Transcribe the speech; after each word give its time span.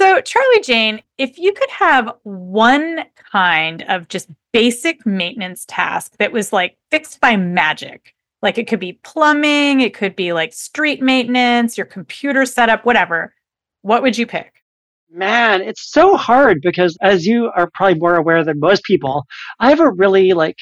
So, 0.00 0.18
Charlie 0.22 0.62
Jane, 0.62 1.02
if 1.18 1.36
you 1.36 1.52
could 1.52 1.68
have 1.68 2.10
one 2.22 3.04
kind 3.30 3.84
of 3.86 4.08
just 4.08 4.30
basic 4.50 5.04
maintenance 5.04 5.66
task 5.68 6.14
that 6.18 6.32
was 6.32 6.54
like 6.54 6.78
fixed 6.90 7.20
by 7.20 7.36
magic, 7.36 8.14
like 8.40 8.56
it 8.56 8.66
could 8.66 8.80
be 8.80 8.94
plumbing, 9.04 9.82
it 9.82 9.92
could 9.92 10.16
be 10.16 10.32
like 10.32 10.54
street 10.54 11.02
maintenance, 11.02 11.76
your 11.76 11.84
computer 11.84 12.46
setup, 12.46 12.86
whatever, 12.86 13.34
what 13.82 14.02
would 14.02 14.16
you 14.16 14.26
pick? 14.26 14.62
Man, 15.10 15.60
it's 15.60 15.92
so 15.92 16.16
hard 16.16 16.62
because 16.62 16.96
as 17.02 17.26
you 17.26 17.50
are 17.54 17.68
probably 17.74 17.98
more 17.98 18.16
aware 18.16 18.42
than 18.42 18.58
most 18.58 18.84
people, 18.84 19.26
I 19.58 19.68
have 19.68 19.80
a 19.80 19.92
really 19.92 20.32
like 20.32 20.56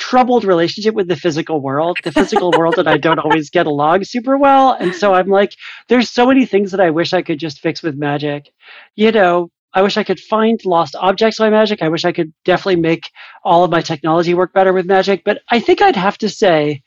troubled 0.00 0.44
relationship 0.44 0.94
with 0.94 1.06
the 1.06 1.14
physical 1.14 1.60
world, 1.60 1.98
the 2.02 2.10
physical 2.10 2.50
world 2.50 2.74
that 2.76 2.88
I 2.88 2.96
don't 2.96 3.18
always 3.24 3.50
get 3.50 3.66
along 3.66 4.02
super 4.04 4.36
well. 4.36 4.72
And 4.72 4.94
so 4.94 5.14
I'm 5.14 5.28
like, 5.28 5.54
there's 5.88 6.10
so 6.10 6.26
many 6.26 6.46
things 6.46 6.72
that 6.72 6.80
I 6.80 6.90
wish 6.90 7.12
I 7.12 7.22
could 7.22 7.38
just 7.38 7.60
fix 7.60 7.82
with 7.82 7.96
magic. 7.96 8.50
You 8.96 9.12
know, 9.12 9.50
I 9.72 9.82
wish 9.82 9.96
I 9.96 10.02
could 10.02 10.18
find 10.18 10.58
lost 10.64 10.96
objects 10.98 11.38
by 11.38 11.50
magic. 11.50 11.82
I 11.82 11.88
wish 11.88 12.04
I 12.04 12.12
could 12.12 12.32
definitely 12.44 12.80
make 12.80 13.10
all 13.44 13.62
of 13.62 13.70
my 13.70 13.82
technology 13.82 14.34
work 14.34 14.52
better 14.52 14.72
with 14.72 14.86
magic. 14.86 15.22
But 15.24 15.42
I 15.50 15.60
think 15.60 15.80
I'd 15.80 15.96
have 15.96 16.18
to 16.18 16.28
say, 16.28 16.82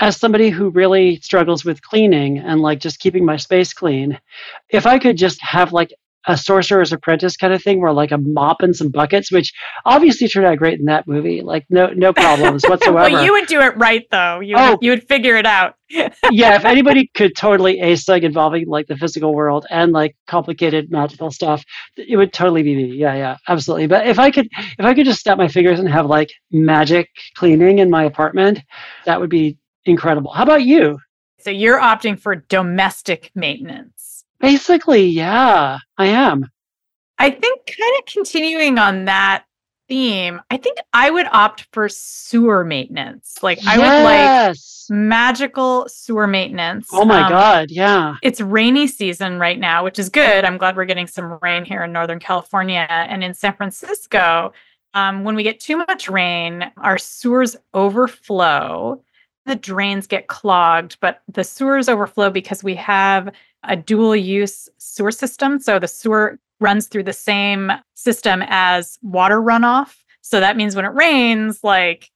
as 0.00 0.16
somebody 0.16 0.48
who 0.48 0.70
really 0.70 1.16
struggles 1.16 1.64
with 1.64 1.82
cleaning 1.82 2.38
and 2.38 2.60
like 2.60 2.80
just 2.80 3.00
keeping 3.00 3.26
my 3.26 3.36
space 3.36 3.74
clean, 3.74 4.18
if 4.70 4.86
I 4.86 4.98
could 4.98 5.18
just 5.18 5.42
have 5.42 5.74
like 5.74 5.92
a 6.26 6.36
sorcerer's 6.36 6.92
apprentice 6.92 7.36
kind 7.36 7.52
of 7.52 7.62
thing 7.62 7.80
where 7.80 7.92
like 7.92 8.12
a 8.12 8.18
mop 8.18 8.58
and 8.60 8.76
some 8.76 8.88
buckets 8.88 9.32
which 9.32 9.52
obviously 9.84 10.28
turned 10.28 10.46
out 10.46 10.58
great 10.58 10.78
in 10.78 10.86
that 10.86 11.06
movie 11.06 11.42
like 11.42 11.64
no 11.70 11.88
no 11.88 12.12
problems 12.24 12.64
whatsoever. 12.64 13.10
well 13.10 13.24
you 13.24 13.32
would 13.32 13.46
do 13.46 13.60
it 13.60 13.76
right 13.76 14.06
though. 14.10 14.40
You, 14.40 14.56
oh, 14.56 14.70
would, 14.72 14.78
you 14.82 14.90
would 14.90 15.06
figure 15.08 15.36
it 15.36 15.46
out. 15.46 15.74
Yeah 16.30 16.56
if 16.56 16.64
anybody 16.64 17.10
could 17.14 17.36
totally 17.36 17.80
ace 17.80 18.04
something 18.04 18.22
involving 18.22 18.66
like 18.66 18.86
the 18.86 18.96
physical 18.96 19.34
world 19.34 19.66
and 19.70 19.92
like 19.92 20.16
complicated 20.26 20.90
magical 20.90 21.30
stuff 21.30 21.64
it 21.96 22.16
would 22.16 22.32
totally 22.32 22.62
be 22.62 22.74
me. 22.74 22.96
Yeah 22.96 23.14
yeah 23.14 23.36
absolutely. 23.48 23.86
But 23.86 24.06
if 24.06 24.18
i 24.18 24.30
could 24.30 24.48
if 24.78 24.84
i 24.84 24.94
could 24.94 25.04
just 25.04 25.20
snap 25.22 25.38
my 25.38 25.48
fingers 25.48 25.80
and 25.80 25.88
have 25.88 26.06
like 26.06 26.32
magic 26.50 27.08
cleaning 27.36 27.78
in 27.78 27.90
my 27.90 28.04
apartment 28.04 28.60
that 29.06 29.20
would 29.20 29.30
be 29.30 29.58
incredible. 29.84 30.32
How 30.32 30.44
about 30.44 30.62
you? 30.62 30.98
So 31.40 31.50
you're 31.50 31.80
opting 31.80 32.18
for 32.18 32.36
domestic 32.36 33.32
maintenance 33.34 34.01
Basically, 34.42 35.06
yeah, 35.06 35.78
I 35.96 36.06
am. 36.06 36.50
I 37.16 37.30
think 37.30 37.66
kind 37.66 37.92
of 37.98 38.06
continuing 38.06 38.78
on 38.78 39.04
that 39.04 39.44
theme, 39.88 40.40
I 40.50 40.56
think 40.56 40.78
I 40.92 41.10
would 41.10 41.26
opt 41.26 41.68
for 41.72 41.88
sewer 41.88 42.64
maintenance. 42.64 43.40
Like 43.42 43.60
I 43.64 43.78
would 43.78 44.04
like 44.04 44.56
magical 44.90 45.86
sewer 45.88 46.26
maintenance. 46.26 46.88
Oh 46.92 47.04
my 47.04 47.22
um, 47.22 47.30
god, 47.30 47.70
yeah. 47.70 48.16
It's 48.22 48.40
rainy 48.40 48.88
season 48.88 49.38
right 49.38 49.58
now, 49.58 49.84
which 49.84 49.98
is 49.98 50.08
good. 50.08 50.44
I'm 50.44 50.58
glad 50.58 50.76
we're 50.76 50.86
getting 50.86 51.06
some 51.06 51.38
rain 51.40 51.64
here 51.64 51.84
in 51.84 51.92
Northern 51.92 52.18
California 52.18 52.86
and 52.90 53.22
in 53.22 53.34
San 53.34 53.54
Francisco. 53.54 54.52
Um, 54.94 55.24
when 55.24 55.36
we 55.36 55.44
get 55.44 55.60
too 55.60 55.76
much 55.76 56.08
rain, 56.08 56.70
our 56.78 56.98
sewers 56.98 57.56
overflow. 57.72 59.02
The 59.46 59.56
drains 59.56 60.06
get 60.06 60.28
clogged, 60.28 60.98
but 61.00 61.22
the 61.28 61.44
sewers 61.44 61.88
overflow 61.88 62.30
because 62.30 62.62
we 62.62 62.74
have 62.76 63.32
a 63.64 63.76
dual 63.76 64.14
use 64.14 64.68
sewer 64.78 65.10
system. 65.10 65.58
So 65.58 65.78
the 65.78 65.88
sewer 65.88 66.38
runs 66.60 66.86
through 66.86 67.02
the 67.02 67.12
same 67.12 67.72
system 67.94 68.42
as 68.46 68.98
water 69.02 69.40
runoff. 69.40 69.96
So 70.20 70.40
that 70.40 70.56
means 70.56 70.76
when 70.76 70.84
it 70.84 70.94
rains, 70.94 71.62
like 71.62 72.10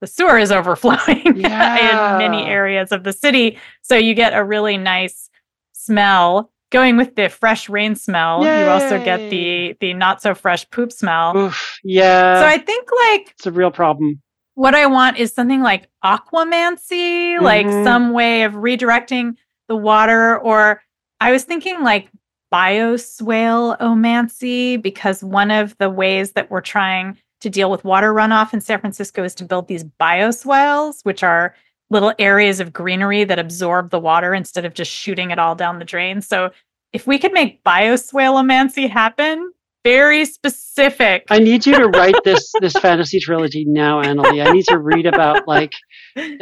the 0.00 0.06
sewer 0.06 0.38
is 0.38 0.52
overflowing 0.52 1.36
yeah. 1.36 2.14
in 2.14 2.18
many 2.18 2.44
areas 2.44 2.92
of 2.92 3.04
the 3.04 3.12
city. 3.12 3.58
So 3.82 3.96
you 3.96 4.14
get 4.14 4.34
a 4.34 4.44
really 4.44 4.76
nice 4.76 5.28
smell. 5.72 6.50
Going 6.70 6.98
with 6.98 7.16
the 7.16 7.30
fresh 7.30 7.70
rain 7.70 7.94
smell, 7.94 8.44
Yay. 8.44 8.64
you 8.64 8.68
also 8.68 9.02
get 9.02 9.30
the 9.30 9.74
the 9.80 9.94
not 9.94 10.20
so 10.20 10.34
fresh 10.34 10.68
poop 10.68 10.92
smell. 10.92 11.34
Oof, 11.34 11.78
yeah. 11.82 12.42
So 12.42 12.46
I 12.46 12.58
think 12.58 12.86
like 13.08 13.30
it's 13.30 13.46
a 13.46 13.50
real 13.50 13.70
problem. 13.70 14.20
What 14.58 14.74
I 14.74 14.86
want 14.86 15.18
is 15.18 15.32
something 15.32 15.62
like 15.62 15.88
aquamancy, 16.04 17.36
mm-hmm. 17.36 17.44
like 17.44 17.68
some 17.84 18.12
way 18.12 18.42
of 18.42 18.54
redirecting 18.54 19.36
the 19.68 19.76
water 19.76 20.36
or 20.36 20.82
I 21.20 21.30
was 21.30 21.44
thinking 21.44 21.84
like 21.84 22.10
bioswale-omancy 22.52 24.82
because 24.82 25.22
one 25.22 25.52
of 25.52 25.78
the 25.78 25.88
ways 25.88 26.32
that 26.32 26.50
we're 26.50 26.60
trying 26.60 27.16
to 27.40 27.48
deal 27.48 27.70
with 27.70 27.84
water 27.84 28.12
runoff 28.12 28.52
in 28.52 28.60
San 28.60 28.80
Francisco 28.80 29.22
is 29.22 29.36
to 29.36 29.44
build 29.44 29.68
these 29.68 29.84
bioswales, 29.84 31.04
which 31.04 31.22
are 31.22 31.54
little 31.88 32.12
areas 32.18 32.58
of 32.58 32.72
greenery 32.72 33.22
that 33.22 33.38
absorb 33.38 33.90
the 33.90 34.00
water 34.00 34.34
instead 34.34 34.64
of 34.64 34.74
just 34.74 34.90
shooting 34.90 35.30
it 35.30 35.38
all 35.38 35.54
down 35.54 35.78
the 35.78 35.84
drain. 35.84 36.20
So 36.20 36.50
if 36.92 37.06
we 37.06 37.20
could 37.20 37.32
make 37.32 37.62
bioswale-omancy 37.62 38.90
happen, 38.90 39.52
very 39.88 40.24
specific. 40.26 41.24
I 41.30 41.38
need 41.38 41.64
you 41.64 41.74
to 41.74 41.88
write 41.88 42.14
this 42.24 42.52
this 42.60 42.74
fantasy 42.74 43.20
trilogy 43.20 43.64
now, 43.64 44.02
Annalie. 44.02 44.46
I 44.46 44.52
need 44.52 44.66
to 44.66 44.78
read 44.78 45.06
about 45.06 45.48
like 45.48 45.72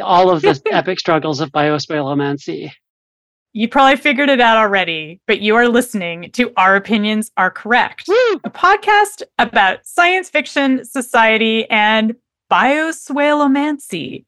all 0.01 0.29
of 0.29 0.41
the 0.41 0.61
epic 0.71 0.99
struggles 0.99 1.39
of 1.39 1.51
bioswale-omancy. 1.51 2.71
You 3.53 3.69
probably 3.69 3.95
figured 3.95 4.29
it 4.29 4.41
out 4.41 4.57
already, 4.57 5.21
but 5.27 5.39
you 5.39 5.55
are 5.55 5.69
listening 5.69 6.29
to 6.33 6.51
Our 6.57 6.75
Opinions 6.75 7.31
Are 7.37 7.49
Correct, 7.49 8.03
Woo! 8.07 8.41
a 8.43 8.49
podcast 8.49 9.23
about 9.39 9.85
science 9.85 10.29
fiction, 10.29 10.83
society, 10.83 11.67
and 11.69 12.15
bioswaleomancy. 12.51 14.25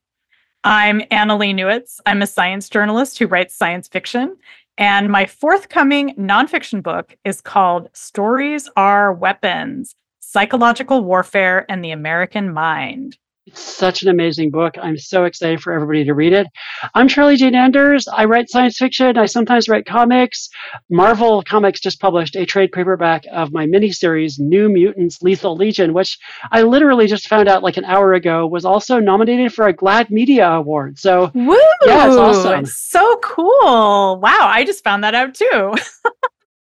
I'm 0.64 1.02
Annalie 1.12 1.54
Newitz. 1.54 2.00
I'm 2.06 2.22
a 2.22 2.28
science 2.28 2.70
journalist 2.70 3.20
who 3.20 3.28
writes 3.28 3.56
science 3.56 3.88
fiction. 3.88 4.38
And 4.80 5.10
my 5.10 5.26
forthcoming 5.26 6.16
nonfiction 6.16 6.82
book 6.82 7.18
is 7.26 7.42
called 7.42 7.90
Stories 7.92 8.70
Are 8.78 9.12
Weapons 9.12 9.94
Psychological 10.22 11.04
Warfare 11.04 11.66
and 11.70 11.84
the 11.84 11.92
American 11.92 12.54
Mind. 12.54 13.18
It's 13.50 13.62
such 13.62 14.04
an 14.04 14.10
amazing 14.10 14.52
book. 14.52 14.76
I'm 14.80 14.96
so 14.96 15.26
excited 15.26 15.60
for 15.60 15.74
everybody 15.74 16.04
to 16.04 16.14
read 16.14 16.34
it. 16.34 16.46
I'm 16.94 17.08
Charlie 17.08 17.36
Jane 17.36 17.56
Anders. 17.56 18.08
I 18.08 18.26
write 18.26 18.48
science 18.48 18.78
fiction. 18.78 19.18
I 19.18 19.26
sometimes 19.26 19.68
write 19.68 19.88
comics. 19.88 20.50
Marvel 20.92 21.42
Comics 21.42 21.80
just 21.80 22.00
published 22.00 22.36
a 22.36 22.46
trade 22.46 22.72
paperback 22.72 23.24
of 23.32 23.52
my 23.52 23.66
miniseries, 23.66 24.40
New 24.40 24.70
Mutants 24.70 25.24
Lethal 25.24 25.56
Legion, 25.56 25.94
which 25.94 26.20
I 26.52 26.62
literally 26.62 27.08
just 27.08 27.28
found 27.28 27.50
out 27.50 27.64
like 27.64 27.78
an 27.78 27.86
hour 27.86 28.14
ago 28.14 28.46
was 28.46 28.66
also 28.66 29.00
nominated 29.00 29.52
for 29.52 29.68
a 29.68 29.74
GLAAD 29.74 30.12
Media 30.12 30.48
Award. 30.48 31.00
So, 31.00 31.32
Woo! 31.34 31.58
yeah, 31.88 32.06
it's 32.06 32.18
awesome. 32.18 32.68
So 32.68 33.20
cool. 33.24 34.20
Wow. 34.20 34.38
I 34.42 34.64
just 34.64 34.84
found 34.84 35.04
that 35.04 35.16
out 35.16 35.34
too. 35.34 35.74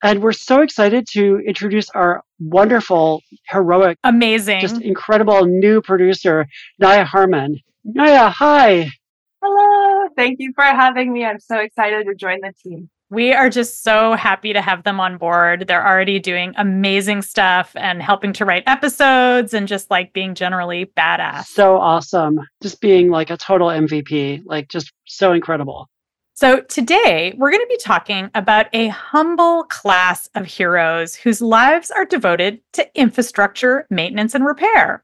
And 0.05 0.21
we're 0.21 0.33
so 0.33 0.61
excited 0.61 1.07
to 1.13 1.39
introduce 1.47 1.89
our 1.89 2.23
wonderful, 2.38 3.23
heroic, 3.47 3.97
amazing, 4.03 4.61
just 4.61 4.79
incredible 4.79 5.45
new 5.45 5.81
producer, 5.81 6.45
Naya 6.77 7.03
Harmon. 7.03 7.59
Naya, 7.83 8.29
hi. 8.29 8.91
Hello. 9.41 10.09
Thank 10.15 10.35
you 10.39 10.53
for 10.53 10.63
having 10.63 11.11
me. 11.11 11.25
I'm 11.25 11.39
so 11.39 11.57
excited 11.57 12.05
to 12.05 12.13
join 12.13 12.41
the 12.41 12.53
team. 12.63 12.88
We 13.09 13.33
are 13.33 13.49
just 13.49 13.83
so 13.83 14.13
happy 14.13 14.53
to 14.53 14.61
have 14.61 14.83
them 14.83 14.99
on 14.99 15.17
board. 15.17 15.65
They're 15.67 15.85
already 15.85 16.19
doing 16.19 16.53
amazing 16.55 17.23
stuff 17.23 17.71
and 17.75 17.99
helping 17.99 18.31
to 18.33 18.45
write 18.45 18.63
episodes 18.67 19.55
and 19.55 19.67
just 19.67 19.89
like 19.89 20.13
being 20.13 20.35
generally 20.35 20.85
badass. 20.85 21.45
So 21.45 21.77
awesome. 21.77 22.39
Just 22.61 22.79
being 22.79 23.09
like 23.09 23.31
a 23.31 23.38
total 23.38 23.69
MVP, 23.69 24.44
like 24.45 24.69
just 24.69 24.91
so 25.05 25.33
incredible. 25.33 25.89
So, 26.38 26.59
today 26.59 27.34
we're 27.38 27.50
going 27.50 27.63
to 27.63 27.68
be 27.69 27.78
talking 27.78 28.29
about 28.35 28.66
a 28.73 28.90
humble 28.90 29.63
class 29.63 30.28
of 30.35 30.46
heroes 30.46 31.16
whose 31.16 31.41
lives 31.41 31.91
are 31.91 32.03
devoted 32.03 32.59
to 32.73 32.85
infrastructure, 32.94 33.88
maintenance, 33.90 34.35
and 34.35 34.45
repair. 34.45 35.01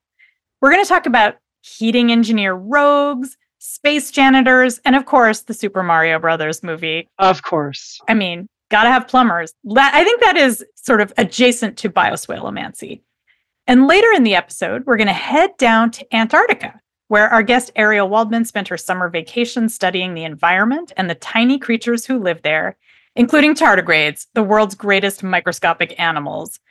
We're 0.60 0.72
going 0.72 0.84
to 0.84 0.90
talk 0.90 1.06
about 1.06 1.38
heating 1.62 2.12
engineer 2.12 2.54
rogues, 2.54 3.38
space 3.60 4.12
janitors, 4.12 4.82
and 4.84 4.94
of 4.94 5.06
course, 5.06 5.44
the 5.44 5.54
Super 5.54 5.84
Mario 5.84 6.20
Brothers 6.20 6.64
movie. 6.64 7.08
Of 7.18 7.44
course. 7.44 8.02
I 8.10 8.14
mean, 8.14 8.50
gotta 8.70 8.90
have 8.90 9.08
plumbers. 9.08 9.54
I 9.74 10.04
think 10.04 10.20
that 10.20 10.36
is 10.36 10.66
sort 10.76 11.00
of 11.00 11.14
adjacent 11.18 11.78
to 11.78 11.90
bioswaleomancy. 11.90 13.04
And 13.68 13.88
later 13.88 14.12
in 14.14 14.24
the 14.24 14.36
episode, 14.36 14.86
we're 14.86 14.98
going 14.98 15.08
to 15.08 15.14
head 15.14 15.52
down 15.58 15.92
to 15.92 16.14
Antarctica 16.14 16.82
where 17.12 17.28
our 17.28 17.44
guest 17.44 17.72
Ariel 17.76 18.08
Waldman 18.08 18.46
spent 18.46 18.70
her 18.70 18.78
summer 18.78 19.10
vacation 19.10 19.68
studying 19.68 20.14
the 20.14 20.24
environment 20.24 20.94
and 20.96 21.10
the 21.10 21.16
tiny 21.16 21.60
creatures 21.60 22.06
who 22.06 22.18
live 22.18 22.42
there, 22.42 22.78
including 23.18 23.54
tardigrades, 23.54 24.28
the 24.34 24.42
world's 24.42 24.76
greatest 24.76 25.22
microscopic 25.22 25.94
animals. 26.00 26.62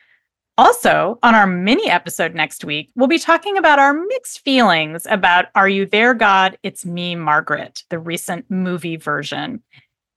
Also, 0.57 1.19
on 1.23 1.35
our 1.35 1.47
mini 1.47 1.91
episode 1.91 2.35
next 2.35 2.65
week, 2.65 2.91
we'll 2.97 3.07
be 3.07 3.19
talking 3.19 3.59
about 3.59 3.79
our 3.79 3.93
mixed 3.93 4.41
feelings 4.41 5.07
about 5.11 5.49
Are 5.55 5.69
You 5.69 5.85
There, 5.85 6.15
God? 6.15 6.57
It's 6.63 6.87
Me, 6.87 7.15
Margaret, 7.15 7.83
the 7.91 7.99
recent 7.99 8.51
movie 8.51 8.97
version. 8.97 9.63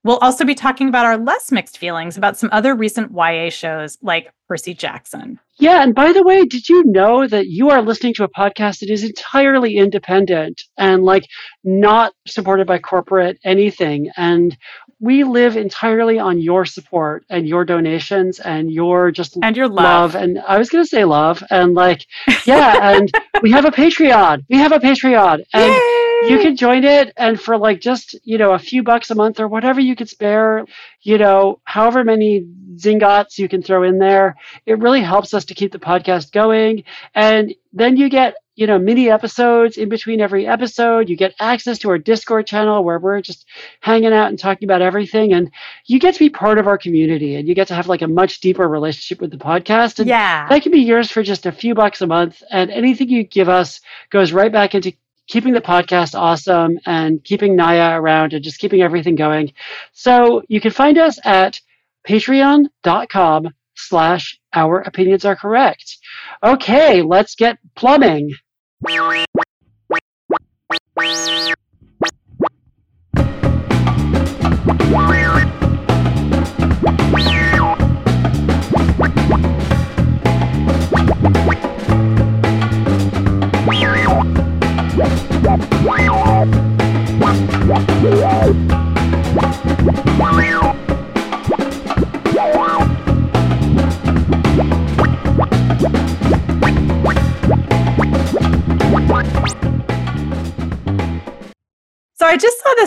We'll 0.04 0.18
also 0.18 0.44
be 0.44 0.56
talking 0.56 0.90
about 0.90 1.06
our 1.06 1.18
less 1.18 1.52
mixed 1.52 1.78
feelings 1.78 2.18
about 2.18 2.38
some 2.38 2.50
other 2.52 2.76
recent 2.76 3.12
YA 3.14 3.50
shows 3.50 3.98
like 4.02 4.32
Percy 4.50 4.74
Jackson. 4.74 5.40
Yeah, 5.60 5.82
and 5.82 5.96
by 5.96 6.12
the 6.12 6.24
way, 6.24 6.46
did 6.46 6.68
you 6.68 6.84
know 6.86 7.26
that 7.28 7.48
you 7.48 7.70
are 7.70 7.82
listening 7.82 8.14
to 8.16 8.24
a 8.24 8.30
podcast 8.30 8.80
that 8.80 8.90
is 8.90 9.04
entirely 9.04 9.78
independent 9.78 10.64
and 10.78 11.04
like 11.04 11.28
not 11.64 12.14
supported 12.28 12.68
by 12.68 12.80
corporate 12.80 13.40
anything? 13.46 14.12
And 14.18 14.58
we 15.00 15.24
live 15.24 15.56
entirely 15.56 16.20
on 16.20 16.42
your 16.42 16.66
support 16.66 17.26
and 17.30 17.48
your 17.48 17.66
donations 17.66 18.40
and 18.40 18.72
your 18.72 19.12
just 19.12 19.38
and 19.42 19.56
your 19.56 19.68
love. 19.68 20.14
love. 20.14 20.16
And 20.16 20.40
I 20.40 20.58
was 20.58 20.70
going 20.70 20.84
to 20.84 20.90
say 20.90 21.06
love. 21.06 21.44
And 21.50 21.76
like, 21.76 22.06
yeah. 22.46 22.96
and 22.96 23.12
we 23.42 23.52
have 23.52 23.66
a 23.66 23.72
Patreon. 23.72 24.46
We 24.50 24.58
have 24.58 24.72
a 24.72 24.80
Patreon. 24.80 25.44
And 25.54 25.74
Yay! 25.74 26.03
You 26.30 26.40
can 26.40 26.56
join 26.56 26.84
it. 26.84 27.14
And 27.18 27.40
for 27.40 27.58
like 27.58 27.82
just, 27.82 28.16
you 28.24 28.38
know, 28.38 28.54
a 28.54 28.60
few 28.60 28.84
bucks 28.84 29.12
a 29.12 29.16
month 29.16 29.40
or 29.40 29.48
whatever 29.48 29.80
you 29.80 29.96
could 29.96 30.10
spare, 30.10 30.66
you 31.02 31.18
know, 31.18 31.60
however 31.64 32.04
many 32.04 32.46
zingots 32.76 33.38
you 33.38 33.48
can 33.48 33.62
throw 33.62 33.84
in 33.84 34.00
there, 34.00 34.36
it 34.66 34.80
really 34.80 35.02
helps 35.02 35.34
us 35.34 35.46
to 35.46 35.54
keep 35.54 35.72
the 35.72 35.80
podcast 35.80 36.32
going. 36.32 36.84
And 37.16 37.54
then 37.72 37.98
you 37.98 38.10
get 38.10 38.36
you 38.56 38.68
know, 38.68 38.78
mini 38.78 39.10
episodes 39.10 39.78
in 39.78 39.90
between 39.90 40.22
every 40.22 40.46
episode. 40.46 41.10
You 41.10 41.18
get 41.18 41.34
access 41.40 41.80
to 41.80 41.90
our 41.90 41.98
Discord 41.98 42.46
channel 42.46 42.84
where 42.84 43.00
we're 43.00 43.22
just 43.22 43.46
hanging 43.80 44.14
out 44.14 44.28
and 44.28 44.38
talking 44.38 44.68
about 44.68 44.82
everything. 44.82 45.34
And 45.34 45.52
you 45.86 46.00
get 46.00 46.14
to 46.14 46.20
be 46.20 46.30
part 46.30 46.60
of 46.60 46.68
our 46.68 46.78
community 46.78 47.36
and 47.36 47.48
you 47.48 47.56
get 47.56 47.68
to 47.70 47.76
have 47.76 47.88
like 47.88 48.04
a 48.04 48.08
much 48.08 48.42
deeper 48.42 48.68
relationship 48.68 49.22
with 49.22 49.32
the 49.32 49.38
podcast. 49.38 50.00
And 50.00 50.08
yeah. 50.08 50.48
that 50.48 50.62
can 50.62 50.72
be 50.72 50.82
yours 50.82 51.10
for 51.10 51.24
just 51.24 51.46
a 51.48 51.52
few 51.52 51.74
bucks 51.74 52.02
a 52.02 52.08
month. 52.08 52.44
And 52.52 52.70
anything 52.70 53.10
you 53.10 53.24
give 53.24 53.50
us 53.50 53.82
goes 54.12 54.32
right 54.32 54.52
back 54.52 54.76
into 54.76 54.94
keeping 55.28 55.54
the 55.54 55.62
podcast 55.62 56.18
awesome 56.18 56.78
and 56.86 57.24
keeping 57.24 57.56
Naya 57.56 58.00
around 58.00 58.34
and 58.34 58.44
just 58.44 58.60
keeping 58.60 58.82
everything 58.82 59.16
going. 59.16 59.54
So 59.94 60.44
you 60.48 60.60
can 60.62 60.72
find 60.72 60.98
us 60.98 61.20
at 61.24 61.60
patreon.com 62.08 63.50
slash 63.76 64.40
our 64.54 64.82
opinions 64.82 65.26
are 65.26 65.36
correct. 65.36 65.98
Okay, 66.44 67.02
let's 67.02 67.36
get 67.36 67.58
plumbing. 67.76 68.32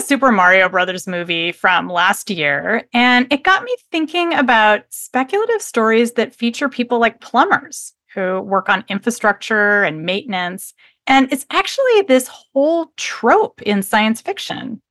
Super 0.07 0.31
Mario 0.31 0.69
Brothers 0.69 1.05
movie 1.05 1.51
from 1.51 1.89
last 1.89 2.29
year, 2.29 2.87
and 2.93 3.27
it 3.29 3.43
got 3.43 3.63
me 3.63 3.75
thinking 3.91 4.33
about 4.33 4.83
speculative 4.89 5.61
stories 5.61 6.13
that 6.13 6.33
feature 6.33 6.69
people 6.69 6.97
like 6.97 7.19
plumbers 7.19 7.93
who 8.15 8.39
work 8.39 8.69
on 8.69 8.85
infrastructure 8.87 9.83
and 9.83 10.03
maintenance. 10.05 10.73
And 11.07 11.31
it's 11.31 11.45
actually 11.51 12.03
this 12.07 12.27
whole 12.27 12.93
trope 12.95 13.61
in 13.63 13.83
science 13.83 14.21
fiction. 14.21 14.81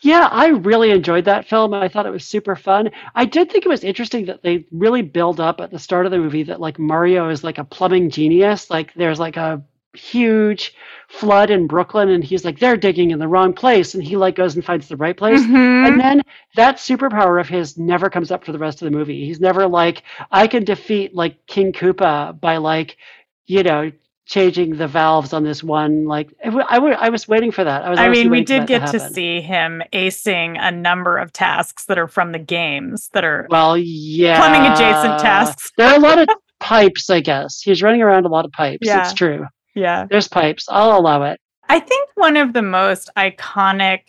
Yeah, 0.00 0.28
I 0.30 0.48
really 0.48 0.90
enjoyed 0.90 1.24
that 1.26 1.46
film. 1.46 1.72
I 1.72 1.88
thought 1.88 2.06
it 2.06 2.10
was 2.10 2.24
super 2.24 2.56
fun. 2.56 2.90
I 3.14 3.26
did 3.26 3.52
think 3.52 3.64
it 3.64 3.68
was 3.68 3.84
interesting 3.84 4.26
that 4.26 4.42
they 4.42 4.64
really 4.72 5.02
build 5.02 5.38
up 5.38 5.60
at 5.60 5.70
the 5.70 5.78
start 5.78 6.04
of 6.04 6.12
the 6.12 6.18
movie 6.18 6.42
that 6.44 6.60
like 6.60 6.78
Mario 6.78 7.28
is 7.28 7.44
like 7.44 7.58
a 7.58 7.64
plumbing 7.64 8.10
genius. 8.10 8.70
Like 8.70 8.92
there's 8.94 9.20
like 9.20 9.36
a 9.36 9.62
huge 9.94 10.74
flood 11.08 11.50
in 11.50 11.66
Brooklyn 11.66 12.10
and 12.10 12.22
he's 12.22 12.44
like 12.44 12.58
they're 12.58 12.76
digging 12.76 13.10
in 13.12 13.18
the 13.18 13.26
wrong 13.26 13.52
place 13.54 13.94
and 13.94 14.04
he 14.04 14.16
like 14.16 14.36
goes 14.36 14.54
and 14.54 14.64
finds 14.64 14.88
the 14.88 14.96
right 14.96 15.16
place 15.16 15.40
Mhm. 15.40 15.88
and 15.88 15.98
then 16.00 16.22
that 16.54 16.76
superpower 16.76 17.40
of 17.40 17.48
his 17.48 17.78
never 17.78 18.10
comes 18.10 18.30
up 18.30 18.44
for 18.44 18.52
the 18.52 18.58
rest 18.58 18.82
of 18.82 18.90
the 18.90 18.96
movie 18.96 19.24
he's 19.24 19.40
never 19.40 19.66
like 19.66 20.02
I 20.30 20.46
can 20.46 20.64
defeat 20.64 21.14
like 21.14 21.46
King 21.46 21.72
Koopa 21.72 22.38
by 22.38 22.58
like 22.58 22.98
you 23.46 23.62
know 23.62 23.90
changing 24.26 24.76
the 24.76 24.86
valves 24.86 25.32
on 25.32 25.42
this 25.44 25.64
one 25.64 26.04
like 26.04 26.28
I 26.42 26.46
w- 26.48 26.66
I, 26.68 26.74
w- 26.74 26.94
I 26.98 27.08
was 27.08 27.26
waiting 27.26 27.50
for 27.52 27.64
that 27.64 27.84
I 27.84 27.88
was 27.88 27.98
I 27.98 28.10
mean, 28.10 28.28
we 28.28 28.44
did 28.44 28.66
get 28.66 28.80
to 28.90 28.98
happen. 28.98 29.14
see 29.14 29.40
him 29.40 29.82
acing 29.94 30.58
a 30.60 30.70
number 30.70 31.16
of 31.16 31.32
tasks 31.32 31.86
that 31.86 31.98
are 31.98 32.08
from 32.08 32.32
the 32.32 32.38
games 32.38 33.08
that 33.14 33.24
are 33.24 33.46
well 33.48 33.78
yeah 33.78 34.36
plumbing 34.38 34.70
adjacent 34.70 35.18
tasks. 35.20 35.72
there 35.78 35.88
are 35.88 35.96
a 35.96 36.00
lot 36.00 36.18
of 36.18 36.28
pipes 36.60 37.08
I 37.08 37.20
guess 37.20 37.62
he's 37.62 37.82
running 37.82 38.02
around 38.02 38.26
a 38.26 38.28
lot 38.28 38.44
of 38.44 38.52
pipes 38.52 38.80
Yeah. 38.86 39.00
it's 39.00 39.14
true 39.14 39.46
Yeah. 39.78 40.06
there's 40.10 40.28
pipes 40.28 40.66
I'll 40.68 40.98
allow 40.98 41.22
it 41.22 41.40
I 41.68 41.80
think 41.80 42.08
one 42.14 42.36
of 42.36 42.52
the 42.54 42.62
most 42.62 43.10
iconic 43.16 44.00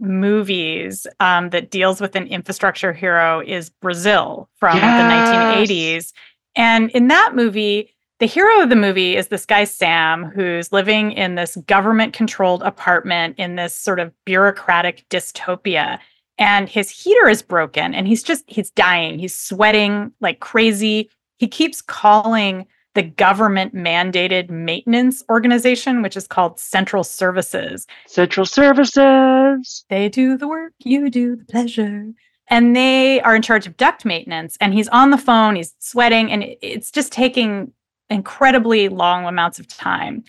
movies 0.00 1.06
um, 1.20 1.50
that 1.50 1.70
deals 1.70 2.00
with 2.00 2.14
an 2.16 2.26
infrastructure 2.26 2.92
hero 2.92 3.40
is 3.40 3.70
Brazil 3.70 4.48
from 4.56 4.76
Yes. 4.76 5.66
the 5.68 5.74
1980s. 5.74 6.12
And 6.56 6.90
in 6.90 7.08
that 7.08 7.32
movie, 7.34 7.94
the 8.20 8.26
hero 8.26 8.62
of 8.62 8.68
the 8.68 8.76
movie 8.76 9.16
is 9.16 9.28
this 9.28 9.46
guy, 9.46 9.64
Sam, 9.64 10.24
who's 10.24 10.72
living 10.72 11.12
in 11.12 11.34
this 11.36 11.56
government 11.66 12.12
controlled 12.12 12.62
apartment 12.62 13.36
in 13.38 13.56
this 13.56 13.74
sort 13.74 14.00
of 14.00 14.12
bureaucratic 14.24 15.04
dystopia. 15.08 15.98
And 16.36 16.68
his 16.68 16.90
heater 16.90 17.28
is 17.28 17.42
broken 17.42 17.94
and 17.94 18.06
he's 18.06 18.22
just, 18.22 18.44
he's 18.46 18.70
dying. 18.70 19.18
He's 19.18 19.34
sweating 19.36 20.12
like 20.20 20.40
crazy. 20.40 21.10
He 21.38 21.48
keeps 21.48 21.80
calling 21.80 22.66
the 22.98 23.02
government 23.04 23.72
mandated 23.72 24.50
maintenance 24.50 25.22
organization, 25.30 26.02
which 26.02 26.16
is 26.16 26.26
called 26.26 26.58
Central 26.58 27.04
Services. 27.04 27.86
Central 28.08 28.44
Services 28.44 29.84
They 29.88 30.08
do 30.08 30.36
the 30.36 30.48
work, 30.48 30.72
you 30.80 31.08
do 31.08 31.36
the 31.36 31.44
pleasure. 31.44 32.08
And 32.48 32.74
they 32.74 33.20
are 33.20 33.36
in 33.36 33.42
charge 33.42 33.68
of 33.68 33.76
duct 33.76 34.04
maintenance. 34.04 34.56
And 34.60 34.74
he's 34.74 34.88
on 34.88 35.10
the 35.10 35.16
phone, 35.16 35.54
he's 35.54 35.76
sweating, 35.78 36.32
and 36.32 36.44
it's 36.60 36.90
just 36.90 37.12
taking 37.12 37.72
incredibly 38.10 38.88
long 38.88 39.26
amounts 39.26 39.60
of 39.60 39.68
time. 39.68 40.24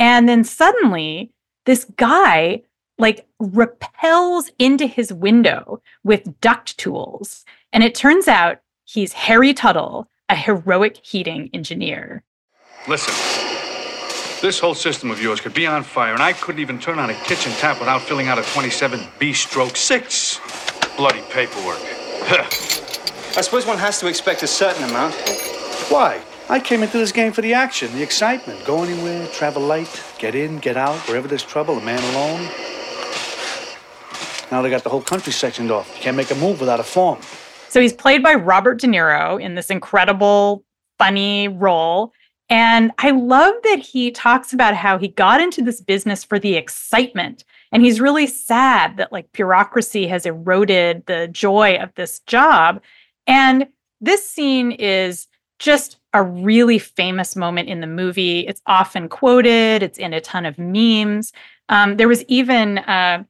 And 0.00 0.28
then 0.28 0.42
suddenly, 0.42 1.30
this 1.66 1.84
guy 1.84 2.62
like 2.98 3.28
repels 3.38 4.50
into 4.58 4.86
his 4.86 5.12
window 5.12 5.80
with 6.02 6.40
duct 6.40 6.76
tools. 6.78 7.44
And 7.72 7.84
it 7.84 7.94
turns 7.94 8.26
out 8.26 8.58
he's 8.86 9.12
Harry 9.12 9.54
Tuttle, 9.54 10.08
a 10.28 10.36
heroic 10.36 10.98
heating 11.02 11.50
engineer. 11.54 12.22
Listen, 12.86 13.14
this 14.42 14.60
whole 14.60 14.74
system 14.74 15.10
of 15.10 15.22
yours 15.22 15.40
could 15.40 15.54
be 15.54 15.66
on 15.66 15.82
fire, 15.82 16.12
and 16.12 16.22
I 16.22 16.32
couldn't 16.32 16.60
even 16.60 16.78
turn 16.78 16.98
on 16.98 17.10
a 17.10 17.14
kitchen 17.14 17.52
tap 17.52 17.80
without 17.80 18.02
filling 18.02 18.28
out 18.28 18.38
a 18.38 18.42
27B 18.42 19.34
stroke 19.34 19.76
6. 19.76 20.40
Bloody 20.96 21.22
paperwork. 21.30 21.78
I 23.36 23.40
suppose 23.40 23.66
one 23.66 23.78
has 23.78 24.00
to 24.00 24.06
expect 24.06 24.42
a 24.42 24.46
certain 24.46 24.84
amount. 24.84 25.14
Why? 25.88 26.22
I 26.50 26.60
came 26.60 26.82
into 26.82 26.98
this 26.98 27.12
game 27.12 27.32
for 27.32 27.42
the 27.42 27.54
action, 27.54 27.92
the 27.92 28.02
excitement. 28.02 28.64
Go 28.64 28.82
anywhere, 28.82 29.26
travel 29.28 29.62
light, 29.62 30.02
get 30.18 30.34
in, 30.34 30.58
get 30.58 30.76
out, 30.76 30.96
wherever 31.08 31.28
there's 31.28 31.42
trouble, 31.42 31.78
a 31.78 31.84
man 31.84 32.02
alone. 32.14 32.48
Now 34.50 34.62
they 34.62 34.70
got 34.70 34.82
the 34.82 34.90
whole 34.90 35.02
country 35.02 35.32
sectioned 35.32 35.70
off. 35.70 35.94
You 35.96 36.02
can't 36.02 36.16
make 36.16 36.30
a 36.30 36.34
move 36.34 36.60
without 36.60 36.80
a 36.80 36.84
form. 36.84 37.18
So 37.68 37.80
he's 37.80 37.92
played 37.92 38.22
by 38.22 38.34
Robert 38.34 38.80
De 38.80 38.86
Niro 38.86 39.40
in 39.40 39.54
this 39.54 39.70
incredible, 39.70 40.64
funny 40.98 41.48
role. 41.48 42.12
And 42.50 42.92
I 42.98 43.10
love 43.10 43.54
that 43.64 43.78
he 43.78 44.10
talks 44.10 44.52
about 44.54 44.74
how 44.74 44.96
he 44.96 45.08
got 45.08 45.40
into 45.40 45.62
this 45.62 45.82
business 45.82 46.24
for 46.24 46.38
the 46.38 46.54
excitement. 46.54 47.44
And 47.72 47.82
he's 47.82 48.00
really 48.00 48.26
sad 48.26 48.96
that 48.96 49.12
like 49.12 49.30
bureaucracy 49.32 50.06
has 50.06 50.24
eroded 50.24 51.04
the 51.06 51.28
joy 51.28 51.76
of 51.76 51.94
this 51.94 52.20
job. 52.20 52.82
And 53.26 53.66
this 54.00 54.26
scene 54.26 54.72
is 54.72 55.26
just 55.58 55.98
a 56.14 56.22
really 56.22 56.78
famous 56.78 57.36
moment 57.36 57.68
in 57.68 57.80
the 57.80 57.86
movie. 57.86 58.46
It's 58.46 58.62
often 58.66 59.08
quoted, 59.10 59.82
it's 59.82 59.98
in 59.98 60.14
a 60.14 60.20
ton 60.20 60.46
of 60.46 60.58
memes. 60.58 61.32
Um, 61.68 61.98
there 61.98 62.08
was 62.08 62.24
even, 62.24 62.78
uh, 62.78 63.24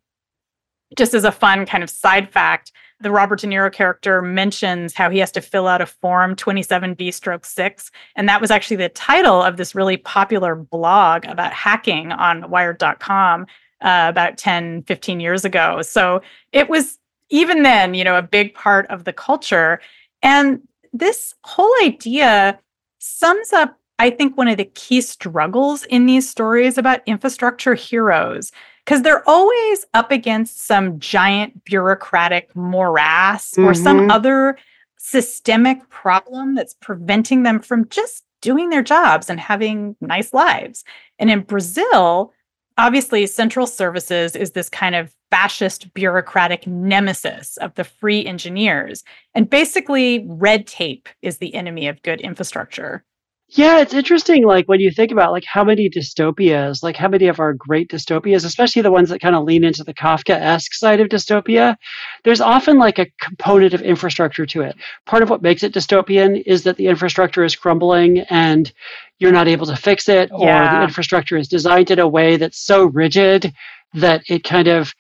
just 0.97 1.15
as 1.15 1.25
a 1.25 1.33
fun 1.33 1.67
kind 1.67 1.83
of 1.83 1.91
side 1.91 2.31
fact, 2.31 2.71
the 3.01 3.11
Robert 3.11 3.41
De 3.41 3.47
Niro 3.47 3.73
character 3.73 4.21
mentions 4.23 4.95
how 4.95 5.09
he 5.09 5.19
has 5.19 5.31
to 5.33 5.41
fill 5.41 5.69
out 5.69 5.81
a 5.81 5.87
form 5.87 6.35
27B 6.35 7.15
stroke 7.15 7.45
6. 7.45 7.91
And 8.17 8.29
that 8.29 8.41
was 8.41 8.51
actually 8.51 8.77
the 8.77 8.89
title 8.89 9.43
of 9.43 9.57
this 9.57 9.75
really 9.75 9.97
popular 9.97 10.57
blog 10.57 11.25
about 11.27 11.53
hacking 11.53 12.13
on 12.13 12.51
wired.com 12.51 13.47
uh, 13.81 14.07
about 14.09 14.37
10, 14.37 14.83
15 14.83 15.21
years 15.21 15.45
ago. 15.45 15.83
So 15.83 16.21
it 16.53 16.69
was 16.69 16.99
even 17.31 17.63
then, 17.63 17.95
you 17.95 18.03
know, 18.03 18.17
a 18.17 18.23
big 18.23 18.55
part 18.55 18.87
of 18.89 19.05
the 19.05 19.13
culture. 19.13 19.81
And 20.23 20.61
this 20.93 21.35
whole 21.45 21.73
idea 21.83 22.59
sums 22.99 23.53
up, 23.53 23.79
I 23.99 24.11
think, 24.11 24.37
one 24.37 24.49
of 24.49 24.57
the 24.57 24.65
key 24.65 25.01
struggles 25.01 25.85
in 25.85 26.07
these 26.07 26.29
stories 26.29 26.79
about 26.79 27.03
infrastructure 27.07 27.75
heroes 27.75 28.51
because 28.89 29.03
they're 29.03 29.29
always 29.29 29.85
up 29.93 30.11
against 30.11 30.65
some 30.65 30.99
giant 30.99 31.63
bureaucratic 31.67 32.57
morass 32.57 33.53
or 33.59 33.75
some 33.75 34.01
Mhm. 34.01 34.11
other 34.11 34.57
systemic 34.97 35.87
problem 35.91 36.55
that's 36.55 36.73
preventing 36.73 37.43
them 37.43 37.61
from 37.61 37.87
just 37.91 38.25
doing 38.41 38.71
their 38.71 38.81
jobs 38.83 39.29
and 39.29 39.41
having 39.41 39.95
nice 40.01 40.33
lives. 40.33 40.85
And 41.19 41.31
in 41.31 41.41
Brazil, 41.43 42.33
obviously 42.79 43.27
central 43.27 43.67
services 43.67 44.35
is 44.35 44.53
this 44.53 44.71
kind 44.71 44.95
of 44.95 45.15
fascist 45.31 45.93
bureaucratic 45.93 46.67
nemesis 46.67 47.59
of 47.59 47.75
the 47.75 47.85
free 47.85 48.25
engineers 48.25 49.05
and 49.35 49.51
basically 49.51 50.25
red 50.27 50.67
tape 50.67 51.11
is 51.21 51.37
the 51.37 51.55
enemy 51.55 51.89
of 51.89 52.01
good 52.01 52.23
infrastructure 52.23 53.05
yeah, 53.51 53.81
it's 53.81 53.95
interesting. 53.95 54.45
Like 54.45 54.69
when 54.69 54.79
you 54.79 54.91
think 54.91 55.11
about 55.11 55.33
like 55.33 55.45
how 55.47 55.65
many 55.65 55.89
dystopias, 55.89 56.83
like 56.83 56.97
how 56.97 57.09
many 57.09 57.29
of 57.29 57.41
our 57.41 57.55
great 57.55 57.89
dystopias, 57.91 58.45
especially 58.45 58.83
the 58.83 58.91
ones 58.93 59.09
that 59.09 59.21
kind 59.21 59.35
of 59.35 59.45
lean 59.45 59.65
into 59.65 59.83
the 59.85 59.95
Kafka-esque 59.95 60.75
side 60.75 61.01
of 61.01 61.09
dystopia, 61.09 61.77
there's 62.25 62.43
often 62.43 62.77
like 62.77 62.99
a 62.99 63.07
component 63.23 63.73
of 63.73 63.81
infrastructure 63.81 64.45
to 64.45 64.61
it. 64.61 64.77
Part 65.07 65.23
of 65.23 65.31
what 65.31 65.41
makes 65.41 65.63
it 65.63 65.73
dystopian 65.73 66.43
is 66.45 66.63
that 66.65 66.77
the 66.77 66.89
infrastructure 66.89 67.43
is 67.43 67.57
crumbling 67.57 68.21
and 68.29 68.71
you're 69.19 69.33
not 69.33 69.49
able 69.49 69.67
to 69.67 69.77
fix 69.77 70.09
it, 70.11 70.31
or 70.31 70.45
Yeah. 70.47 70.77
the 70.79 70.85
infrastructure 70.85 71.39
is 71.39 71.49
designed 71.49 71.91
in 71.91 71.99
a 71.99 72.07
way 72.07 72.37
that's 72.37 72.59
so 72.59 72.85
rigid 72.85 73.53
that 73.95 74.23
it 74.29 74.45
kind 74.45 74.69
of 74.69 74.95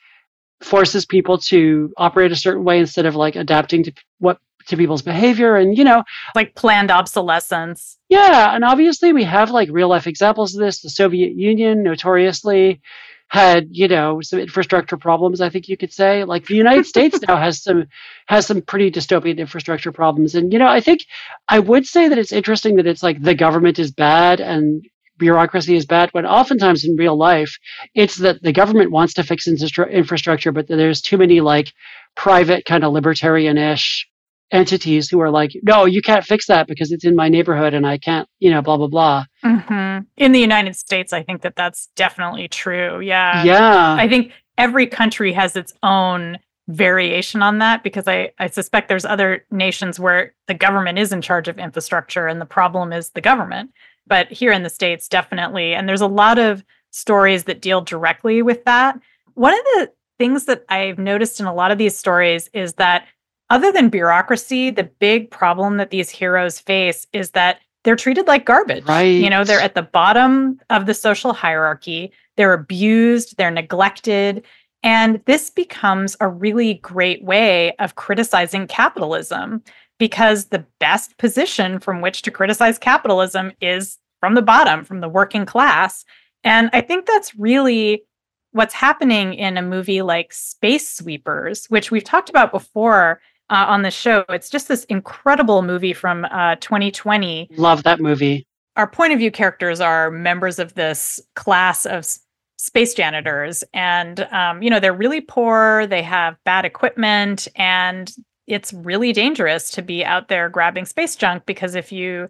forces 0.62 1.04
people 1.04 1.36
to 1.38 1.92
operate 1.98 2.32
a 2.32 2.36
certain 2.36 2.64
way 2.64 2.78
instead 2.78 3.04
of 3.06 3.14
like 3.14 3.36
adapting 3.36 3.84
to 3.84 3.92
what 4.18 4.38
to 4.68 4.76
people's 4.76 5.02
behavior. 5.02 5.56
And 5.56 5.76
you 5.76 5.84
know, 5.84 6.04
like 6.34 6.54
planned 6.54 6.90
obsolescence 6.90 7.98
yeah, 8.08 8.54
and 8.54 8.64
obviously 8.64 9.12
we 9.12 9.24
have 9.24 9.50
like 9.50 9.68
real 9.70 9.88
life 9.88 10.06
examples 10.06 10.54
of 10.54 10.60
this. 10.60 10.80
The 10.80 10.88
Soviet 10.88 11.34
Union 11.36 11.82
notoriously 11.82 12.80
had, 13.28 13.68
you 13.70 13.86
know, 13.86 14.22
some 14.22 14.38
infrastructure 14.38 14.96
problems, 14.96 15.42
I 15.42 15.50
think 15.50 15.68
you 15.68 15.76
could 15.76 15.92
say. 15.92 16.24
Like 16.24 16.46
the 16.46 16.54
United 16.54 16.86
States 16.94 17.20
now 17.28 17.36
has 17.36 17.62
some 17.62 17.86
has 18.26 18.46
some 18.46 18.62
pretty 18.62 18.90
dystopian 18.90 19.36
infrastructure 19.36 19.92
problems. 19.92 20.34
And 20.34 20.52
you 20.52 20.58
know, 20.58 20.68
I 20.68 20.80
think 20.80 21.04
I 21.48 21.58
would 21.58 21.86
say 21.86 22.08
that 22.08 22.16
it's 22.16 22.32
interesting 22.32 22.76
that 22.76 22.86
it's 22.86 23.02
like 23.02 23.22
the 23.22 23.34
government 23.34 23.78
is 23.78 23.90
bad 23.90 24.40
and 24.40 24.82
bureaucracy 25.18 25.74
is 25.76 25.84
bad 25.84 26.08
when 26.12 26.24
oftentimes 26.24 26.84
in 26.84 26.94
real 26.96 27.16
life 27.16 27.58
it's 27.92 28.18
that 28.18 28.40
the 28.40 28.52
government 28.52 28.92
wants 28.92 29.14
to 29.14 29.24
fix 29.24 29.48
infrastru- 29.48 29.90
infrastructure 29.90 30.52
but 30.52 30.68
there's 30.68 31.00
too 31.00 31.18
many 31.18 31.40
like 31.40 31.72
private 32.14 32.64
kind 32.64 32.84
of 32.84 32.92
libertarian-ish 32.92 34.07
entities 34.50 35.08
who 35.08 35.20
are 35.20 35.30
like, 35.30 35.52
no, 35.62 35.84
you 35.84 36.00
can't 36.00 36.24
fix 36.24 36.46
that 36.46 36.66
because 36.66 36.90
it's 36.90 37.04
in 37.04 37.14
my 37.14 37.28
neighborhood 37.28 37.74
and 37.74 37.86
I 37.86 37.98
can't, 37.98 38.28
you 38.38 38.50
know, 38.50 38.62
blah, 38.62 38.76
blah, 38.76 38.86
blah. 38.88 39.24
Mhm. 39.44 40.06
in 40.16 40.32
the 40.32 40.40
united 40.40 40.74
states 40.76 41.12
i 41.12 41.22
think 41.22 41.42
that 41.42 41.54
that's 41.56 41.88
definitely 41.96 42.48
true 42.48 43.00
yeah 43.00 43.42
yeah. 43.44 43.94
I 43.98 44.08
think 44.08 44.32
every 44.56 44.86
country 44.86 45.32
has 45.32 45.56
its 45.56 45.72
own 45.82 46.38
variation 46.68 47.42
on 47.42 47.58
that 47.58 47.82
because 47.82 48.06
I, 48.06 48.30
I 48.38 48.48
suspect 48.48 48.88
there's 48.88 49.04
other 49.04 49.44
nations 49.50 49.98
where 49.98 50.34
the 50.46 50.54
government 50.54 50.98
is 50.98 51.12
in 51.12 51.22
charge 51.22 51.48
of 51.48 51.58
infrastructure 51.58 52.26
and 52.26 52.40
the 52.40 52.46
problem 52.46 52.92
is 52.92 53.10
the 53.10 53.20
government. 53.22 53.70
But 54.06 54.30
here 54.30 54.52
in 54.52 54.62
the 54.62 54.70
States, 54.70 55.08
definitely. 55.08 55.74
And 55.74 55.88
there's 55.88 56.00
a 56.02 56.06
lot 56.06 56.38
of 56.38 56.62
stories 56.90 57.44
that 57.44 57.62
deal 57.62 57.80
directly 57.80 58.42
with 58.42 58.64
that. 58.64 58.98
One 59.34 59.54
of 59.54 59.64
the 59.76 59.92
things 60.18 60.44
that 60.44 60.64
I've 60.68 60.98
noticed 60.98 61.40
in 61.40 61.46
a 61.46 61.54
lot 61.54 61.70
of 61.70 61.78
these 61.78 61.96
stories 61.96 62.50
is 62.52 62.74
that 62.74 63.06
other 63.50 63.72
than 63.72 63.88
bureaucracy, 63.88 64.70
the 64.70 64.84
big 64.84 65.30
problem 65.30 65.76
that 65.78 65.90
these 65.90 66.10
heroes 66.10 66.58
face 66.58 67.06
is 67.12 67.30
that 67.30 67.60
they're 67.84 67.96
treated 67.96 68.26
like 68.26 68.44
garbage. 68.44 68.84
Right. 68.84 69.02
You 69.02 69.30
know, 69.30 69.44
they're 69.44 69.60
at 69.60 69.74
the 69.74 69.82
bottom 69.82 70.60
of 70.68 70.86
the 70.86 70.94
social 70.94 71.32
hierarchy. 71.32 72.12
They're 72.36 72.52
abused, 72.52 73.36
they're 73.36 73.50
neglected. 73.50 74.44
And 74.82 75.22
this 75.26 75.50
becomes 75.50 76.16
a 76.20 76.28
really 76.28 76.74
great 76.74 77.24
way 77.24 77.74
of 77.78 77.94
criticizing 77.94 78.66
capitalism 78.66 79.62
because 79.98 80.46
the 80.46 80.64
best 80.78 81.16
position 81.18 81.80
from 81.80 82.00
which 82.00 82.22
to 82.22 82.30
criticize 82.30 82.78
capitalism 82.78 83.52
is 83.60 83.98
from 84.20 84.34
the 84.34 84.42
bottom, 84.42 84.84
from 84.84 85.00
the 85.00 85.08
working 85.08 85.46
class. 85.46 86.04
And 86.44 86.70
I 86.72 86.80
think 86.80 87.06
that's 87.06 87.34
really 87.34 88.04
what's 88.52 88.74
happening 88.74 89.34
in 89.34 89.56
a 89.56 89.62
movie 89.62 90.02
like 90.02 90.32
Space 90.32 90.88
Sweepers, 90.88 91.66
which 91.66 91.90
we've 91.90 92.04
talked 92.04 92.30
about 92.30 92.52
before 92.52 93.20
uh, 93.50 93.64
on 93.68 93.82
the 93.82 93.90
show. 93.90 94.24
It's 94.28 94.50
just 94.50 94.68
this 94.68 94.84
incredible 94.84 95.62
movie 95.62 95.92
from 95.92 96.24
uh, 96.26 96.56
2020 96.56 97.48
Love 97.56 97.82
that 97.84 98.00
movie. 98.00 98.46
our 98.76 98.86
point 98.86 99.12
of 99.12 99.18
view 99.18 99.30
characters 99.30 99.80
are 99.80 100.10
members 100.10 100.58
of 100.58 100.74
this 100.74 101.20
class 101.36 101.86
of 101.86 101.98
s- 101.98 102.20
space 102.58 102.92
janitors 102.94 103.62
and 103.72 104.20
um, 104.32 104.62
you 104.62 104.68
know 104.70 104.80
they're 104.80 104.92
really 104.92 105.20
poor 105.20 105.86
they 105.86 106.02
have 106.02 106.36
bad 106.44 106.64
equipment 106.64 107.46
and 107.56 108.12
it's 108.46 108.72
really 108.72 109.12
dangerous 109.12 109.70
to 109.70 109.82
be 109.82 110.04
out 110.04 110.28
there 110.28 110.48
grabbing 110.48 110.84
space 110.84 111.14
junk 111.14 111.44
because 111.46 111.74
if 111.76 111.92
you 111.92 112.28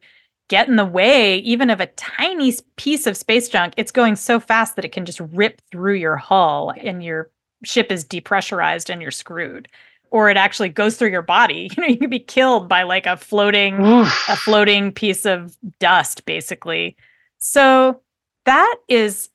get 0.48 0.68
in 0.68 0.76
the 0.76 0.84
way 0.84 1.37
even 1.38 1.70
of 1.70 1.80
a 1.80 1.87
tiny 1.87 2.52
piece 2.76 3.06
of 3.06 3.16
space 3.16 3.48
junk 3.48 3.72
it's 3.78 3.90
going 3.92 4.16
so 4.16 4.38
fast 4.38 4.76
that 4.76 4.84
it 4.84 4.92
can 4.92 5.06
just 5.06 5.20
rip 5.32 5.62
through 5.72 5.94
your 5.94 6.16
hull 6.16 6.72
and 6.78 7.02
your 7.02 7.30
ship 7.64 7.90
is 7.90 8.04
depressurized 8.04 8.90
and 8.90 9.00
you're 9.02 9.10
screwed 9.10 9.66
or 10.10 10.30
it 10.30 10.36
actually 10.36 10.68
goes 10.68 10.96
through 10.96 11.10
your 11.10 11.22
body 11.22 11.70
you 11.76 11.82
know 11.82 11.88
you 11.88 11.96
could 11.96 12.10
be 12.10 12.18
killed 12.18 12.68
by 12.68 12.82
like 12.82 13.06
a 13.06 13.16
floating 13.16 13.84
Oof. 13.84 14.28
a 14.28 14.36
floating 14.36 14.92
piece 14.92 15.24
of 15.24 15.56
dust, 15.78 16.24
basically. 16.24 16.96
So 17.38 18.00
that 18.44 18.74
is 18.88 19.30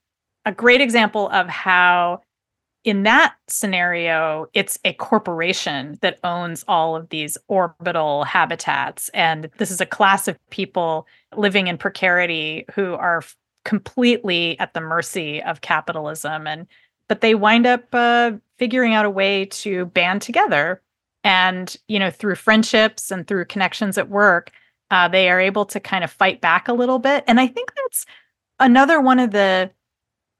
a 0.46 0.52
great 0.52 0.82
example 0.82 1.30
of 1.30 1.48
how, 1.48 2.22
in 2.84 3.04
that 3.04 3.36
scenario, 3.48 4.48
it's 4.54 4.78
a 4.84 4.94
corporation 4.94 5.98
that 6.02 6.20
owns 6.24 6.66
all 6.68 6.96
of 6.96 7.10
these 7.10 7.38
orbital 7.48 8.26
habitats. 8.26 9.10
And 9.10 9.50
this 9.58 9.72
is 9.72 9.80
a 9.80 9.86
class 9.86 10.28
of 10.28 10.38
people 10.50 11.08
living 11.36 11.68
in 11.68 11.78
precarity 11.78 12.66
who 12.74 12.94
are 12.96 13.24
completely 13.64 14.60
at 14.60 14.74
the 14.74 14.82
mercy 14.82 15.42
of 15.44 15.62
capitalism. 15.62 16.46
And 16.46 16.68
but 17.08 17.22
they 17.22 17.36
wind 17.36 17.66
up 17.66 17.84
uh, 17.94 18.32
figuring 18.58 18.94
out 18.94 19.06
a 19.06 19.10
way 19.10 19.46
to 19.46 19.86
band 19.88 20.22
together 20.22 20.82
and 21.24 21.78
you 21.88 22.00
know 22.00 22.12
through 22.12 22.36
friendships 22.36 23.12
and 23.12 23.28
through 23.28 23.46
connections 23.46 23.98
at 23.98 24.10
work 24.10 24.52
uh, 24.92 25.08
they 25.08 25.30
are 25.30 25.40
able 25.40 25.66
to 25.66 25.80
kind 25.80 26.04
of 26.04 26.12
fight 26.12 26.42
back 26.42 26.68
a 26.68 26.74
little 26.74 27.00
bit 27.00 27.24
and 27.28 27.40
i 27.40 27.48
think 27.48 27.72
that's 27.76 28.06
another 28.60 29.00
one 29.00 29.20
of 29.20 29.32
the 29.32 29.70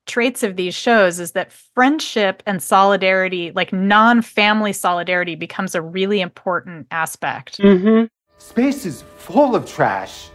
traits 0.06 0.44
of 0.44 0.58
these 0.58 0.76
shows 0.76 1.20
is 1.20 1.32
that 1.32 1.52
friendship 1.52 2.44
and 2.46 2.62
solidarity 2.62 3.52
like 3.56 3.72
non-family 3.72 4.74
solidarity 4.74 5.36
becomes 5.36 5.76
a 5.76 5.82
really 5.82 6.20
important 6.20 6.88
aspect 6.92 7.58
Mhm. 7.60 8.10
Space 8.40 8.86
is 8.86 9.04
full 9.18 9.56
of 9.56 9.66
trash. 9.66 10.30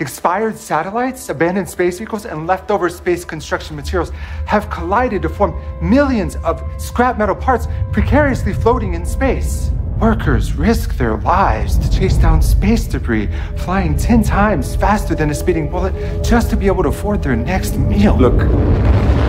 Expired 0.00 0.56
satellites, 0.56 1.28
abandoned 1.28 1.68
space 1.68 1.98
vehicles, 1.98 2.26
and 2.26 2.46
leftover 2.46 2.88
space 2.88 3.24
construction 3.24 3.76
materials 3.76 4.10
have 4.46 4.68
collided 4.68 5.22
to 5.22 5.28
form 5.28 5.54
millions 5.80 6.36
of 6.36 6.62
scrap 6.78 7.16
metal 7.16 7.36
parts 7.36 7.68
precariously 7.92 8.52
floating 8.52 8.94
in 8.94 9.06
space. 9.06 9.70
Workers 10.00 10.54
risk 10.54 10.96
their 10.96 11.16
lives 11.18 11.78
to 11.78 11.88
chase 11.90 12.16
down 12.16 12.42
space 12.42 12.86
debris, 12.86 13.28
flying 13.58 13.96
10 13.96 14.24
times 14.24 14.74
faster 14.74 15.14
than 15.14 15.30
a 15.30 15.34
speeding 15.34 15.70
bullet 15.70 16.24
just 16.24 16.50
to 16.50 16.56
be 16.56 16.66
able 16.66 16.82
to 16.82 16.88
afford 16.88 17.22
their 17.22 17.36
next 17.36 17.76
meal. 17.76 18.16
Look, 18.16 18.40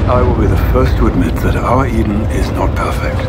I 0.09 0.21
will 0.21 0.35
be 0.35 0.47
the 0.47 0.57
first 0.73 0.97
to 0.97 1.07
admit 1.07 1.35
that 1.37 1.55
our 1.55 1.85
Eden 1.85 2.21
is 2.31 2.49
not 2.51 2.75
perfect. 2.75 3.19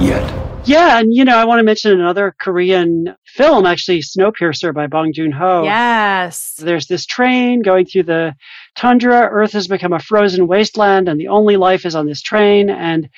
Yet. 0.00 0.45
Yeah, 0.66 0.98
and 0.98 1.14
you 1.14 1.24
know, 1.24 1.36
I 1.36 1.44
want 1.44 1.60
to 1.60 1.62
mention 1.62 1.92
another 1.92 2.34
Korean 2.40 3.14
film, 3.24 3.66
actually, 3.66 4.00
Snowpiercer 4.00 4.74
by 4.74 4.88
Bong 4.88 5.12
Joon 5.12 5.30
Ho. 5.30 5.62
yes 5.62 6.54
There's 6.56 6.88
this 6.88 7.06
train 7.06 7.62
going 7.62 7.86
through 7.86 8.02
the 8.02 8.34
tundra. 8.74 9.28
Earth 9.30 9.52
has 9.52 9.68
become 9.68 9.92
a 9.92 10.00
frozen 10.00 10.48
wasteland, 10.48 11.08
and 11.08 11.20
the 11.20 11.28
only 11.28 11.56
life 11.56 11.86
is 11.86 11.94
on 11.94 12.06
this 12.06 12.20
train. 12.20 12.68
And, 12.68 13.08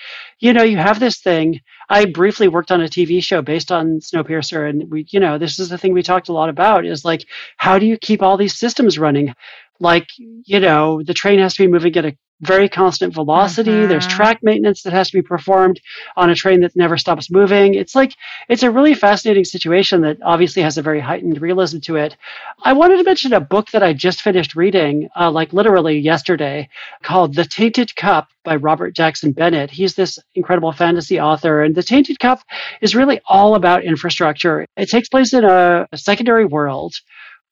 you 0.41 0.53
know, 0.53 0.63
you 0.63 0.77
have 0.77 1.01
this 1.01 1.21
thing. 1.21 1.61
I 1.89 2.05
briefly 2.05 2.49
worked 2.49 2.71
on 2.71 2.83
a 2.83 2.87
TV 2.87 3.23
show 3.23 3.41
based 3.41 3.73
on 3.73 4.01
Snowpiercer, 4.01 4.69
and 4.69 4.91
we, 4.91 5.07
you 5.09 5.19
know, 5.19 5.39
this 5.39 5.59
is 5.59 5.71
the 5.71 5.79
thing 5.79 5.95
we 5.95 6.03
talked 6.03 6.29
a 6.29 6.35
lot 6.35 6.51
about 6.51 6.85
is 6.85 7.03
like, 7.03 7.25
how 7.57 7.79
do 7.79 7.87
you 7.87 7.97
keep 7.97 8.23
all 8.23 8.37
these 8.37 8.59
systems 8.59 8.99
running? 8.99 9.35
Like, 9.81 10.07
you 10.19 10.61
know, 10.61 11.03
the 11.03 11.15
train 11.15 11.39
has 11.39 11.55
to 11.55 11.63
be 11.63 11.73
moving 11.73 11.97
at 11.97 12.05
a 12.05 12.17
very 12.43 12.69
constant 12.69 13.13
velocity. 13.13 13.87
There's 13.87 14.07
Mhm. 14.07 14.11
track 14.11 14.39
maintenance 14.43 14.83
that 14.83 14.93
has 14.93 15.11
to 15.11 15.17
be 15.19 15.23
performed 15.23 15.81
on 16.17 16.31
a 16.31 16.35
train 16.35 16.61
that 16.61 16.77
never 16.77 16.97
stops 16.97 17.31
moving. 17.31 17.75
It's 17.75 17.95
like, 17.95 18.13
it's 18.49 18.63
a 18.63 18.71
really 18.71 18.95
fascinating 18.95 19.45
situation 19.45 20.03
that 20.03 20.19
obviously 20.25 20.63
has 20.63 20.79
a 20.79 20.83
very 20.83 21.01
heightened 21.01 21.41
realism 21.41 21.79
to 21.81 21.97
it. 21.97 22.17
I 22.65 22.73
wanted 22.73 22.99
to 22.99 23.05
mention 23.05 23.33
a 23.33 23.41
book 23.41 23.71
that 23.73 23.83
I 23.83 23.93
just 23.93 24.23
finished 24.23 24.55
reading, 24.55 25.09
uh, 25.19 25.31
like 25.31 25.53
literally 25.53 25.99
yesterday, 25.99 26.69
called 27.03 27.35
The 27.35 27.45
Tainted 27.45 27.95
Cup 27.97 28.29
by 28.45 28.57
Robert 28.57 28.95
Jackson 28.95 29.33
Bennett. 29.33 29.71
He's 29.71 29.95
this 29.95 30.19
incredible 30.35 30.73
fantasy 30.73 31.21
author, 31.21 31.63
and 31.63 31.75
The 31.75 31.83
Tainted 31.83 32.19
Cup 32.21 32.41
is 32.81 32.95
really 32.95 33.21
all 33.29 33.55
about 33.57 33.85
infrastructure. 33.85 34.67
It 34.77 34.89
takes 34.89 35.09
place 35.09 35.33
in 35.33 35.45
a, 35.45 35.87
a 35.93 35.99
secondary 35.99 36.45
world 36.47 36.95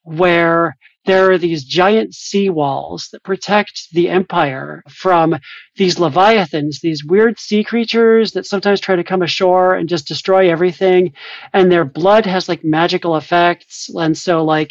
where 0.05 0.77
there 1.07 1.31
are 1.31 1.39
these 1.39 1.65
giant 1.65 2.15
sea 2.15 2.51
walls 2.51 3.09
that 3.13 3.23
protect 3.23 3.89
the 3.93 4.09
empire 4.09 4.83
from 4.89 5.37
these 5.77 5.99
leviathans, 5.99 6.81
these 6.81 7.05
weird 7.05 7.39
sea 7.39 7.65
creatures 7.65 8.33
that 8.33 8.47
sometimes 8.47 8.81
try 8.81 8.97
to 8.97 9.05
come 9.05 9.23
ashore 9.23 9.75
and 9.75 9.89
just 9.89 10.07
destroy 10.09 10.51
everything. 10.51 11.13
And 11.53 11.71
their 11.71 11.85
blood 11.85 12.27
has 12.27 12.49
like 12.49 12.65
magical 12.65 13.17
effects. 13.17 13.89
And 13.95 14.17
so, 14.17 14.45
like, 14.45 14.71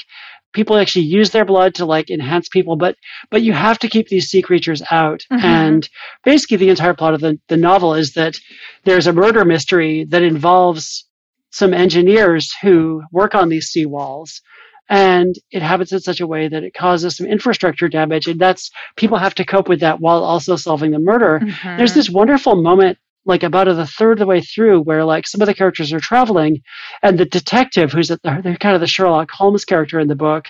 people 0.53 0.77
actually 0.77 1.05
use 1.05 1.31
their 1.31 1.45
blood 1.45 1.75
to 1.75 1.85
like 1.85 2.09
enhance 2.09 2.47
people, 2.49 2.75
but 2.77 2.95
but 3.29 3.41
you 3.41 3.53
have 3.53 3.77
to 3.79 3.89
keep 3.89 4.07
these 4.07 4.27
sea 4.27 4.41
creatures 4.41 4.81
out. 4.91 5.21
Mhm. 5.31 5.43
And 5.43 5.89
basically, 6.23 6.57
the 6.57 6.69
entire 6.69 6.93
plot 6.93 7.13
of 7.13 7.21
the, 7.21 7.37
the 7.49 7.57
novel 7.57 7.93
is 7.93 8.13
that 8.13 8.37
there's 8.85 9.07
a 9.07 9.13
murder 9.13 9.45
mystery 9.45 10.05
that 10.09 10.23
involves 10.23 11.05
some 11.51 11.73
engineers 11.73 12.51
who 12.61 13.01
work 13.11 13.35
on 13.35 13.49
these 13.49 13.71
seawalls. 13.71 14.41
And 14.89 15.35
it 15.51 15.61
happens 15.61 15.91
in 15.91 15.99
such 15.99 16.21
a 16.21 16.27
way 16.27 16.47
that 16.47 16.63
it 16.63 16.73
causes 16.73 17.17
some 17.17 17.25
infrastructure 17.27 17.87
damage. 17.87 18.27
And 18.27 18.39
that's 18.39 18.69
people 18.97 19.17
have 19.17 19.35
to 19.35 19.45
cope 19.45 19.67
with 19.67 19.79
that 19.79 19.99
while 19.99 20.23
also 20.23 20.55
solving 20.55 20.91
the 20.91 20.99
murder. 20.99 21.39
Mhm. 21.39 21.77
There's 21.77 21.93
this 21.95 22.09
wonderful 22.09 22.61
moment, 22.61 22.99
like 23.25 23.41
about 23.41 23.67
a 23.67 23.85
third 23.87 24.13
of 24.13 24.19
the 24.19 24.25
way 24.27 24.41
through, 24.41 24.81
where 24.81 25.03
like 25.03 25.25
some 25.27 25.41
of 25.41 25.47
the 25.47 25.55
characters 25.55 25.91
are 25.91 25.99
traveling, 25.99 26.61
and 27.01 27.17
the 27.17 27.25
detective, 27.25 27.91
who's 27.91 28.11
at 28.11 28.21
the, 28.21 28.41
they're 28.43 28.57
kind 28.57 28.75
of 28.75 28.81
the 28.81 28.87
Sherlock 28.87 29.31
Holmes 29.31 29.65
character 29.65 29.99
in 29.99 30.07
the 30.07 30.15
book, 30.15 30.45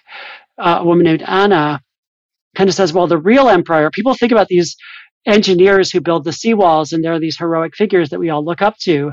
uh, 0.57 0.79
a 0.81 0.85
woman 0.85 1.05
named 1.05 1.23
Anna, 1.25 1.79
kind 2.55 2.69
of 2.69 2.75
says, 2.75 2.91
"Well, 2.93 3.07
the 3.07 3.17
real 3.17 3.47
empire." 3.47 3.89
People 3.89 4.13
think 4.15 4.33
about 4.33 4.47
these 4.49 4.75
engineers 5.25 5.91
who 5.91 6.01
build 6.01 6.25
the 6.25 6.31
seawalls, 6.31 6.91
and 6.93 7.03
they're 7.03 7.19
these 7.19 7.37
heroic 7.37 7.75
figures 7.75 8.09
that 8.09 8.19
we 8.19 8.29
all 8.29 8.43
look 8.43 8.61
up 8.61 8.77
to, 8.79 9.11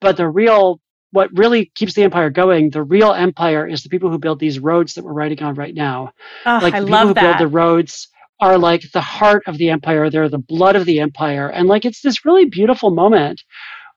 but 0.00 0.16
the 0.16 0.28
real 0.28 0.80
what 1.14 1.30
really 1.32 1.70
keeps 1.76 1.94
the 1.94 2.02
empire 2.02 2.28
going, 2.28 2.70
the 2.70 2.82
real 2.82 3.12
empire 3.12 3.68
is 3.68 3.84
the 3.84 3.88
people 3.88 4.10
who 4.10 4.18
build 4.18 4.40
these 4.40 4.58
roads 4.58 4.94
that 4.94 5.04
we're 5.04 5.12
riding 5.12 5.40
on 5.44 5.54
right 5.54 5.74
now. 5.74 6.10
Oh, 6.44 6.58
like 6.60 6.74
I 6.74 6.80
the 6.80 6.86
people 6.86 7.06
who 7.06 7.14
that. 7.14 7.38
build 7.38 7.38
the 7.38 7.54
roads 7.54 8.08
are 8.40 8.58
like 8.58 8.82
the 8.92 9.00
heart 9.00 9.44
of 9.46 9.56
the 9.56 9.70
empire. 9.70 10.10
They're 10.10 10.28
the 10.28 10.38
blood 10.38 10.74
of 10.74 10.86
the 10.86 10.98
empire. 10.98 11.48
And 11.48 11.68
like 11.68 11.84
it's 11.84 12.02
this 12.02 12.24
really 12.24 12.46
beautiful 12.46 12.90
moment. 12.90 13.44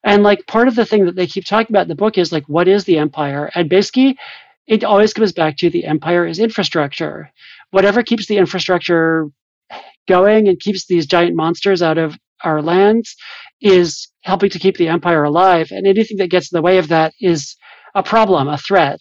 And 0.03 0.21
like 0.21 0.45
part 0.45 0.67
of 0.67 0.75
the 0.75 0.85
thing 0.85 1.05
that 1.05 1.15
they 1.15 1.25
keep 1.25 1.43
talking 1.43 1.75
about 1.75 1.83
in 1.83 1.87
the 1.87 1.95
book 1.95 2.19
is 2.19 2.31
like 2.31 2.47
what 2.47 2.67
is 2.67 2.83
the 2.83 2.99
empire? 2.99 3.49
And 3.55 3.67
basically 3.67 4.15
it 4.67 4.83
always 4.83 5.11
comes 5.11 5.33
back 5.33 5.57
to 5.57 5.71
the 5.71 5.85
empire 5.85 6.27
is 6.27 6.37
infrastructure. 6.37 7.31
Whatever 7.71 8.03
keeps 8.03 8.27
the 8.27 8.37
infrastructure 8.37 9.25
going 10.07 10.47
and 10.47 10.59
keeps 10.59 10.85
these 10.85 11.07
giant 11.07 11.35
monsters 11.35 11.81
out 11.81 11.97
of 11.97 12.15
our 12.43 12.61
lands 12.61 13.15
is 13.61 14.07
helping 14.21 14.49
to 14.49 14.59
keep 14.59 14.77
the 14.77 14.87
empire 14.87 15.23
alive 15.23 15.71
and 15.71 15.87
anything 15.87 16.17
that 16.17 16.29
gets 16.29 16.51
in 16.51 16.57
the 16.57 16.61
way 16.61 16.77
of 16.77 16.87
that 16.89 17.13
is 17.21 17.55
a 17.95 18.03
problem 18.03 18.47
a 18.47 18.57
threat 18.57 18.99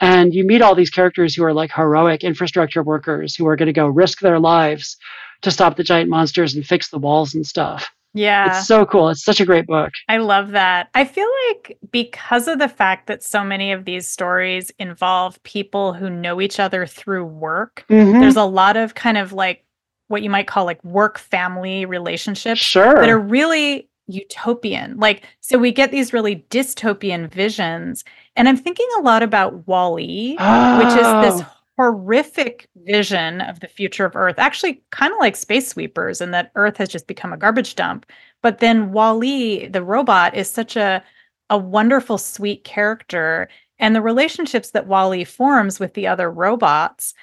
and 0.00 0.34
you 0.34 0.44
meet 0.46 0.60
all 0.60 0.74
these 0.74 0.90
characters 0.90 1.34
who 1.34 1.42
are 1.44 1.54
like 1.54 1.70
heroic 1.72 2.22
infrastructure 2.22 2.82
workers 2.82 3.34
who 3.34 3.46
are 3.46 3.56
going 3.56 3.66
to 3.66 3.72
go 3.72 3.86
risk 3.86 4.20
their 4.20 4.38
lives 4.38 4.96
to 5.42 5.50
stop 5.50 5.76
the 5.76 5.82
giant 5.84 6.10
monsters 6.10 6.54
and 6.54 6.66
fix 6.66 6.88
the 6.90 6.98
walls 6.98 7.34
and 7.34 7.46
stuff. 7.46 7.88
yeah. 8.14 8.58
It's 8.58 8.66
so 8.66 8.84
cool. 8.86 9.10
It's 9.10 9.24
such 9.24 9.40
a 9.40 9.44
great 9.46 9.66
book. 9.66 9.90
I 10.08 10.16
love 10.18 10.50
that. 10.52 10.88
I 10.94 11.04
feel 11.04 11.28
like 11.50 11.78
because 11.92 12.48
of 12.48 12.58
the 12.58 12.68
fact 12.68 13.06
that 13.06 13.22
so 13.22 13.44
many 13.44 13.72
of 13.72 13.84
these 13.84 14.08
stories 14.08 14.70
involve 14.78 15.42
people 15.42 15.92
who 15.92 16.08
know 16.10 16.40
each 16.40 16.58
other 16.58 16.86
through 16.86 17.24
work, 17.26 17.84
Mhm. 17.90 18.20
there's 18.20 18.36
a 18.36 18.44
lot 18.44 18.76
of 18.78 18.94
kind 18.94 19.18
of 19.18 19.32
like 19.34 19.62
what 20.08 20.22
you 20.22 20.30
might 20.30 20.46
call 20.46 20.64
like 20.64 20.82
work 20.84 21.18
family 21.18 21.84
relationships 21.84 22.60
Sure. 22.60 22.94
that 22.94 23.08
are 23.08 23.18
really 23.18 23.88
utopian. 24.06 24.96
Like, 24.98 25.24
so 25.40 25.58
we 25.58 25.72
get 25.72 25.90
these 25.90 26.12
really 26.12 26.46
dystopian 26.50 27.28
visions. 27.30 28.04
And 28.36 28.48
I'm 28.48 28.56
thinking 28.56 28.86
a 28.98 29.02
lot 29.02 29.22
about 29.22 29.66
Wall-E, 29.66 30.32
which 30.32 30.88
is 30.88 30.94
this 30.96 31.42
Oh. 31.42 31.52
horrific 31.76 32.68
vision 32.84 33.40
of 33.40 33.60
the 33.60 33.66
future 33.68 34.04
of 34.04 34.14
Earth, 34.16 34.38
actually 34.38 34.80
kind 34.90 35.12
of 35.12 35.18
like 35.18 35.36
space 35.36 35.68
sweepers, 35.68 36.20
and 36.20 36.32
that 36.32 36.52
Earth 36.54 36.76
has 36.76 36.88
just 36.88 37.06
become 37.06 37.32
a 37.32 37.36
garbage 37.36 37.74
dump. 37.74 38.06
But 38.42 38.60
then 38.60 38.92
Wall-E, 38.92 39.66
the 39.68 39.82
robot, 39.82 40.34
is 40.36 40.50
such 40.50 40.76
a 40.76 41.02
a 41.48 41.56
wonderful, 41.56 42.18
sweet 42.18 42.64
character, 42.64 43.48
and 43.78 43.94
the 43.94 44.02
relationships 44.02 44.70
that 44.72 44.88
Wall-E 44.88 45.22
forms 45.22 45.78
with 45.78 45.94
the 45.94 46.04
other 46.08 46.28
robots 46.28 47.14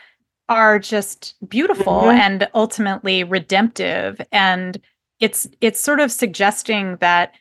are 0.49 0.77
just 0.79 1.35
beautiful 1.47 2.01
Mhm. 2.03 2.13
and 2.19 2.49
ultimately 2.53 3.23
redemptive. 3.23 4.19
And 4.31 4.79
it's 5.19 5.47
it's 5.61 5.79
sort 5.79 5.99
of 5.99 6.11
suggesting 6.11 6.97
that 6.97 7.33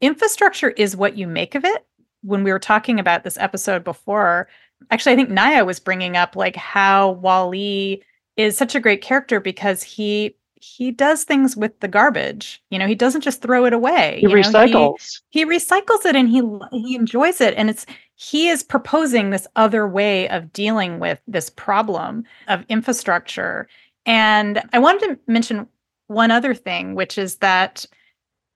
infrastructure 0.00 0.70
is 0.70 0.96
what 0.96 1.16
you 1.16 1.26
make 1.26 1.54
of 1.54 1.64
it. 1.64 1.84
When 2.22 2.44
we 2.44 2.52
were 2.52 2.58
talking 2.58 2.98
about 3.00 3.24
this 3.24 3.36
episode 3.38 3.84
before, 3.84 4.48
actually, 4.90 5.12
I 5.12 5.16
think 5.16 5.30
Naya 5.30 5.64
was 5.64 5.80
bringing 5.80 6.16
up 6.16 6.36
like 6.36 6.56
how 6.56 7.12
Wall-E 7.12 8.02
is 8.36 8.56
such 8.56 8.74
a 8.74 8.80
great 8.80 9.02
character 9.02 9.40
because 9.40 9.82
he 9.82 10.36
he 10.64 10.90
does 10.90 11.24
things 11.24 11.56
with 11.56 11.78
the 11.80 11.88
garbage. 11.88 12.62
You 12.70 12.78
know, 12.78 12.86
he 12.86 12.94
doesn't 12.94 13.20
just 13.20 13.42
throw 13.42 13.64
it 13.66 13.72
away. 13.72 14.18
he 14.20 14.26
you 14.26 14.34
know, 14.34 14.40
recycles. 14.40 15.20
he 15.28 15.44
recycles 15.44 16.04
it 16.06 16.16
and 16.16 16.28
he 16.28 16.42
he 16.72 16.94
enjoys 16.96 17.40
it 17.40 17.54
and 17.56 17.68
it's 17.68 17.84
he 18.16 18.48
is 18.48 18.62
proposing 18.62 19.30
this 19.30 19.46
other 19.56 19.86
way 19.86 20.28
of 20.30 20.52
dealing 20.52 21.00
with 21.00 21.20
this 21.26 21.50
problem 21.50 22.24
of 22.48 22.64
infrastructure 22.68 23.66
and 24.06 24.62
i 24.72 24.78
wanted 24.78 25.00
to 25.08 25.18
mention 25.26 25.66
one 26.06 26.30
other 26.30 26.54
thing 26.54 26.94
which 26.94 27.18
is 27.18 27.36
that 27.36 27.84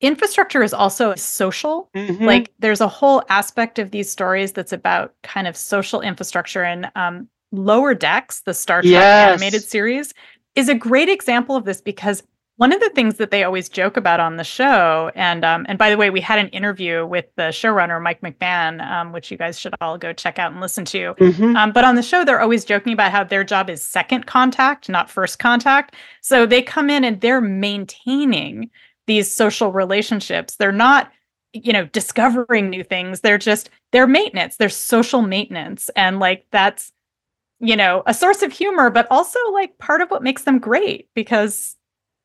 infrastructure 0.00 0.62
is 0.62 0.72
also 0.72 1.14
social 1.16 1.90
Mhm. 1.96 2.24
like 2.24 2.52
there's 2.60 2.80
a 2.80 2.88
whole 2.88 3.22
aspect 3.28 3.78
of 3.80 3.90
these 3.90 4.08
stories 4.10 4.52
that's 4.52 4.72
about 4.72 5.12
kind 5.24 5.48
of 5.48 5.56
social 5.56 6.00
infrastructure 6.00 6.62
and 6.62 6.90
um, 6.94 7.28
lower 7.50 7.94
decks 7.94 8.42
the 8.42 8.54
star 8.54 8.82
trek 8.82 8.92
Yes. 8.92 9.32
animated 9.32 9.62
series 9.64 10.14
is 10.58 10.68
a 10.68 10.74
great 10.74 11.08
example 11.08 11.56
of 11.56 11.64
this 11.64 11.80
because 11.80 12.22
one 12.56 12.72
of 12.72 12.80
the 12.80 12.90
things 12.90 13.18
that 13.18 13.30
they 13.30 13.44
always 13.44 13.68
joke 13.68 13.96
about 13.96 14.18
on 14.18 14.36
the 14.36 14.42
show 14.42 15.12
and 15.14 15.44
um, 15.44 15.64
and 15.68 15.78
by 15.78 15.90
the 15.90 15.96
way 15.96 16.10
we 16.10 16.20
had 16.20 16.40
an 16.40 16.48
interview 16.48 17.06
with 17.06 17.26
the 17.36 17.50
showrunner 17.60 18.02
mike 18.02 18.20
McMahan 18.20 18.84
um, 18.90 19.12
which 19.12 19.30
you 19.30 19.36
guys 19.38 19.58
should 19.60 19.74
all 19.80 19.96
go 19.96 20.12
check 20.12 20.40
out 20.40 20.50
and 20.50 20.60
listen 20.60 20.84
to 20.86 21.14
Mhm. 21.14 21.56
um, 21.56 21.70
but 21.72 21.84
on 21.84 21.94
the 21.94 22.02
show, 22.02 22.24
they're 22.24 22.40
always 22.40 22.64
joking 22.64 22.92
about 22.92 23.12
how 23.12 23.22
their 23.22 23.44
job 23.44 23.70
is 23.70 23.80
second 23.80 24.26
contact, 24.26 24.88
not 24.88 25.08
first 25.08 25.38
contact. 25.38 25.94
So 26.20 26.46
they 26.46 26.60
come 26.62 26.90
in 26.90 27.04
and 27.04 27.20
they're 27.20 27.40
maintaining 27.40 28.70
these 29.06 29.32
social 29.32 29.72
relationships. 29.72 30.56
They're 30.56 30.72
not, 30.72 31.10
you 31.52 31.72
know, 31.72 31.84
discovering 31.86 32.68
new 32.70 32.84
things. 32.84 33.20
They're 33.20 33.38
just, 33.38 33.70
they're 33.92 34.06
maintenance, 34.06 34.56
they're 34.56 34.68
social 34.68 35.22
maintenance. 35.22 35.90
And 35.96 36.18
like 36.18 36.44
that's, 36.50 36.92
you 37.60 37.76
know, 37.76 38.02
a 38.06 38.14
source 38.14 38.42
of 38.42 38.52
humor, 38.52 38.90
but 38.90 39.06
also 39.10 39.38
like 39.52 39.78
part 39.78 40.00
of 40.00 40.10
what 40.10 40.22
makes 40.22 40.42
them 40.44 40.58
great 40.58 41.08
because 41.14 41.76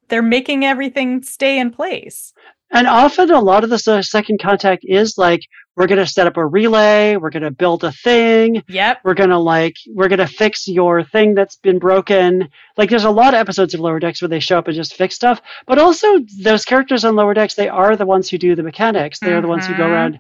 they're 0.10 0.22
making 0.22 0.64
everything 0.66 1.24
stay 1.24 1.58
in 1.60 1.72
place. 1.72 2.34
And 2.72 2.88
often 2.88 3.30
a 3.32 3.40
lot 3.40 3.64
of 3.64 3.70
the 3.70 3.78
second 4.04 4.40
contact 4.42 4.84
is 4.84 5.16
like, 5.18 5.42
we're 5.76 5.88
going 5.88 6.00
to 6.00 6.06
set 6.08 6.28
up 6.28 6.38
a 6.38 6.46
relay, 6.46 7.16
we're 7.18 7.30
going 7.32 7.44
to 7.44 7.52
build 7.52 7.84
a 7.84 7.92
thing, 7.92 8.62
Yep. 8.68 9.00
we're 9.04 9.14
going 9.16 9.30
to 9.32 9.40
like, 9.40 9.76
we're 9.90 10.08
going 10.08 10.20
to 10.20 10.28
fix 10.28 10.68
your 10.68 11.04
thing 11.04 11.34
that's 11.36 11.56
been 11.56 11.80
broken. 11.80 12.48
Like 12.78 12.90
there's 12.92 13.04
a 13.06 13.10
lot 13.12 13.34
of 13.34 13.40
episodes 13.40 13.74
of 13.74 13.80
Lower 13.80 14.00
Decks 14.00 14.22
where 14.22 14.30
they 14.30 14.40
show 14.40 14.58
up 14.60 14.68
and 14.68 14.76
just 14.76 14.96
fix 14.96 15.16
stuff. 15.16 15.42
But 15.66 15.80
also 15.80 16.20
those 16.44 16.64
characters 16.66 17.06
on 17.06 17.16
Lower 17.16 17.34
Decks, 17.34 17.56
they 17.56 17.70
are 17.70 17.96
the 17.96 18.06
ones 18.06 18.30
who 18.30 18.38
do 18.38 18.56
the 18.56 18.62
mechanics. 18.64 19.20
They 19.20 19.34
are 19.34 19.42
the 19.42 19.48
ones 19.48 19.66
who 19.66 19.76
go 19.76 19.84
Mhm. 19.84 19.92
around 19.92 20.20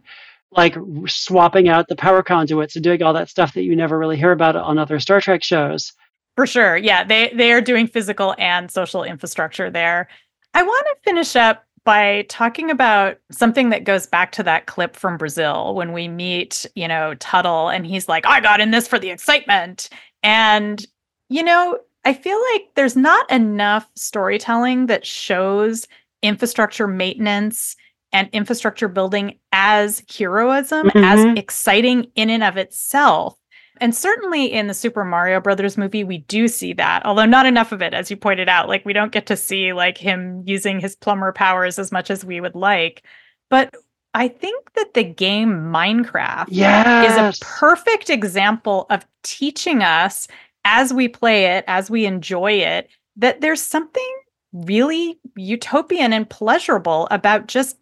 like 0.55 0.75
swapping 1.07 1.69
out 1.69 1.87
the 1.87 1.95
power 1.95 2.23
conduits 2.23 2.75
and 2.75 2.83
doing 2.83 3.01
all 3.03 3.13
that 3.13 3.29
stuff 3.29 3.53
that 3.53 3.63
you 3.63 3.75
never 3.75 3.97
really 3.97 4.17
hear 4.17 4.31
about 4.31 4.55
on 4.55 4.77
other 4.77 4.99
Star 4.99 5.21
Trek 5.21 5.43
shows. 5.43 5.93
For 6.35 6.47
sure. 6.47 6.77
Yeah, 6.77 7.03
they 7.03 7.31
they 7.35 7.51
are 7.51 7.61
doing 7.61 7.87
physical 7.87 8.35
and 8.37 8.71
social 8.71 9.03
infrastructure 9.03 9.69
there. 9.69 10.07
I 10.53 10.63
want 10.63 10.85
to 10.87 10.95
finish 11.03 11.35
up 11.35 11.63
by 11.85 12.25
talking 12.29 12.71
about 12.71 13.17
something 13.31 13.69
that 13.69 13.83
goes 13.83 14.07
back 14.07 14.31
to 14.33 14.43
that 14.43 14.65
clip 14.67 14.95
from 14.95 15.17
Brazil 15.17 15.75
when 15.75 15.91
we 15.91 16.07
meet, 16.07 16.65
you 16.75 16.87
know, 16.87 17.13
Tuttle 17.15 17.69
and 17.69 17.85
he's 17.85 18.07
like, 18.07 18.25
"I 18.25 18.39
got 18.39 18.61
in 18.61 18.71
this 18.71 18.87
for 18.87 18.97
the 18.97 19.11
excitement." 19.11 19.89
And 20.23 20.85
you 21.29 21.43
know, 21.43 21.79
I 22.05 22.13
feel 22.13 22.39
like 22.53 22.69
there's 22.75 22.95
not 22.95 23.29
enough 23.31 23.87
storytelling 23.95 24.87
that 24.87 25.05
shows 25.05 25.87
infrastructure 26.21 26.87
maintenance 26.87 27.75
and 28.13 28.29
infrastructure 28.31 28.87
building 28.87 29.39
as 29.51 30.03
heroism, 30.17 30.89
as 30.95 31.19
Mhm. 31.19 31.37
exciting 31.37 32.07
in 32.15 32.29
and 32.29 32.43
of 32.43 32.55
itself. 32.57 33.35
And 33.81 33.93
certainly 33.95 34.45
in 34.45 34.67
the 34.67 34.73
Super 34.75 35.03
Mario 35.03 35.41
Brothers 35.41 35.77
movie, 35.77 36.03
we 36.03 36.19
do 36.19 36.47
see 36.47 36.73
that, 36.73 37.03
although 37.05 37.25
not 37.25 37.47
enough 37.47 37.71
of 37.71 37.81
it, 37.81 37.93
as 37.93 38.11
you 38.11 38.15
pointed 38.15 38.47
out. 38.47 38.69
Like, 38.69 38.85
we 38.85 38.93
don't 38.93 39.11
get 39.11 39.25
to 39.25 39.35
see 39.35 39.73
like 39.73 39.97
him 39.97 40.43
using 40.45 40.79
his 40.79 40.95
plumber 40.95 41.31
powers 41.33 41.79
as 41.79 41.91
much 41.91 42.11
as 42.11 42.23
we 42.23 42.39
would 42.39 42.55
like. 42.55 43.03
But 43.49 43.73
I 44.13 44.27
think 44.27 44.73
that 44.75 44.93
the 44.93 45.03
game 45.03 45.49
Minecraft 45.73 46.45
Yes. 46.49 47.11
is 47.11 47.17
a 47.17 47.43
perfect 47.43 48.11
example 48.11 48.85
of 48.91 49.07
teaching 49.23 49.81
us 49.81 50.27
as 50.65 50.93
we 50.93 51.07
play 51.07 51.45
it, 51.57 51.65
as 51.67 51.89
we 51.89 52.05
enjoy 52.05 52.51
it, 52.53 52.89
that 53.15 53.41
there's 53.41 53.61
something 53.61 54.07
really 54.53 55.17
utopian 55.35 56.13
and 56.13 56.29
pleasurable 56.29 57.07
about 57.09 57.47
just 57.47 57.75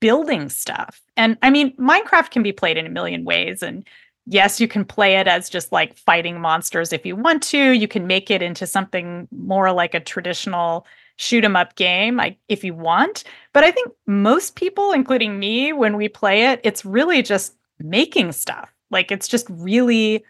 building 0.00 0.48
stuff. 0.48 1.00
And 1.16 1.38
I 1.42 1.50
mean, 1.50 1.76
Minecraft 1.76 2.30
can 2.30 2.42
be 2.42 2.52
played 2.52 2.76
in 2.76 2.86
a 2.86 2.90
million 2.90 3.24
ways. 3.24 3.62
And 3.62 3.86
yes, 4.26 4.60
you 4.60 4.68
can 4.68 4.84
play 4.84 5.16
it 5.16 5.28
as 5.28 5.48
just 5.48 5.72
like 5.72 5.96
fighting 5.96 6.40
monsters 6.40 6.92
if 6.92 7.04
you 7.06 7.16
want 7.16 7.42
to. 7.44 7.72
You 7.72 7.86
can 7.86 8.06
make 8.06 8.30
it 8.30 8.42
into 8.42 8.66
something 8.66 9.28
more 9.30 9.72
like 9.72 9.94
a 9.94 10.00
traditional 10.00 10.86
shoot 11.16 11.44
'em 11.44 11.54
up 11.54 11.74
game 11.74 12.16
like 12.16 12.38
if 12.48 12.64
you 12.64 12.72
want 12.72 13.24
but 13.52 13.62
i 13.62 13.70
think 13.70 13.92
most 14.06 14.56
people 14.56 14.90
including 14.90 15.38
me 15.38 15.70
when 15.70 15.98
we 15.98 16.08
play 16.08 16.46
it 16.46 16.58
it's 16.64 16.82
really 16.82 17.20
just 17.20 17.54
making 17.78 18.32
stuff 18.32 18.72
like 18.90 19.12
it's 19.12 19.28
just 19.28 19.46
really 19.50 20.24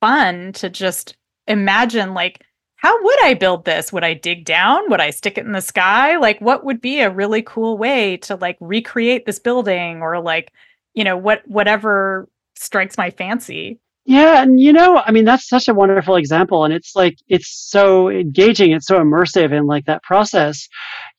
fun 0.00 0.50
to 0.52 0.70
just 0.70 1.16
imagine 1.46 2.14
like 2.14 2.46
how 2.82 3.00
would 3.00 3.22
I 3.22 3.34
build 3.34 3.64
this? 3.64 3.92
Would 3.92 4.02
I 4.02 4.14
dig 4.14 4.44
down? 4.44 4.90
Would 4.90 5.00
I 5.00 5.10
stick 5.10 5.38
it 5.38 5.46
in 5.46 5.52
the 5.52 5.60
sky? 5.60 6.16
Like 6.16 6.40
what 6.40 6.64
would 6.64 6.80
be 6.80 6.98
a 6.98 7.10
really 7.10 7.40
cool 7.40 7.78
way 7.78 8.16
to 8.18 8.34
like 8.34 8.56
recreate 8.60 9.24
this 9.24 9.38
building 9.38 10.02
or 10.02 10.20
like, 10.20 10.52
you 10.92 11.04
know, 11.04 11.16
what 11.16 11.42
whatever 11.46 12.28
strikes 12.56 12.98
my 12.98 13.10
fancy. 13.10 13.78
Yeah, 14.04 14.42
and 14.42 14.58
you 14.58 14.72
know, 14.72 15.00
I 15.06 15.12
mean, 15.12 15.24
that's 15.24 15.48
such 15.48 15.68
a 15.68 15.74
wonderful 15.74 16.16
example, 16.16 16.64
and 16.64 16.74
it's 16.74 16.96
like 16.96 17.18
it's 17.28 17.48
so 17.48 18.10
engaging, 18.10 18.72
it's 18.72 18.88
so 18.88 18.98
immersive 18.98 19.56
in 19.56 19.66
like 19.66 19.84
that 19.84 20.02
process. 20.02 20.68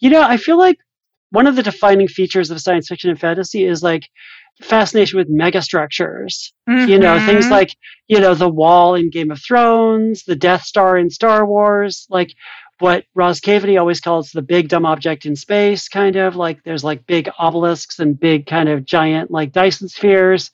You 0.02 0.10
know, 0.10 0.22
I 0.22 0.36
feel 0.36 0.58
like 0.58 0.80
one 1.30 1.48
of 1.48 1.56
the 1.56 1.64
defining 1.64 2.10
features 2.10 2.52
of 2.52 2.60
science 2.60 2.90
fiction 2.90 3.10
and 3.10 3.20
fantasy 3.20 3.64
is 3.64 3.82
like 3.82 4.10
fascination 4.62 5.18
with 5.18 5.30
megastructures. 5.30 6.52
Mm-hmm. 6.70 6.90
You 6.90 7.00
know, 7.00 7.20
things 7.26 7.46
mm-hmm. 7.46 7.54
like, 7.54 7.76
you 8.08 8.20
know, 8.20 8.34
the 8.34 8.50
wall 8.50 8.96
in 8.96 9.10
Game 9.10 9.32
of 9.32 9.42
Thrones, 9.42 10.24
the 10.24 10.36
Death 10.36 10.64
Star 10.64 10.98
in 10.98 11.10
Star 11.10 11.46
Wars, 11.46 12.06
like 12.10 12.34
what 12.80 13.06
Roz 13.16 13.40
Kaveny 13.40 13.80
always 13.80 14.02
calls 14.02 14.32
the 14.32 14.42
big 14.42 14.68
dumb 14.68 14.86
object 14.86 15.26
in 15.26 15.36
space, 15.36 15.88
kind 15.88 16.16
of 16.16 16.36
like 16.36 16.64
there's 16.64 16.84
like 16.84 17.06
big 17.06 17.30
obelisks 17.40 18.00
and 18.00 18.20
big 18.20 18.46
kind 18.46 18.70
of 18.70 18.86
giant 18.86 19.32
like 19.32 19.52
Dyson 19.52 19.88
spheres. 19.88 20.52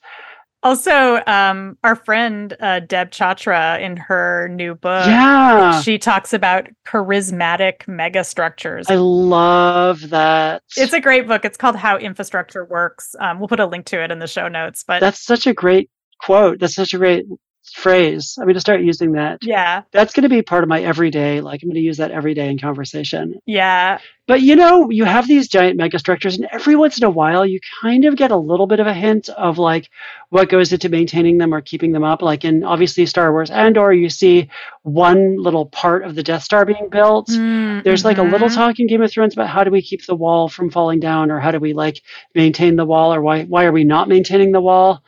Also, 0.62 1.22
um, 1.26 1.78
our 1.84 1.96
friend 1.96 2.54
uh, 2.60 2.80
Deb 2.80 3.10
Chachra 3.10 3.80
in 3.80 3.96
her 3.96 4.48
new 4.48 4.74
book, 4.74 5.06
yeah, 5.06 5.80
she 5.80 5.98
talks 5.98 6.34
about 6.34 6.68
charismatic 6.86 7.86
megastructures. 7.86 8.84
I 8.90 8.96
love 8.96 10.10
that. 10.10 10.62
It's 10.76 10.92
a 10.92 11.00
great 11.00 11.26
book. 11.26 11.46
It's 11.46 11.56
called 11.56 11.76
How 11.76 11.96
Infrastructure 11.96 12.64
Works. 12.66 13.14
Um, 13.20 13.38
we'll 13.38 13.48
put 13.48 13.60
a 13.60 13.66
link 13.66 13.86
to 13.86 14.04
it 14.04 14.10
in 14.10 14.18
the 14.18 14.26
show 14.26 14.48
notes. 14.48 14.84
But 14.86 15.00
that's 15.00 15.24
such 15.24 15.46
a 15.46 15.54
great 15.54 15.88
quote. 16.20 16.60
That's 16.60 16.74
such 16.74 16.92
a 16.92 16.98
great 16.98 17.24
phrase. 17.64 18.36
I'm 18.38 18.44
going 18.44 18.54
to 18.54 18.60
start 18.60 18.82
using 18.82 19.12
that. 19.12 19.38
Yeah. 19.42 19.82
That's 19.92 20.12
going 20.12 20.22
to 20.22 20.28
be 20.28 20.42
part 20.42 20.62
of 20.62 20.68
my 20.68 20.82
everyday. 20.82 21.40
Like, 21.40 21.62
I'm 21.62 21.68
going 21.68 21.74
to 21.74 21.80
use 21.80 21.98
that 21.98 22.10
every 22.10 22.34
day 22.34 22.48
in 22.48 22.58
conversation. 22.58 23.40
Yeah. 23.46 23.98
But 24.30 24.42
you 24.42 24.54
know, 24.54 24.90
you 24.90 25.04
have 25.06 25.26
these 25.26 25.48
giant 25.48 25.76
megastructures, 25.76 26.36
and 26.36 26.46
every 26.52 26.76
once 26.76 26.96
in 26.96 27.02
a 27.02 27.10
while, 27.10 27.44
you 27.44 27.58
kind 27.82 28.04
of 28.04 28.14
get 28.14 28.30
a 28.30 28.36
little 28.36 28.68
bit 28.68 28.78
of 28.78 28.86
a 28.86 28.94
hint 28.94 29.28
of 29.28 29.58
like 29.58 29.90
what 30.28 30.48
goes 30.48 30.72
into 30.72 30.88
maintaining 30.88 31.38
them 31.38 31.52
or 31.52 31.60
keeping 31.60 31.90
them 31.90 32.04
up. 32.04 32.22
Like 32.22 32.44
in 32.44 32.62
obviously 32.62 33.06
Star 33.06 33.32
Wars 33.32 33.50
Andor, 33.50 33.92
you 33.92 34.08
see 34.08 34.48
one 34.82 35.36
little 35.36 35.66
part 35.66 36.04
of 36.04 36.14
the 36.14 36.22
Death 36.22 36.44
Star 36.44 36.64
being 36.64 36.90
built. 36.90 37.26
Mm-hmm. 37.26 37.80
There's 37.82 38.04
like 38.04 38.18
a 38.18 38.22
little 38.22 38.46
mm-hmm. 38.46 38.54
talk 38.54 38.78
in 38.78 38.86
Game 38.86 39.02
of 39.02 39.10
Thrones 39.10 39.34
about 39.34 39.48
how 39.48 39.64
do 39.64 39.72
we 39.72 39.82
keep 39.82 40.06
the 40.06 40.14
wall 40.14 40.48
from 40.48 40.70
falling 40.70 41.00
down, 41.00 41.32
or 41.32 41.40
how 41.40 41.50
do 41.50 41.58
we 41.58 41.72
like 41.72 42.00
maintain 42.32 42.76
the 42.76 42.86
wall, 42.86 43.12
or 43.12 43.20
why 43.20 43.42
why 43.46 43.64
are 43.64 43.72
we 43.72 43.82
not 43.82 44.08
maintaining 44.08 44.52
the 44.52 44.60
wall? 44.60 45.02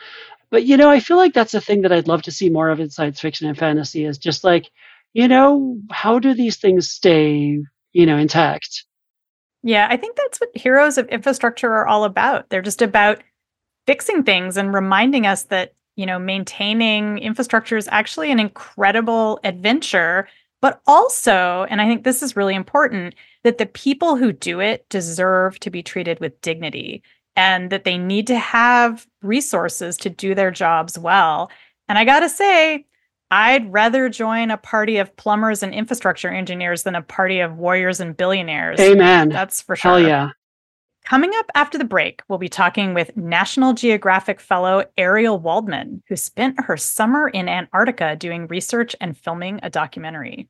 But 0.52 0.66
you 0.66 0.76
know, 0.76 0.90
I 0.90 1.00
feel 1.00 1.16
like 1.16 1.32
that's 1.32 1.54
a 1.54 1.60
thing 1.62 1.80
that 1.80 1.92
I'd 1.92 2.06
love 2.06 2.22
to 2.22 2.30
see 2.30 2.50
more 2.50 2.68
of 2.68 2.78
in 2.78 2.90
science 2.90 3.18
fiction 3.18 3.48
and 3.48 3.58
fantasy 3.58 4.04
is 4.04 4.18
just 4.18 4.44
like, 4.44 4.70
you 5.14 5.26
know, 5.26 5.78
how 5.90 6.18
do 6.18 6.34
these 6.34 6.58
things 6.58 6.90
stay, 6.90 7.58
you 7.92 8.06
know, 8.06 8.18
intact? 8.18 8.84
Yeah, 9.62 9.88
I 9.90 9.96
think 9.96 10.14
that's 10.16 10.40
what 10.40 10.54
heroes 10.54 10.98
of 10.98 11.08
infrastructure 11.08 11.72
are 11.72 11.86
all 11.86 12.04
about. 12.04 12.50
They're 12.50 12.60
just 12.60 12.82
about 12.82 13.22
fixing 13.86 14.24
things 14.24 14.58
and 14.58 14.74
reminding 14.74 15.26
us 15.26 15.44
that, 15.44 15.72
you 15.96 16.04
know, 16.04 16.18
maintaining 16.18 17.16
infrastructure 17.18 17.78
is 17.78 17.88
actually 17.90 18.30
an 18.30 18.38
incredible 18.38 19.40
adventure, 19.44 20.28
but 20.60 20.82
also, 20.86 21.66
and 21.70 21.80
I 21.80 21.86
think 21.86 22.04
this 22.04 22.22
is 22.22 22.36
really 22.36 22.54
important, 22.54 23.14
that 23.42 23.56
the 23.56 23.66
people 23.66 24.16
who 24.16 24.32
do 24.32 24.60
it 24.60 24.86
deserve 24.90 25.58
to 25.60 25.70
be 25.70 25.82
treated 25.82 26.20
with 26.20 26.40
dignity 26.42 27.02
and 27.36 27.70
that 27.70 27.84
they 27.84 27.98
need 27.98 28.26
to 28.26 28.38
have 28.38 29.06
resources 29.22 29.96
to 29.98 30.10
do 30.10 30.34
their 30.34 30.50
jobs 30.50 30.98
well. 30.98 31.50
And 31.88 31.98
I 31.98 32.04
got 32.04 32.20
to 32.20 32.28
say, 32.28 32.86
I'd 33.30 33.72
rather 33.72 34.08
join 34.08 34.50
a 34.50 34.58
party 34.58 34.98
of 34.98 35.16
plumbers 35.16 35.62
and 35.62 35.72
infrastructure 35.72 36.28
engineers 36.28 36.82
than 36.82 36.94
a 36.94 37.02
party 37.02 37.40
of 37.40 37.56
warriors 37.56 37.98
and 37.98 38.14
billionaires. 38.14 38.78
Amen. 38.78 39.30
That's 39.30 39.62
for 39.62 39.74
sure. 39.74 39.92
Hell 39.92 40.00
yeah. 40.00 40.30
Coming 41.04 41.32
up 41.34 41.46
after 41.54 41.78
the 41.78 41.84
break, 41.84 42.22
we'll 42.28 42.38
be 42.38 42.48
talking 42.48 42.94
with 42.94 43.16
National 43.16 43.72
Geographic 43.72 44.38
fellow 44.38 44.84
Ariel 44.96 45.38
Waldman, 45.38 46.02
who 46.08 46.14
spent 46.14 46.60
her 46.60 46.76
summer 46.76 47.28
in 47.28 47.48
Antarctica 47.48 48.14
doing 48.16 48.46
research 48.46 48.94
and 49.00 49.16
filming 49.16 49.58
a 49.62 49.70
documentary. 49.70 50.48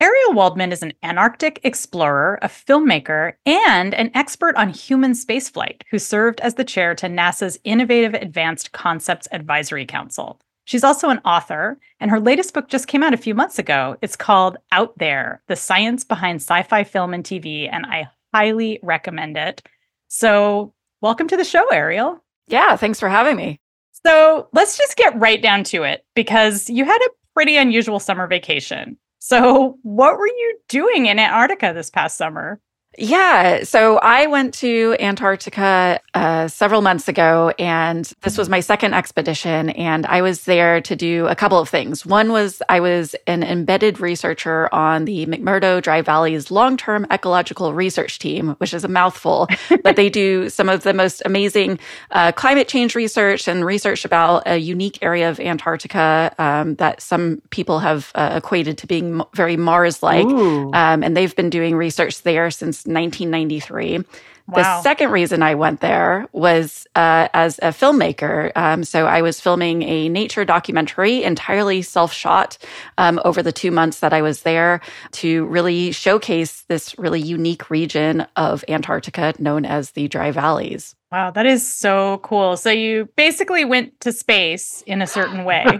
Ariel 0.00 0.32
Waldman 0.32 0.70
is 0.70 0.84
an 0.84 0.92
Antarctic 1.02 1.58
explorer, 1.64 2.38
a 2.40 2.46
filmmaker, 2.46 3.32
and 3.44 3.92
an 3.94 4.12
expert 4.14 4.54
on 4.54 4.68
human 4.68 5.10
spaceflight 5.10 5.82
who 5.90 5.98
served 5.98 6.40
as 6.40 6.54
the 6.54 6.62
chair 6.62 6.94
to 6.94 7.08
NASA's 7.08 7.58
Innovative 7.64 8.14
Advanced 8.14 8.70
Concepts 8.70 9.26
Advisory 9.32 9.84
Council. 9.84 10.40
She's 10.66 10.84
also 10.84 11.08
an 11.08 11.18
author, 11.24 11.80
and 11.98 12.12
her 12.12 12.20
latest 12.20 12.54
book 12.54 12.68
just 12.68 12.86
came 12.86 13.02
out 13.02 13.12
a 13.12 13.16
few 13.16 13.34
months 13.34 13.58
ago. 13.58 13.96
It's 14.00 14.14
called 14.14 14.56
Out 14.70 14.96
There 14.98 15.42
The 15.48 15.56
Science 15.56 16.04
Behind 16.04 16.36
Sci 16.36 16.62
Fi 16.62 16.84
Film 16.84 17.12
and 17.12 17.24
TV, 17.24 17.68
and 17.68 17.84
I 17.84 18.08
highly 18.32 18.78
recommend 18.84 19.36
it. 19.36 19.66
So, 20.06 20.74
welcome 21.00 21.26
to 21.26 21.36
the 21.36 21.42
show, 21.42 21.66
Ariel. 21.70 22.22
Yeah, 22.46 22.76
thanks 22.76 23.00
for 23.00 23.08
having 23.08 23.34
me. 23.34 23.58
So, 24.06 24.48
let's 24.52 24.78
just 24.78 24.96
get 24.96 25.18
right 25.18 25.42
down 25.42 25.64
to 25.64 25.82
it 25.82 26.04
because 26.14 26.70
you 26.70 26.84
had 26.84 27.00
a 27.00 27.10
pretty 27.34 27.56
unusual 27.56 27.98
summer 27.98 28.28
vacation. 28.28 28.96
So, 29.28 29.78
what 29.82 30.16
were 30.16 30.26
you 30.26 30.58
doing 30.68 31.04
in 31.04 31.18
Antarctica 31.18 31.74
this 31.74 31.90
past 31.90 32.16
summer? 32.16 32.62
Yeah. 32.98 33.62
So 33.62 33.98
I 33.98 34.26
went 34.26 34.54
to 34.54 34.96
Antarctica 34.98 36.00
uh, 36.14 36.48
several 36.48 36.82
months 36.82 37.06
ago, 37.06 37.52
and 37.56 38.04
this 38.22 38.36
was 38.36 38.48
my 38.48 38.58
second 38.58 38.94
expedition. 38.94 39.70
And 39.70 40.04
I 40.06 40.20
was 40.22 40.44
there 40.44 40.80
to 40.80 40.96
do 40.96 41.28
a 41.28 41.36
couple 41.36 41.60
of 41.60 41.68
things. 41.68 42.04
One 42.04 42.32
was 42.32 42.60
I 42.68 42.80
was 42.80 43.14
an 43.28 43.44
embedded 43.44 44.00
researcher 44.00 44.68
on 44.74 45.04
the 45.04 45.26
McMurdo 45.26 45.80
Dry 45.80 46.02
Valley's 46.02 46.50
long 46.50 46.76
term 46.76 47.06
ecological 47.10 47.72
research 47.72 48.18
team, 48.18 48.56
which 48.58 48.74
is 48.74 48.82
a 48.82 48.88
mouthful, 48.88 49.46
but 49.84 49.94
they 49.94 50.10
do 50.10 50.48
some 50.48 50.68
of 50.68 50.82
the 50.82 50.92
most 50.92 51.22
amazing 51.24 51.78
uh, 52.10 52.32
climate 52.32 52.66
change 52.66 52.96
research 52.96 53.46
and 53.46 53.64
research 53.64 54.04
about 54.04 54.42
a 54.46 54.56
unique 54.56 54.98
area 55.02 55.30
of 55.30 55.38
Antarctica 55.38 56.34
um, 56.38 56.74
that 56.76 57.00
some 57.00 57.40
people 57.50 57.78
have 57.78 58.10
uh, 58.16 58.34
equated 58.36 58.76
to 58.78 58.88
being 58.88 59.22
very 59.34 59.56
Mars 59.56 60.02
like. 60.02 60.26
Um, 60.26 61.04
and 61.04 61.16
they've 61.16 61.34
been 61.36 61.50
doing 61.50 61.76
research 61.76 62.22
there 62.22 62.50
since 62.50 62.87
1993. 62.88 64.04
Wow. 64.48 64.56
The 64.56 64.82
second 64.82 65.10
reason 65.10 65.42
I 65.42 65.54
went 65.56 65.80
there 65.80 66.26
was 66.32 66.86
uh, 66.94 67.28
as 67.34 67.58
a 67.58 67.68
filmmaker. 67.68 68.50
Um, 68.56 68.82
so 68.82 69.06
I 69.06 69.20
was 69.20 69.40
filming 69.40 69.82
a 69.82 70.08
nature 70.08 70.44
documentary, 70.46 71.22
entirely 71.22 71.82
self 71.82 72.14
shot, 72.14 72.56
um, 72.96 73.20
over 73.26 73.42
the 73.42 73.52
two 73.52 73.70
months 73.70 74.00
that 74.00 74.14
I 74.14 74.22
was 74.22 74.42
there 74.42 74.80
to 75.12 75.44
really 75.46 75.92
showcase 75.92 76.62
this 76.68 76.98
really 76.98 77.20
unique 77.20 77.68
region 77.68 78.26
of 78.36 78.64
Antarctica 78.68 79.34
known 79.38 79.66
as 79.66 79.90
the 79.90 80.08
Dry 80.08 80.30
Valleys. 80.30 80.94
Wow, 81.12 81.30
that 81.32 81.44
is 81.44 81.66
so 81.66 82.18
cool. 82.22 82.56
So 82.56 82.70
you 82.70 83.10
basically 83.16 83.66
went 83.66 84.00
to 84.00 84.12
space 84.12 84.82
in 84.86 85.02
a 85.02 85.06
certain 85.06 85.44
way. 85.44 85.66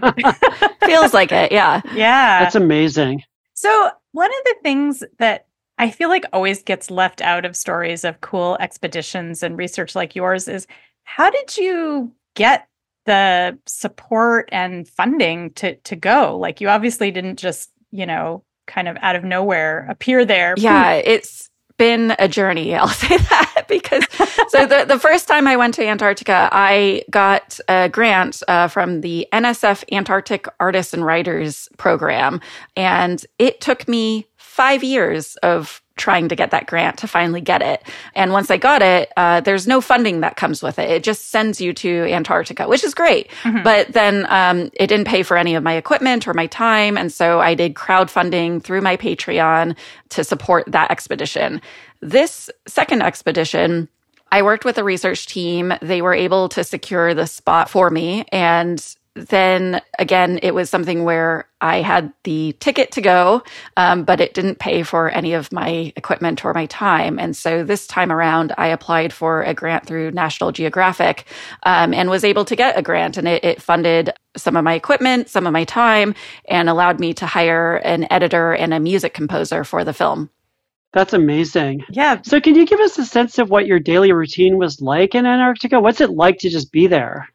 Feels 0.85 1.13
like 1.13 1.31
it, 1.31 1.51
yeah. 1.51 1.81
Yeah. 1.93 2.43
That's 2.43 2.55
amazing. 2.55 3.23
So, 3.55 3.91
one 4.11 4.29
of 4.29 4.43
the 4.45 4.55
things 4.63 5.03
that 5.17 5.47
I 5.79 5.89
feel 5.89 6.09
like 6.09 6.25
always 6.33 6.61
gets 6.61 6.91
left 6.91 7.21
out 7.21 7.45
of 7.45 7.55
stories 7.55 8.03
of 8.03 8.19
cool 8.21 8.57
expeditions 8.59 9.41
and 9.41 9.57
research 9.57 9.95
like 9.95 10.13
yours 10.13 10.47
is 10.47 10.67
how 11.05 11.29
did 11.31 11.57
you 11.57 12.13
get 12.35 12.67
the 13.05 13.57
support 13.65 14.49
and 14.51 14.87
funding 14.87 15.51
to 15.53 15.75
to 15.75 15.95
go? 15.95 16.37
Like 16.37 16.61
you 16.61 16.69
obviously 16.69 17.09
didn't 17.09 17.39
just, 17.39 17.71
you 17.91 18.05
know, 18.05 18.43
kind 18.67 18.87
of 18.87 18.97
out 19.01 19.15
of 19.15 19.23
nowhere 19.23 19.87
appear 19.89 20.25
there. 20.25 20.53
Yeah, 20.57 20.93
it's 20.93 21.49
been 21.79 22.13
a 22.19 22.27
journey, 22.27 22.75
I'll 22.75 22.89
say 22.89 23.17
that 23.17 23.65
because 23.67 24.03
so 24.49 24.67
the, 24.67 24.85
the 24.87 24.99
first 24.99 25.27
time 25.27 25.47
I 25.47 25.55
went 25.55 25.73
to 25.75 25.87
Antarctica, 25.87 26.49
I 26.51 27.03
got 27.09 27.59
a 27.67 27.89
grant 27.89 28.43
uh, 28.47 28.67
from 28.67 29.01
the 29.01 29.27
NSF 29.33 29.83
Antarctic 29.91 30.47
Artists 30.59 30.93
and 30.93 31.03
Writers 31.03 31.67
program. 31.77 32.41
And 32.75 33.25
it 33.39 33.61
took 33.61 33.87
me 33.87 34.27
five 34.59 34.83
years 34.83 35.37
of 35.37 35.81
trying 35.95 36.27
to 36.27 36.35
get 36.35 36.51
that 36.51 36.65
grant 36.65 36.97
to 36.97 37.07
finally 37.07 37.39
get 37.39 37.61
it. 37.61 37.81
And 38.13 38.33
once 38.33 38.51
I 38.51 38.57
got 38.57 38.81
it, 38.81 39.09
uh, 39.15 39.39
there's 39.39 39.69
no 39.69 39.79
funding 39.79 40.19
that 40.19 40.35
comes 40.35 40.61
with 40.61 40.77
it. 40.77 40.89
It 40.89 41.01
just 41.01 41.27
sends 41.27 41.61
you 41.61 41.71
to 41.75 42.11
Antarctica, 42.11 42.67
which 42.67 42.83
is 42.83 42.93
great. 42.93 43.29
Mm-hmm. 43.43 43.63
But 43.63 43.93
then 43.93 44.27
um, 44.29 44.69
it 44.73 44.87
didn't 44.87 45.07
pay 45.07 45.23
for 45.23 45.37
any 45.37 45.55
of 45.55 45.63
my 45.63 45.75
equipment 45.75 46.27
or 46.27 46.33
my 46.33 46.47
time. 46.47 46.97
And 46.97 47.09
so 47.09 47.39
I 47.39 47.55
did 47.55 47.73
crowdfunding 47.73 48.61
through 48.61 48.81
my 48.81 48.97
Patreon 48.97 49.77
to 50.09 50.23
support 50.25 50.65
that 50.67 50.91
expedition. 50.91 51.61
This 52.01 52.49
second 52.67 53.01
expedition, 53.01 53.87
I 54.33 54.41
worked 54.41 54.65
with 54.65 54.77
a 54.77 54.83
research 54.83 55.25
team. 55.25 55.73
They 55.81 56.01
were 56.01 56.13
able 56.13 56.49
to 56.49 56.65
secure 56.65 57.13
the 57.13 57.27
spot 57.27 57.69
for 57.69 57.89
me. 57.89 58.25
And 58.33 58.85
then 59.15 59.81
again, 59.97 60.39
it 60.43 60.53
was 60.53 60.69
something 60.69 61.03
where 61.03 61.47
I 61.61 61.81
had 61.81 62.13
the 62.23 62.55
ticket 62.59 62.91
to 62.91 63.01
go, 63.01 63.43
um, 63.75 64.03
but 64.03 64.21
it 64.21 64.33
didn't 64.33 64.59
pay 64.59 64.83
for 64.83 65.09
any 65.09 65.33
of 65.33 65.51
my 65.51 65.91
equipment 65.95 66.45
or 66.45 66.53
my 66.53 66.67
time. 66.67 67.19
And 67.19 67.35
so 67.35 67.63
this 67.63 67.87
time 67.87 68.11
around, 68.11 68.53
I 68.57 68.67
applied 68.67 69.11
for 69.11 69.43
a 69.43 69.53
grant 69.53 69.85
through 69.85 70.11
National 70.11 70.51
Geographic 70.51 71.25
um, 71.63 71.93
and 71.93 72.09
was 72.09 72.23
able 72.23 72.45
to 72.45 72.55
get 72.55 72.77
a 72.77 72.81
grant. 72.81 73.17
And 73.17 73.27
it, 73.27 73.43
it 73.43 73.61
funded 73.61 74.11
some 74.37 74.55
of 74.55 74.63
my 74.63 74.73
equipment, 74.73 75.29
some 75.29 75.47
of 75.47 75.53
my 75.53 75.65
time, 75.65 76.13
and 76.47 76.69
allowed 76.69 76.99
me 76.99 77.13
to 77.15 77.25
hire 77.25 77.77
an 77.77 78.07
editor 78.11 78.53
and 78.53 78.73
a 78.73 78.79
music 78.79 79.13
composer 79.13 79.63
for 79.63 79.83
the 79.83 79.93
film. 79.93 80.29
That's 80.91 81.13
amazing. 81.13 81.83
Yeah. 81.89 82.21
So, 82.23 82.41
can 82.41 82.55
you 82.55 82.65
give 82.65 82.79
us 82.79 82.97
a 82.97 83.05
sense 83.05 83.37
of 83.37 83.51
what 83.51 83.67
your 83.67 83.79
daily 83.79 84.11
routine 84.11 84.57
was 84.57 84.81
like 84.81 85.13
in 85.13 85.25
Antarctica? 85.27 85.79
What's 85.79 86.01
it 86.01 86.09
like 86.09 86.39
to 86.39 86.49
just 86.49 86.71
be 86.71 86.87
there? 86.87 87.29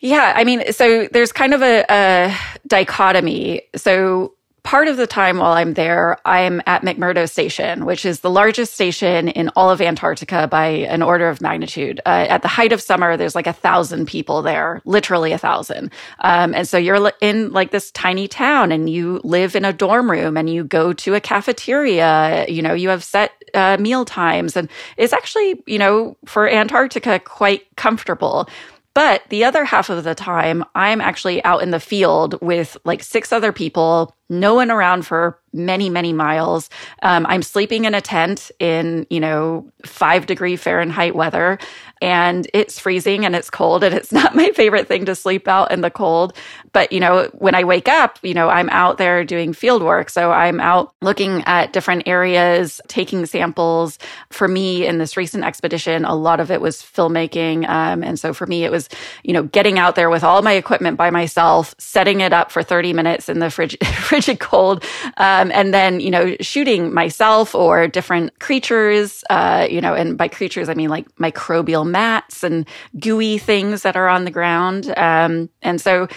Yeah, 0.00 0.32
I 0.36 0.44
mean, 0.44 0.72
so 0.72 1.08
there's 1.12 1.32
kind 1.32 1.54
of 1.54 1.62
a, 1.62 1.84
a, 1.88 2.36
dichotomy. 2.66 3.62
So 3.76 4.34
part 4.66 4.88
of 4.88 4.96
the 4.96 5.06
time 5.06 5.38
while 5.38 5.52
I'm 5.52 5.74
there, 5.74 6.18
I'm 6.24 6.60
at 6.66 6.82
McMurdo 6.82 7.30
Station, 7.30 7.86
which 7.86 8.04
is 8.04 8.20
the 8.20 8.30
largest 8.30 8.74
station 8.74 9.28
in 9.28 9.48
all 9.54 9.70
of 9.70 9.80
Antarctica 9.80 10.48
by 10.48 10.66
an 10.66 11.02
order 11.02 11.28
of 11.28 11.40
magnitude. 11.40 12.00
Uh, 12.04 12.26
at 12.28 12.42
the 12.42 12.48
height 12.48 12.72
of 12.72 12.82
summer, 12.82 13.16
there's 13.16 13.36
like 13.36 13.46
a 13.46 13.52
thousand 13.52 14.06
people 14.06 14.42
there, 14.42 14.82
literally 14.84 15.30
a 15.30 15.38
thousand. 15.38 15.92
Um, 16.18 16.52
and 16.52 16.66
so 16.66 16.78
you're 16.78 17.12
in 17.20 17.52
like 17.52 17.70
this 17.70 17.92
tiny 17.92 18.26
town 18.26 18.72
and 18.72 18.90
you 18.90 19.20
live 19.22 19.54
in 19.54 19.64
a 19.64 19.72
dorm 19.72 20.10
room 20.10 20.36
and 20.36 20.50
you 20.50 20.64
go 20.64 20.92
to 20.92 21.14
a 21.14 21.20
cafeteria, 21.20 22.44
you 22.48 22.60
know, 22.60 22.74
you 22.74 22.88
have 22.88 23.04
set 23.04 23.30
uh, 23.54 23.76
meal 23.78 24.04
times 24.04 24.56
and 24.56 24.68
it's 24.96 25.12
actually, 25.12 25.62
you 25.66 25.78
know, 25.78 26.16
for 26.26 26.48
Antarctica, 26.48 27.20
quite 27.20 27.64
comfortable. 27.76 28.48
But 28.96 29.24
the 29.28 29.44
other 29.44 29.66
half 29.66 29.90
of 29.90 30.04
the 30.04 30.14
time, 30.14 30.64
I'm 30.74 31.02
actually 31.02 31.44
out 31.44 31.62
in 31.62 31.70
the 31.70 31.78
field 31.78 32.40
with 32.40 32.78
like 32.86 33.02
six 33.02 33.30
other 33.30 33.52
people, 33.52 34.15
no 34.28 34.54
one 34.54 34.70
around 34.70 35.06
for 35.06 35.38
many, 35.56 35.88
many 35.88 36.12
miles. 36.12 36.68
Um, 37.02 37.26
I'm 37.28 37.42
sleeping 37.42 37.84
in 37.84 37.94
a 37.94 38.00
tent 38.00 38.50
in, 38.58 39.06
you 39.10 39.20
know, 39.20 39.70
five 39.84 40.26
degree 40.26 40.56
Fahrenheit 40.56 41.14
weather 41.14 41.58
and 42.02 42.46
it's 42.52 42.78
freezing 42.78 43.24
and 43.24 43.34
it's 43.34 43.48
cold 43.48 43.82
and 43.82 43.94
it's 43.94 44.12
not 44.16 44.34
my 44.34 44.50
favorite 44.50 44.86
thing 44.86 45.06
to 45.06 45.14
sleep 45.14 45.48
out 45.48 45.72
in 45.72 45.80
the 45.80 45.90
cold. 45.90 46.34
But, 46.72 46.92
you 46.92 47.00
know, 47.00 47.30
when 47.32 47.54
I 47.54 47.64
wake 47.64 47.88
up, 47.88 48.18
you 48.22 48.34
know, 48.34 48.48
I'm 48.50 48.68
out 48.68 48.98
there 48.98 49.24
doing 49.24 49.54
field 49.54 49.82
work. 49.82 50.10
So 50.10 50.30
I'm 50.30 50.60
out 50.60 50.94
looking 51.00 51.42
at 51.44 51.72
different 51.72 52.06
areas, 52.06 52.80
taking 52.86 53.24
samples. 53.24 53.98
For 54.30 54.46
me, 54.46 54.86
in 54.86 54.98
this 54.98 55.16
recent 55.16 55.44
expedition, 55.44 56.04
a 56.04 56.14
lot 56.14 56.38
of 56.38 56.50
it 56.50 56.60
was 56.60 56.82
filmmaking. 56.82 57.66
Um, 57.66 58.04
and 58.04 58.20
so 58.20 58.34
for 58.34 58.46
me, 58.46 58.64
it 58.64 58.70
was, 58.70 58.90
you 59.24 59.32
know, 59.32 59.44
getting 59.44 59.78
out 59.78 59.94
there 59.94 60.10
with 60.10 60.22
all 60.22 60.42
my 60.42 60.52
equipment 60.52 60.98
by 60.98 61.08
myself, 61.08 61.74
setting 61.78 62.20
it 62.20 62.34
up 62.34 62.50
for 62.50 62.62
30 62.62 62.92
minutes 62.92 63.30
in 63.30 63.38
the 63.38 63.50
frigid, 63.50 63.80
frigid 64.16 64.40
cold, 64.40 64.82
um, 65.18 65.50
and 65.52 65.74
then, 65.74 66.00
you 66.00 66.10
know, 66.10 66.34
shooting 66.40 66.94
myself 66.94 67.54
or 67.54 67.86
different 67.86 68.38
creatures, 68.40 69.22
uh, 69.28 69.66
you 69.70 69.78
know, 69.78 69.92
and 69.92 70.16
by 70.16 70.26
creatures, 70.26 70.70
I 70.70 70.74
mean 70.74 70.88
like 70.88 71.06
microbial 71.16 71.86
mats 71.86 72.42
and 72.42 72.66
gooey 72.98 73.36
things 73.36 73.82
that 73.82 73.94
are 73.94 74.08
on 74.08 74.24
the 74.24 74.30
ground. 74.30 74.94
Um, 74.96 75.50
and 75.60 75.82
so 75.82 76.08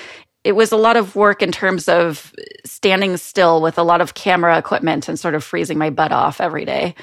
it 0.46 0.54
was 0.54 0.72
a 0.72 0.78
lot 0.78 0.96
of 0.96 1.18
work 1.18 1.42
in 1.42 1.52
terms 1.52 1.90
of 1.90 2.34
standing 2.64 3.18
still 3.18 3.62
with 3.62 3.78
a 3.78 3.84
lot 3.84 4.00
of 4.00 4.14
camera 4.14 4.58
equipment 4.58 5.10
and 5.10 5.20
sort 5.20 5.36
of 5.36 5.44
freezing 5.44 5.78
my 5.78 5.90
butt 5.90 6.14
off 6.14 6.40
every 6.40 6.64
day. 6.64 6.96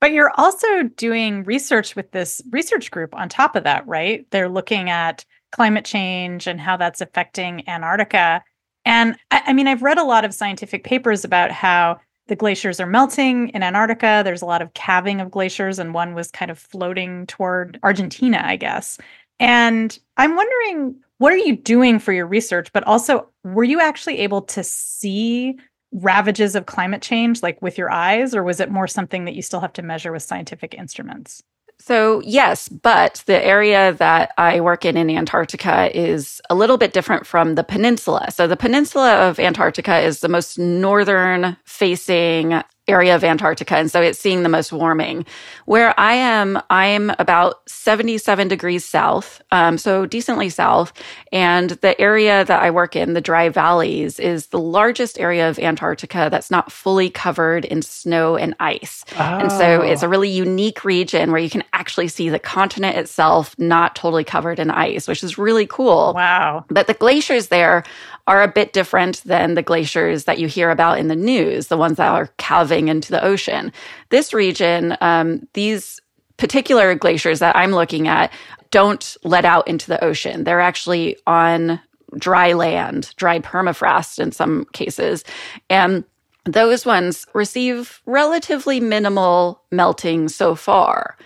But 0.00 0.12
you're 0.12 0.32
also 0.36 0.84
doing 0.84 1.42
research 1.42 1.96
with 1.96 2.12
this 2.12 2.40
research 2.52 2.92
group 2.92 3.12
on 3.12 3.28
top 3.28 3.56
of 3.56 3.64
that, 3.64 3.84
right? 3.88 4.24
They're 4.30 4.48
looking 4.48 4.88
at 4.88 5.24
climate 5.50 5.84
change 5.84 6.46
and 6.46 6.60
how 6.60 6.76
that's 6.76 7.00
affecting 7.00 7.68
Antarctica. 7.68 8.44
And 8.88 9.18
I, 9.30 9.42
I 9.48 9.52
mean, 9.52 9.68
I've 9.68 9.82
read 9.82 9.98
a 9.98 10.02
lot 10.02 10.24
of 10.24 10.32
scientific 10.32 10.82
papers 10.82 11.22
about 11.22 11.52
how 11.52 12.00
the 12.26 12.34
glaciers 12.34 12.80
are 12.80 12.86
melting 12.86 13.50
in 13.50 13.62
Antarctica. 13.62 14.22
There's 14.24 14.42
a 14.42 14.46
lot 14.46 14.62
of 14.62 14.72
calving 14.72 15.20
of 15.20 15.30
glaciers, 15.30 15.78
and 15.78 15.92
one 15.92 16.14
was 16.14 16.30
kind 16.30 16.50
of 16.50 16.58
floating 16.58 17.26
toward 17.26 17.78
Argentina, 17.82 18.40
I 18.42 18.56
guess. 18.56 18.98
And 19.38 19.96
I'm 20.16 20.34
wondering, 20.34 20.96
what 21.18 21.34
are 21.34 21.38
you 21.38 21.56
doing 21.56 21.98
for 21.98 22.12
your 22.12 22.26
research? 22.26 22.72
But 22.72 22.84
also, 22.84 23.28
were 23.44 23.64
you 23.64 23.78
actually 23.78 24.20
able 24.20 24.40
to 24.42 24.64
see 24.64 25.58
ravages 25.92 26.54
of 26.54 26.64
climate 26.64 27.02
change, 27.02 27.42
like 27.42 27.60
with 27.60 27.76
your 27.76 27.90
eyes, 27.90 28.34
or 28.34 28.42
was 28.42 28.58
it 28.58 28.70
more 28.70 28.88
something 28.88 29.26
that 29.26 29.34
you 29.34 29.42
still 29.42 29.60
have 29.60 29.72
to 29.74 29.82
measure 29.82 30.12
with 30.12 30.22
scientific 30.22 30.72
instruments? 30.72 31.42
So, 31.80 32.20
yes, 32.24 32.68
but 32.68 33.22
the 33.26 33.42
area 33.42 33.92
that 33.94 34.32
I 34.36 34.60
work 34.60 34.84
in 34.84 34.96
in 34.96 35.08
Antarctica 35.10 35.96
is 35.96 36.40
a 36.50 36.54
little 36.54 36.76
bit 36.76 36.92
different 36.92 37.26
from 37.26 37.54
the 37.54 37.64
peninsula. 37.64 38.30
So, 38.30 38.46
the 38.46 38.56
peninsula 38.56 39.28
of 39.28 39.38
Antarctica 39.38 39.98
is 40.00 40.20
the 40.20 40.28
most 40.28 40.58
northern 40.58 41.56
facing 41.64 42.62
area 42.88 43.14
of 43.14 43.22
Antarctica. 43.22 43.76
And 43.76 43.90
so 43.90 44.00
it's 44.00 44.18
seeing 44.18 44.42
the 44.42 44.48
most 44.48 44.72
warming. 44.72 45.26
Where 45.66 45.98
I 45.98 46.14
am, 46.14 46.60
I 46.70 46.86
am 46.86 47.12
about 47.18 47.68
77 47.68 48.48
degrees 48.48 48.84
south, 48.84 49.42
um, 49.52 49.78
so 49.78 50.06
decently 50.06 50.48
south. 50.48 50.92
And 51.32 51.70
the 51.70 52.00
area 52.00 52.44
that 52.44 52.62
I 52.62 52.70
work 52.70 52.96
in, 52.96 53.12
the 53.12 53.20
dry 53.20 53.48
valleys, 53.48 54.18
is 54.18 54.46
the 54.46 54.58
largest 54.58 55.18
area 55.18 55.48
of 55.48 55.58
Antarctica 55.58 56.28
that's 56.30 56.50
not 56.50 56.72
fully 56.72 57.10
covered 57.10 57.64
in 57.64 57.82
snow 57.82 58.36
and 58.36 58.54
ice. 58.60 59.04
Oh. 59.18 59.22
And 59.22 59.52
so 59.52 59.82
it's 59.82 60.02
a 60.02 60.08
really 60.08 60.30
unique 60.30 60.84
region 60.84 61.30
where 61.30 61.40
you 61.40 61.50
can 61.50 61.64
actually 61.72 62.08
see 62.08 62.28
the 62.28 62.38
continent 62.38 62.96
itself 62.96 63.58
not 63.58 63.94
totally 63.94 64.24
covered 64.24 64.58
in 64.58 64.70
ice, 64.70 65.06
which 65.06 65.22
is 65.22 65.38
really 65.38 65.66
cool. 65.66 66.14
Wow. 66.14 66.64
But 66.68 66.86
the 66.86 66.94
glaciers 66.94 67.48
there 67.48 67.84
are 68.28 68.42
a 68.42 68.48
bit 68.48 68.74
different 68.74 69.22
than 69.24 69.54
the 69.54 69.62
glaciers 69.62 70.24
that 70.24 70.38
you 70.38 70.46
hear 70.46 70.70
about 70.70 70.98
in 70.98 71.08
the 71.08 71.16
news, 71.16 71.68
the 71.68 71.78
ones 71.78 71.96
that 71.96 72.08
are 72.08 72.28
calving 72.36 72.77
into 72.86 73.10
the 73.10 73.24
ocean. 73.24 73.72
This 74.10 74.32
region, 74.32 74.96
um, 75.00 75.48
these 75.54 76.00
particular 76.36 76.94
glaciers 76.94 77.40
that 77.40 77.56
I'm 77.56 77.72
looking 77.72 78.06
at 78.06 78.32
don't 78.70 79.16
let 79.24 79.44
out 79.44 79.66
into 79.66 79.88
the 79.88 80.02
ocean. 80.04 80.44
They're 80.44 80.60
actually 80.60 81.16
on 81.26 81.80
dry 82.16 82.52
land, 82.52 83.12
dry 83.16 83.40
permafrost 83.40 84.20
in 84.20 84.30
some 84.30 84.66
cases. 84.72 85.24
And 85.68 86.04
those 86.44 86.86
ones 86.86 87.26
receive 87.34 88.00
relatively 88.06 88.80
minimal 88.80 89.62
melting 89.70 90.28
so 90.28 90.54
far. 90.54 91.16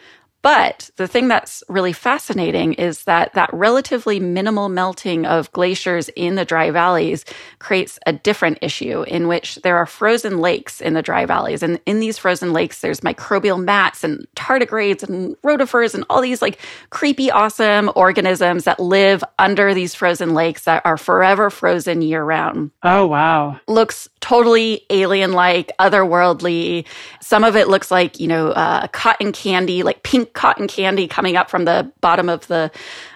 But 0.43 0.91
the 0.97 1.07
thing 1.07 1.29
that's 1.29 1.63
really 1.69 1.93
fascinating 1.93 2.73
is 2.73 3.05
that 3.05 3.33
that 3.35 3.49
relatively 3.53 4.19
minimal 4.19 4.69
melting 4.69 5.25
of 5.25 5.51
glaciers 5.53 6.09
in 6.11 6.35
the 6.35 6.45
dry 6.45 6.73
valleys 6.73 7.25
creates 7.61 8.01
a 8.07 8.13
different 8.13 8.59
issue 8.61 9.03
in 9.03 9.29
which 9.29 9.57
there 9.63 9.77
are 9.77 9.87
frozen 9.87 10.39
lakes 10.39 10.81
in 10.81 10.95
the 10.95 11.03
dry 11.03 11.27
valleys. 11.27 11.63
And 11.63 11.81
in 11.87 12.01
these 12.01 12.19
frozen 12.19 12.53
lakes, 12.53 12.81
there's 12.81 13.01
microbial 13.01 13.63
mats 13.63 14.03
and 14.03 14.27
tardigrades 14.35 15.09
and 15.09 15.41
rotifers 15.43 15.95
and 15.95 16.05
all 16.11 16.21
these 16.21 16.43
like 16.43 16.59
creepy, 16.91 17.31
awesome 17.31 17.93
organisms 17.95 18.65
that 18.65 18.81
live 18.81 19.23
under 19.39 19.73
these 19.75 19.95
frozen 19.95 20.35
lakes 20.35 20.65
that 20.65 20.83
are 20.85 20.97
forever 20.97 21.51
frozen 21.51 22.03
year 22.03 22.25
round. 22.25 22.73
Oh, 22.83 23.07
wow. 23.07 23.61
Looks 23.69 24.09
totally 24.21 24.85
alien 24.91 25.33
like, 25.33 25.71
otherworldly. 25.79 26.87
Some 27.21 27.45
of 27.45 27.55
it 27.55 27.69
looks 27.69 27.91
like, 27.91 28.19
you 28.19 28.27
know, 28.27 28.49
uh, 28.49 28.89
cotton 28.89 29.33
candy, 29.33 29.85
like 29.85 30.03
pink 30.03 30.32
cotton 30.33 30.69
candy 30.69 31.07
coming 31.07 31.37
up 31.37 31.51
from 31.51 31.65
the 31.65 31.91
bottom 32.01 32.29
of 32.29 32.47
the 32.47 32.71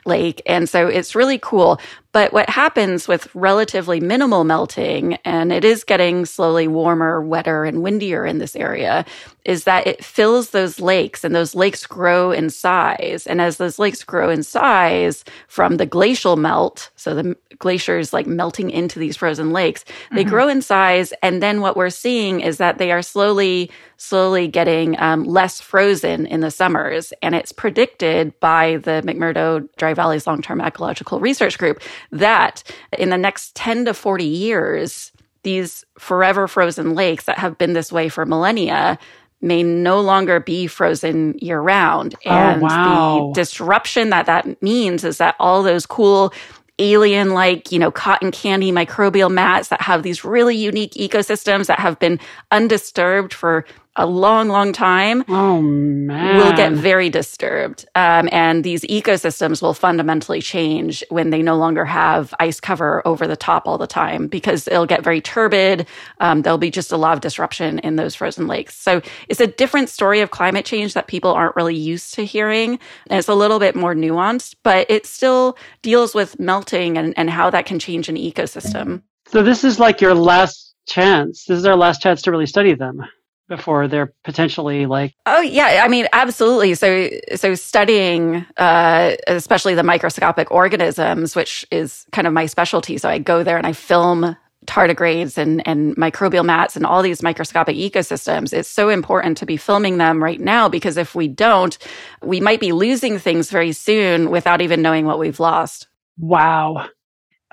lake. 0.07 0.42
And 0.47 0.69
so 0.69 0.87
it's 0.87 1.14
really 1.14 1.38
cool. 1.38 1.81
But 2.16 2.33
what 2.33 2.49
happens 2.49 3.07
with 3.07 3.29
relatively 3.35 4.01
minimal 4.01 4.45
melting, 4.45 5.14
and 5.16 5.53
it 5.53 5.66
is 5.66 5.85
getting 5.85 6.25
slowly 6.25 6.66
warmer, 6.66 7.21
wetter, 7.21 7.64
and 7.64 7.83
windier 7.83 8.25
in 8.25 8.38
this 8.38 8.57
area, 8.57 9.05
is 9.45 9.64
that 9.64 9.87
it 9.87 10.03
fills 10.03 10.51
those 10.51 10.81
lakes 10.81 11.25
and 11.25 11.35
those 11.35 11.55
lakes 11.55 11.87
grow 11.87 12.31
in 12.31 12.49
size. 12.49 13.27
And 13.27 13.42
as 13.42 13.59
those 13.59 13.79
lakes 13.79 14.03
grow 14.03 14.31
in 14.31 14.42
size 14.42 15.25
from 15.47 15.77
the 15.77 15.85
glacial 15.85 16.37
melt, 16.37 16.90
so 16.97 17.14
the 17.14 17.37
glaciers 17.59 18.14
like 18.14 18.27
melting 18.27 18.71
into 18.71 18.99
these 18.99 19.16
frozen 19.16 19.53
lakes, 19.53 19.85
they 20.11 20.23
mm-hmm. 20.23 20.31
grow 20.31 20.49
in 20.49 20.62
size. 20.62 21.12
And 21.23 21.42
then 21.42 21.61
what 21.61 21.77
we're 21.77 21.90
seeing 21.90 22.40
is 22.40 22.57
that 22.57 22.79
they 22.79 22.92
are 22.92 23.03
slowly, 23.03 23.71
slowly 23.99 24.49
getting 24.49 24.99
um, 25.01 25.25
less 25.25 25.61
frozen 25.61 26.25
in 26.27 26.40
the 26.40 26.51
summers. 26.51 27.12
And 27.21 27.35
it's 27.35 27.53
predicted 27.53 28.38
by 28.40 28.79
the 28.79 29.03
McMurdo 29.05 29.69
Dry 29.77 29.92
Valleys 29.96 30.26
Long 30.26 30.42
Term 30.42 30.61
Ecological 30.61 31.18
Research 31.20 31.59
Group 31.59 31.82
that 32.12 32.62
in 32.98 33.11
the 33.11 33.18
next 33.18 33.54
10 33.56 33.87
to 33.87 33.94
40 33.94 34.24
years, 34.24 35.12
these 35.42 35.85
forever 35.98 36.46
frozen 36.46 36.94
lakes 36.94 37.24
that 37.24 37.38
have 37.38 37.56
been 37.59 37.72
this 37.72 37.90
way 37.90 38.09
for 38.09 38.26
millennia 38.26 38.98
may 39.40 39.62
no 39.62 40.00
longer 40.00 40.40
be 40.40 40.66
frozen 40.66 41.37
year 41.38 41.61
round. 41.61 42.14
Oh, 42.26 42.30
and 42.30 42.62
oh, 42.62 42.64
wow. 42.64 43.30
the 43.32 43.40
disruption 43.40 44.11
that 44.11 44.26
that 44.26 44.61
means 44.62 45.04
is 45.04 45.18
that 45.18 45.37
all 45.38 45.62
those 45.62 45.87
cool 45.87 46.32
alien 46.78 47.30
like, 47.30 47.72
you 47.72 47.78
know, 47.78 47.90
cotton 47.90 48.30
candy 48.30 48.70
microbial 48.70 49.30
mats 49.30 49.68
that 49.68 49.80
have 49.80 50.02
these 50.02 50.24
really 50.24 50.56
unique 50.56 50.92
ecosystems 50.92 51.66
that 51.66 51.78
have 51.78 51.98
been 51.98 52.18
undisturbed 52.50 53.32
for 53.32 53.64
a 53.96 54.06
long, 54.06 54.48
long 54.48 54.72
time 54.72 55.24
oh, 55.28 55.61
man. 55.61 56.37
will 56.37 56.52
get 56.52 56.72
very 56.72 57.09
disturbed. 57.09 57.87
Um, 57.94 58.28
and 58.30 58.62
these 58.62 58.82
ecosystems 58.82 59.62
will 59.62 59.74
fundamentally 59.74 60.40
change 60.40 61.02
when 61.09 61.30
they 61.30 61.42
no 61.42 61.56
longer 61.56 61.85
have 61.85 62.35
ice 62.38 62.61
cover 62.61 63.06
over 63.06 63.26
the 63.26 63.37
top 63.37 63.66
all 63.66 63.78
the 63.78 63.87
time 63.87 64.28
because 64.28 64.68
it'll 64.68 64.87
get 64.87 65.02
very 65.02 65.20
turbid. 65.20 65.87
Um, 66.20 66.42
there'll 66.42 66.59
be 66.59 66.70
just 66.70 66.92
a 66.92 66.96
lot 66.96 67.14
of 67.14 67.20
disruption 67.20 67.78
in 67.80 67.96
those 67.96 68.14
frozen 68.14 68.46
lakes. 68.46 68.76
So 68.76 69.00
it's 69.28 69.40
a 69.40 69.46
different 69.46 69.88
story 69.88 70.20
of 70.20 70.30
climate 70.30 70.66
change 70.66 70.94
that 70.94 71.06
people 71.06 71.30
aren't 71.30 71.56
really 71.56 71.76
used 71.76 72.14
to 72.14 72.24
hearing. 72.24 72.78
And 73.06 73.18
it's 73.18 73.28
a 73.28 73.35
little 73.35 73.59
bit 73.59 73.74
more 73.74 73.94
nuanced, 73.94 74.56
but 74.62 74.90
it 74.90 75.06
still 75.06 75.56
deals 75.82 76.14
with 76.14 76.38
melting 76.38 76.98
and, 76.98 77.14
and 77.16 77.30
how 77.30 77.50
that 77.50 77.66
can 77.66 77.78
change 77.78 78.09
an 78.09 78.16
ecosystem. 78.16 79.02
So 79.28 79.42
this 79.42 79.64
is 79.64 79.80
like 79.80 80.00
your 80.00 80.14
last 80.14 80.74
chance. 80.87 81.46
This 81.46 81.59
is 81.59 81.64
our 81.64 81.76
last 81.76 82.00
chance 82.00 82.22
to 82.22 82.30
really 82.30 82.46
study 82.46 82.74
them 82.74 83.02
before 83.48 83.88
they're 83.88 84.12
potentially 84.24 84.87
like 84.87 85.14
oh 85.26 85.40
yeah. 85.40 85.82
I 85.85 85.88
mean 85.88 86.06
absolutely. 86.12 86.74
So 86.74 87.11
so 87.35 87.54
studying 87.54 88.46
uh, 88.56 89.16
especially 89.26 89.74
the 89.74 89.82
microscopic 89.82 90.50
organisms 90.50 91.37
which 91.37 91.66
is 91.70 92.06
kind 92.12 92.26
of 92.26 92.32
my 92.32 92.46
specialty. 92.46 92.98
So 92.98 93.09
i 93.09 93.18
go 93.18 93.42
there 93.42 93.56
and 93.56 93.66
i 93.66 93.72
film 93.72 94.37
tardigrades 94.66 95.38
and, 95.38 95.66
and 95.66 95.96
microbial 95.96 96.44
mats 96.44 96.74
and 96.74 96.85
all 96.85 97.00
these 97.00 97.22
microscopic 97.22 97.76
ecosystems. 97.76 98.52
It's 98.52 98.68
so 98.68 98.88
important 98.88 99.38
to 99.38 99.46
be 99.46 99.56
filming 99.56 99.98
them 99.98 100.22
right 100.22 100.40
now 100.40 100.68
because 100.68 100.96
if 100.96 101.14
we 101.14 101.28
don't 101.28 101.78
we 102.22 102.40
might 102.40 102.61
be 102.61 102.72
losing 102.72 103.18
things 103.18 103.50
very 103.50 103.72
soon 103.72 104.30
without 104.30 104.61
even 104.61 104.82
knowing 104.82 105.06
what 105.06 105.18
we've 105.18 105.40
lost. 105.40 105.87
Wow. 106.18 106.88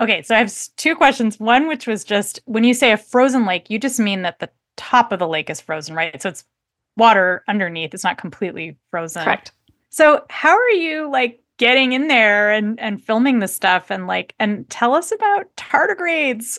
Okay, 0.02 0.24
so 0.24 0.34
I 0.34 0.40
have 0.40 0.54
two 0.76 0.96
questions. 0.96 1.40
One, 1.40 1.68
which 1.68 1.86
was 1.86 2.04
just 2.04 2.42
when 2.46 2.64
you 2.64 2.74
say 2.74 2.92
a 2.92 2.98
frozen 2.98 3.46
lake, 3.46 3.70
you 3.70 3.78
just 3.78 4.00
mean 4.00 4.24
that 4.24 4.40
the 4.40 4.50
top 4.78 5.12
of 5.12 5.20
the 5.20 5.28
lake 5.28 5.50
is 5.50 5.62
frozen, 5.62 5.96
right? 5.96 6.22
So 6.22 6.30
it's 6.30 6.44
water 6.98 7.44
underneath. 7.48 7.94
It's 7.94 8.04
not 8.04 8.18
completely 8.18 8.78
frozen. 8.92 9.24
Correct. 9.24 9.52
So 9.90 10.26
how 10.30 10.56
are 10.58 10.72
you 10.72 11.10
like 11.12 11.44
getting 11.58 11.94
in 11.94 12.08
there 12.08 12.52
and 12.52 12.80
and 12.80 13.04
filming 13.04 13.40
the 13.40 13.48
stuff 13.48 13.92
and 13.92 14.08
like 14.08 14.34
and 14.40 14.68
tell 14.70 14.94
us 14.94 15.12
about 15.12 15.46
tardigrades. 15.56 16.58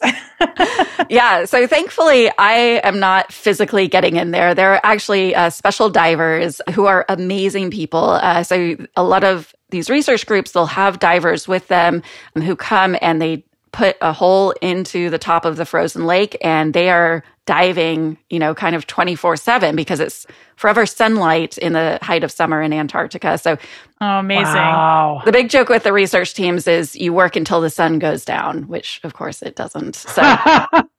yeah, 1.10 1.44
so 1.44 1.66
thankfully 1.66 2.30
I 2.38 2.80
am 2.84 3.00
not 3.00 3.32
physically 3.32 3.88
getting 3.88 4.16
in 4.16 4.30
there. 4.30 4.54
There 4.54 4.72
are 4.72 4.80
actually 4.84 5.34
uh, 5.34 5.50
special 5.50 5.90
divers 5.90 6.60
who 6.72 6.86
are 6.86 7.04
amazing 7.08 7.70
people. 7.70 8.10
Uh, 8.10 8.42
so 8.44 8.76
a 8.96 9.02
lot 9.02 9.24
of 9.24 9.54
these 9.70 9.90
research 9.90 10.26
groups 10.26 10.52
they'll 10.52 10.66
have 10.66 11.00
divers 11.00 11.48
with 11.48 11.66
them 11.68 12.02
who 12.36 12.54
come 12.54 12.96
and 13.00 13.20
they 13.20 13.44
put 13.74 13.96
a 14.00 14.12
hole 14.12 14.52
into 14.62 15.10
the 15.10 15.18
top 15.18 15.44
of 15.44 15.56
the 15.56 15.66
frozen 15.66 16.06
lake 16.06 16.36
and 16.40 16.72
they 16.72 16.90
are 16.90 17.24
diving, 17.44 18.16
you 18.30 18.38
know, 18.38 18.54
kind 18.54 18.76
of 18.76 18.86
24 18.86 19.36
7 19.36 19.74
because 19.74 19.98
it's 19.98 20.26
forever 20.54 20.86
sunlight 20.86 21.58
in 21.58 21.72
the 21.72 21.98
height 22.00 22.22
of 22.22 22.30
summer 22.30 22.62
in 22.62 22.72
Antarctica. 22.72 23.36
So, 23.36 23.58
oh, 24.00 24.18
amazing. 24.18 24.54
Wow. 24.54 25.22
The 25.24 25.32
big 25.32 25.50
joke 25.50 25.68
with 25.68 25.82
the 25.82 25.92
research 25.92 26.34
teams 26.34 26.68
is 26.68 26.94
you 26.94 27.12
work 27.12 27.34
until 27.34 27.60
the 27.60 27.68
sun 27.68 27.98
goes 27.98 28.24
down, 28.24 28.68
which 28.68 29.00
of 29.02 29.12
course 29.12 29.42
it 29.42 29.56
doesn't. 29.56 29.96
So, 29.96 30.22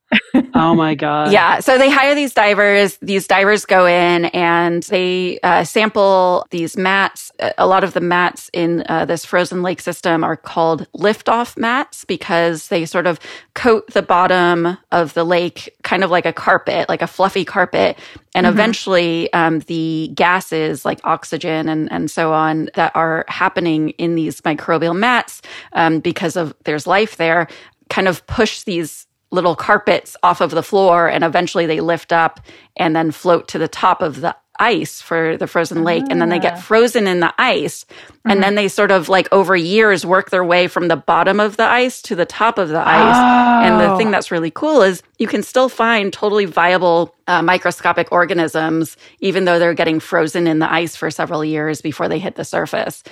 oh 0.54 0.75
my 0.75 0.95
god. 1.06 1.32
Yeah 1.32 1.60
so 1.60 1.78
they 1.78 1.89
hire 1.89 2.15
these 2.15 2.34
divers 2.34 2.97
these 2.97 3.28
divers 3.28 3.65
go 3.65 3.86
in 3.86 4.25
and 4.25 4.84
they 4.84 5.39
uh, 5.43 5.63
sample 5.63 6.45
these 6.51 6.78
mats. 6.78 7.32
A 7.58 7.67
lot 7.67 7.84
of 7.84 7.93
the 7.93 8.01
mats 8.01 8.49
in 8.54 8.84
uh, 8.88 9.06
this 9.06 9.25
frozen 9.25 9.63
lake 9.63 9.82
system 9.82 10.23
are 10.23 10.36
called 10.36 10.88
liftoff 10.93 11.58
mats 11.58 12.06
because 12.06 12.67
they 12.67 12.86
sort 12.86 13.08
of 13.08 13.19
coat 13.54 13.91
the 13.93 14.01
bottom 14.01 14.78
of 14.91 15.13
the 15.13 15.23
lake 15.23 15.75
kind 15.84 16.04
of 16.04 16.12
like 16.12 16.25
a 16.25 16.34
carpet 16.34 16.88
like 16.89 17.01
a 17.01 17.08
fluffy 17.08 17.45
carpet. 17.45 17.97
And 18.34 18.45
mm-hmm. 18.45 18.54
eventually 18.54 19.34
um, 19.34 19.60
the 19.62 20.12
gases 20.13 20.84
like 20.86 20.99
oxygen 21.04 21.69
and, 21.69 21.91
and 21.91 22.12
so 22.12 22.34
on 22.34 22.69
that 22.75 22.91
are 22.95 23.25
happening 23.28 23.89
in 23.91 24.15
these 24.15 24.41
microbial 24.41 24.95
mats 24.95 25.41
um, 25.73 25.99
because 25.99 26.36
of 26.36 26.54
there's 26.65 26.86
life 26.86 27.17
there 27.17 27.47
kind 27.89 28.08
of 28.08 28.25
push 28.28 28.63
these 28.63 29.08
little 29.36 29.56
carpets 29.56 30.17
off 30.24 30.41
of 30.41 30.52
the 30.52 30.63
floor 30.63 31.08
and 31.08 31.24
eventually 31.24 31.65
they 31.65 31.82
lift 31.82 32.12
up 32.12 32.39
and 32.76 32.95
then 32.95 33.12
float 33.12 33.48
to 33.50 33.60
the 33.60 33.67
top 33.67 34.02
of 34.02 34.21
the 34.21 34.36
ice 34.60 35.02
for 35.02 35.38
the 35.38 35.48
frozen 35.48 35.84
lake 35.84 36.04
and 36.10 36.21
then 36.21 36.30
they 36.30 36.39
get 36.39 36.54
ah. 36.54 36.62
frozen 36.62 37.08
in 37.08 37.19
the 37.19 37.34
ice 37.38 37.84
mm-hmm. 37.84 38.32
and 38.32 38.43
then 38.43 38.56
they 38.56 38.67
sort 38.67 38.91
of 38.91 39.10
like 39.10 39.28
over 39.32 39.56
years 39.56 40.06
work 40.06 40.30
their 40.30 40.43
way 40.43 40.67
from 40.67 40.88
the 40.88 40.95
bottom 40.95 41.39
of 41.39 41.58
the 41.58 41.63
ice 41.63 42.02
to 42.02 42.15
the 42.15 42.26
top 42.26 42.58
of 42.58 42.69
the 42.69 42.80
ice 42.80 43.15
oh. 43.15 43.67
and 43.67 43.82
the 43.82 43.98
thing 43.98 44.08
oh. 44.08 44.12
that's 44.12 44.32
really 44.32 44.52
cool 44.52 44.82
is 44.82 45.04
you 45.19 45.28
can 45.28 45.43
still 45.43 45.69
find 45.69 46.13
totally 46.13 46.45
viable 46.45 47.13
uh, 47.28 47.41
microscopic 47.41 48.12
organisms 48.12 48.95
even 49.19 49.45
though 49.45 49.60
they're 49.60 49.74
getting 49.74 50.00
frozen 50.00 50.48
in 50.48 50.60
the 50.60 50.71
ice 50.71 50.95
for 50.95 51.12
several 51.12 51.43
years 51.43 51.82
before 51.82 52.08
they 52.08 52.19
hit 52.19 52.36
the 52.36 52.45
surface 52.45 53.04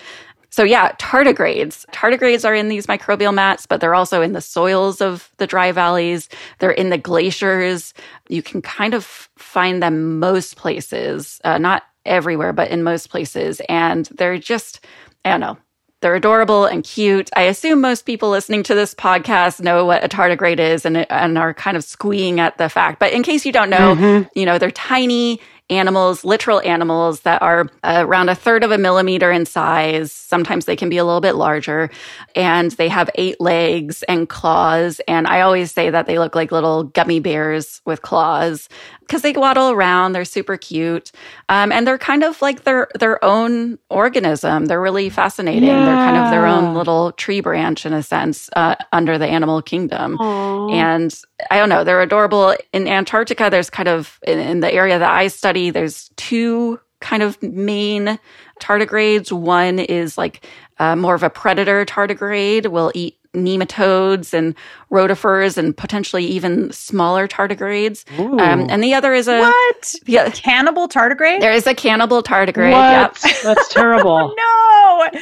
so 0.53 0.63
yeah, 0.63 0.91
tardigrades. 0.99 1.83
Tardigrades 1.87 2.47
are 2.47 2.53
in 2.53 2.67
these 2.67 2.85
microbial 2.85 3.33
mats, 3.33 3.65
but 3.65 3.81
they're 3.81 3.95
also 3.95 4.21
in 4.21 4.33
the 4.33 4.39
soils 4.39 5.01
of 5.01 5.31
the 5.37 5.47
dry 5.47 5.71
valleys. 5.71 6.29
They're 6.59 6.69
in 6.69 6.91
the 6.91 6.97
glaciers. 6.99 7.91
You 8.29 8.43
can 8.43 8.61
kind 8.61 8.93
of 8.93 9.03
find 9.35 9.81
them 9.81 10.19
most 10.19 10.55
places, 10.55 11.41
uh, 11.43 11.57
not 11.57 11.81
everywhere, 12.05 12.53
but 12.53 12.69
in 12.69 12.83
most 12.83 13.09
places. 13.09 13.63
And 13.67 14.05
they're 14.11 14.37
just, 14.37 14.85
I 15.25 15.31
don't 15.31 15.39
know, 15.39 15.57
they're 16.01 16.13
adorable 16.13 16.65
and 16.65 16.83
cute. 16.83 17.31
I 17.35 17.43
assume 17.43 17.81
most 17.81 18.05
people 18.05 18.29
listening 18.29 18.61
to 18.63 18.75
this 18.75 18.93
podcast 18.93 19.59
know 19.59 19.85
what 19.85 20.03
a 20.03 20.07
tardigrade 20.07 20.59
is 20.59 20.85
and, 20.85 21.09
and 21.11 21.35
are 21.35 21.55
kind 21.55 21.77
of 21.77 21.83
squeeing 21.83 22.39
at 22.39 22.59
the 22.59 22.69
fact. 22.69 22.99
But 22.99 23.11
in 23.13 23.23
case 23.23 23.43
you 23.43 23.51
don't 23.51 23.71
know, 23.71 23.95
mm-hmm. 23.95 24.39
you 24.39 24.45
know, 24.45 24.59
they're 24.59 24.69
tiny 24.69 25.41
animals, 25.69 26.23
literal 26.25 26.61
animals 26.61 27.21
that 27.21 27.41
are 27.41 27.67
around 27.83 28.29
a 28.29 28.35
third 28.35 28.63
of 28.63 28.71
a 28.71 28.77
millimeter 28.77 29.31
in 29.31 29.45
size. 29.45 30.11
Sometimes 30.11 30.65
they 30.65 30.75
can 30.75 30.89
be 30.89 30.97
a 30.97 31.05
little 31.05 31.21
bit 31.21 31.35
larger. 31.35 31.89
And 32.35 32.71
they 32.71 32.89
have 32.89 33.09
eight 33.15 33.39
legs 33.39 34.03
and 34.03 34.27
claws. 34.27 34.99
And 35.07 35.25
I 35.27 35.41
always 35.41 35.71
say 35.71 35.89
that 35.89 36.05
they 36.05 36.19
look 36.19 36.35
like 36.35 36.51
little 36.51 36.83
gummy 36.83 37.19
bears 37.19 37.81
with 37.85 38.01
claws 38.01 38.67
because 39.01 39.21
they 39.21 39.33
waddle 39.33 39.69
around. 39.69 40.13
They're 40.13 40.25
super 40.25 40.57
cute. 40.57 41.11
Um, 41.49 41.71
and 41.71 41.87
they're 41.87 41.97
kind 41.97 42.23
of 42.23 42.41
like 42.41 42.63
their, 42.63 42.87
their 42.99 43.23
own 43.23 43.79
organism. 43.89 44.65
They're 44.65 44.81
really 44.81 45.09
fascinating. 45.09 45.69
Yeah. 45.69 45.85
They're 45.85 45.95
kind 45.95 46.17
of 46.17 46.31
their 46.31 46.45
own 46.45 46.73
little 46.73 47.13
tree 47.13 47.41
branch 47.41 47.85
in 47.85 47.93
a 47.93 48.03
sense 48.03 48.49
uh, 48.55 48.75
under 48.91 49.17
the 49.17 49.27
animal 49.27 49.61
kingdom. 49.61 50.17
Aww. 50.17 50.73
And 50.73 51.15
I 51.51 51.57
don't 51.57 51.69
know, 51.69 51.83
they're 51.83 52.01
adorable. 52.01 52.55
In 52.73 52.87
Antarctica, 52.87 53.49
there's 53.49 53.69
kind 53.69 53.89
of, 53.89 54.19
in, 54.27 54.39
in 54.39 54.59
the 54.59 54.71
area 54.73 54.99
that 54.99 55.11
I 55.11 55.27
study, 55.27 55.69
there's 55.69 56.09
two 56.15 56.79
kind 56.99 57.21
of 57.23 57.41
main 57.43 58.19
tardigrades. 58.61 59.31
One 59.31 59.79
is 59.79 60.17
like 60.17 60.45
uh, 60.79 60.95
more 60.95 61.15
of 61.15 61.23
a 61.23 61.29
predator 61.29 61.85
tardigrade, 61.85 62.67
will 62.67 62.91
eat 62.95 63.17
nematodes 63.33 64.33
and 64.33 64.55
rotifers 64.91 65.57
and 65.57 65.75
potentially 65.75 66.23
even 66.23 66.71
smaller 66.71 67.27
tardigrades. 67.27 68.05
Um, 68.19 68.67
and 68.69 68.83
the 68.83 68.93
other 68.93 69.13
is 69.13 69.27
a 69.27 69.39
what? 69.39 69.95
Yeah, 70.05 70.29
cannibal 70.29 70.87
tardigrade. 70.87 71.39
There 71.39 71.51
is 71.51 71.65
a 71.65 71.73
cannibal 71.73 72.21
tardigrade. 72.21 72.71
What? 72.71 73.19
Yep. 73.23 73.41
That's 73.43 73.67
terrible. 73.69 74.33
no, 74.37 74.62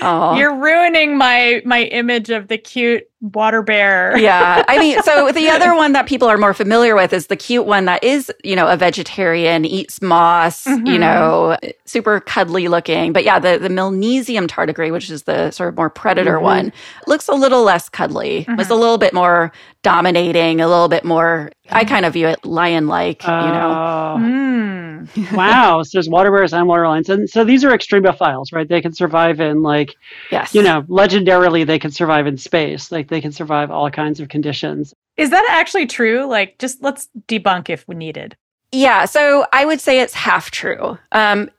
oh. 0.01 0.35
you're 0.35 0.55
ruining 0.55 1.17
my 1.17 1.61
my 1.65 1.83
image 1.83 2.29
of 2.29 2.47
the 2.47 2.57
cute 2.57 3.07
water 3.21 3.61
bear. 3.61 4.17
yeah. 4.17 4.63
I 4.67 4.79
mean, 4.79 5.01
so 5.03 5.31
the 5.33 5.49
other 5.49 5.75
one 5.75 5.93
that 5.93 6.07
people 6.07 6.27
are 6.27 6.37
more 6.37 6.53
familiar 6.53 6.95
with 6.95 7.13
is 7.13 7.27
the 7.27 7.35
cute 7.35 7.65
one 7.65 7.85
that 7.85 8.03
is, 8.03 8.31
you 8.43 8.55
know, 8.55 8.67
a 8.67 8.75
vegetarian, 8.75 9.63
eats 9.63 10.01
moss, 10.01 10.65
mm-hmm. 10.65 10.87
you 10.87 10.97
know, 10.97 11.57
super 11.85 12.19
cuddly 12.19 12.67
looking. 12.67 13.13
But 13.13 13.23
yeah, 13.23 13.39
the, 13.39 13.59
the 13.59 13.69
Milnesium 13.69 14.47
tardigrade, 14.47 14.91
which 14.91 15.09
is 15.09 15.23
the 15.23 15.51
sort 15.51 15.69
of 15.69 15.77
more 15.77 15.89
predator 15.89 16.35
mm-hmm. 16.35 16.43
one, 16.43 16.73
looks 17.07 17.27
a 17.27 17.35
little 17.35 17.63
less 17.63 17.89
cuddly. 17.89 18.45
Mm-hmm. 18.45 18.55
Was 18.55 18.69
a 18.69 18.75
little 18.75 18.97
bit 18.97 19.13
more 19.13 19.51
dominating, 19.83 20.61
a 20.61 20.67
little 20.67 20.89
bit 20.89 21.05
more. 21.05 21.51
I 21.69 21.85
kind 21.85 22.05
of 22.05 22.13
view 22.13 22.27
it 22.27 22.43
lion-like, 22.43 23.27
uh, 23.27 23.43
you 23.45 23.53
know. 23.53 24.17
Mm. 24.19 24.90
wow, 25.33 25.83
so 25.83 25.89
there's 25.93 26.09
water 26.09 26.31
bears 26.31 26.53
and 26.53 26.67
water 26.67 26.87
lions, 26.87 27.09
and 27.09 27.29
so 27.29 27.43
these 27.43 27.63
are 27.63 27.69
extremophiles, 27.69 28.53
right? 28.53 28.67
They 28.67 28.81
can 28.81 28.93
survive 28.93 29.39
in 29.39 29.61
like, 29.61 29.95
yes, 30.31 30.53
you 30.53 30.61
know, 30.61 30.83
legendarily 30.83 31.65
they 31.65 31.79
can 31.79 31.91
survive 31.91 32.27
in 32.27 32.37
space, 32.37 32.91
like 32.91 33.09
they 33.09 33.21
can 33.21 33.31
survive 33.31 33.71
all 33.71 33.89
kinds 33.89 34.19
of 34.19 34.29
conditions. 34.29 34.93
Is 35.17 35.29
that 35.29 35.45
actually 35.49 35.87
true? 35.87 36.25
Like, 36.25 36.57
just 36.57 36.81
let's 36.81 37.09
debunk 37.27 37.69
if 37.69 37.87
we 37.87 37.95
needed. 37.95 38.35
Yeah, 38.71 39.05
so 39.05 39.45
I 39.51 39.65
would 39.65 39.81
say 39.81 39.99
it's 39.99 40.13
half 40.13 40.51
true. 40.51 40.97
Um, 41.11 41.49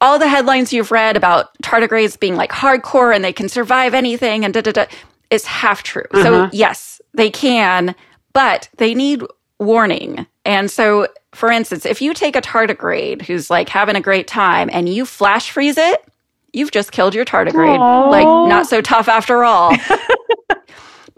all 0.00 0.18
the 0.18 0.28
headlines 0.28 0.72
you've 0.72 0.90
read 0.90 1.16
about 1.16 1.56
tardigrades 1.62 2.18
being 2.18 2.34
like 2.34 2.50
hardcore 2.50 3.14
and 3.14 3.22
they 3.22 3.32
can 3.32 3.48
survive 3.48 3.94
anything 3.94 4.44
and 4.44 4.54
da 4.54 4.62
da 4.62 4.72
da 4.72 4.86
is 5.30 5.44
half 5.44 5.82
true. 5.82 6.04
Uh-huh. 6.12 6.22
So 6.22 6.50
yes, 6.52 7.00
they 7.14 7.30
can, 7.30 7.94
but 8.32 8.68
they 8.78 8.94
need 8.94 9.22
warning. 9.58 10.26
And 10.44 10.70
so, 10.70 11.06
for 11.32 11.50
instance, 11.50 11.86
if 11.86 12.02
you 12.02 12.14
take 12.14 12.36
a 12.36 12.40
tardigrade 12.40 13.22
who's 13.22 13.50
like 13.50 13.68
having 13.68 13.96
a 13.96 14.00
great 14.00 14.26
time 14.26 14.68
and 14.72 14.88
you 14.88 15.06
flash 15.06 15.50
freeze 15.50 15.78
it, 15.78 16.04
you've 16.52 16.72
just 16.72 16.92
killed 16.92 17.14
your 17.14 17.24
tardigrade. 17.24 17.78
Aww. 17.78 18.10
Like, 18.10 18.48
not 18.48 18.66
so 18.66 18.80
tough 18.80 19.08
after 19.08 19.44
all. 19.44 19.72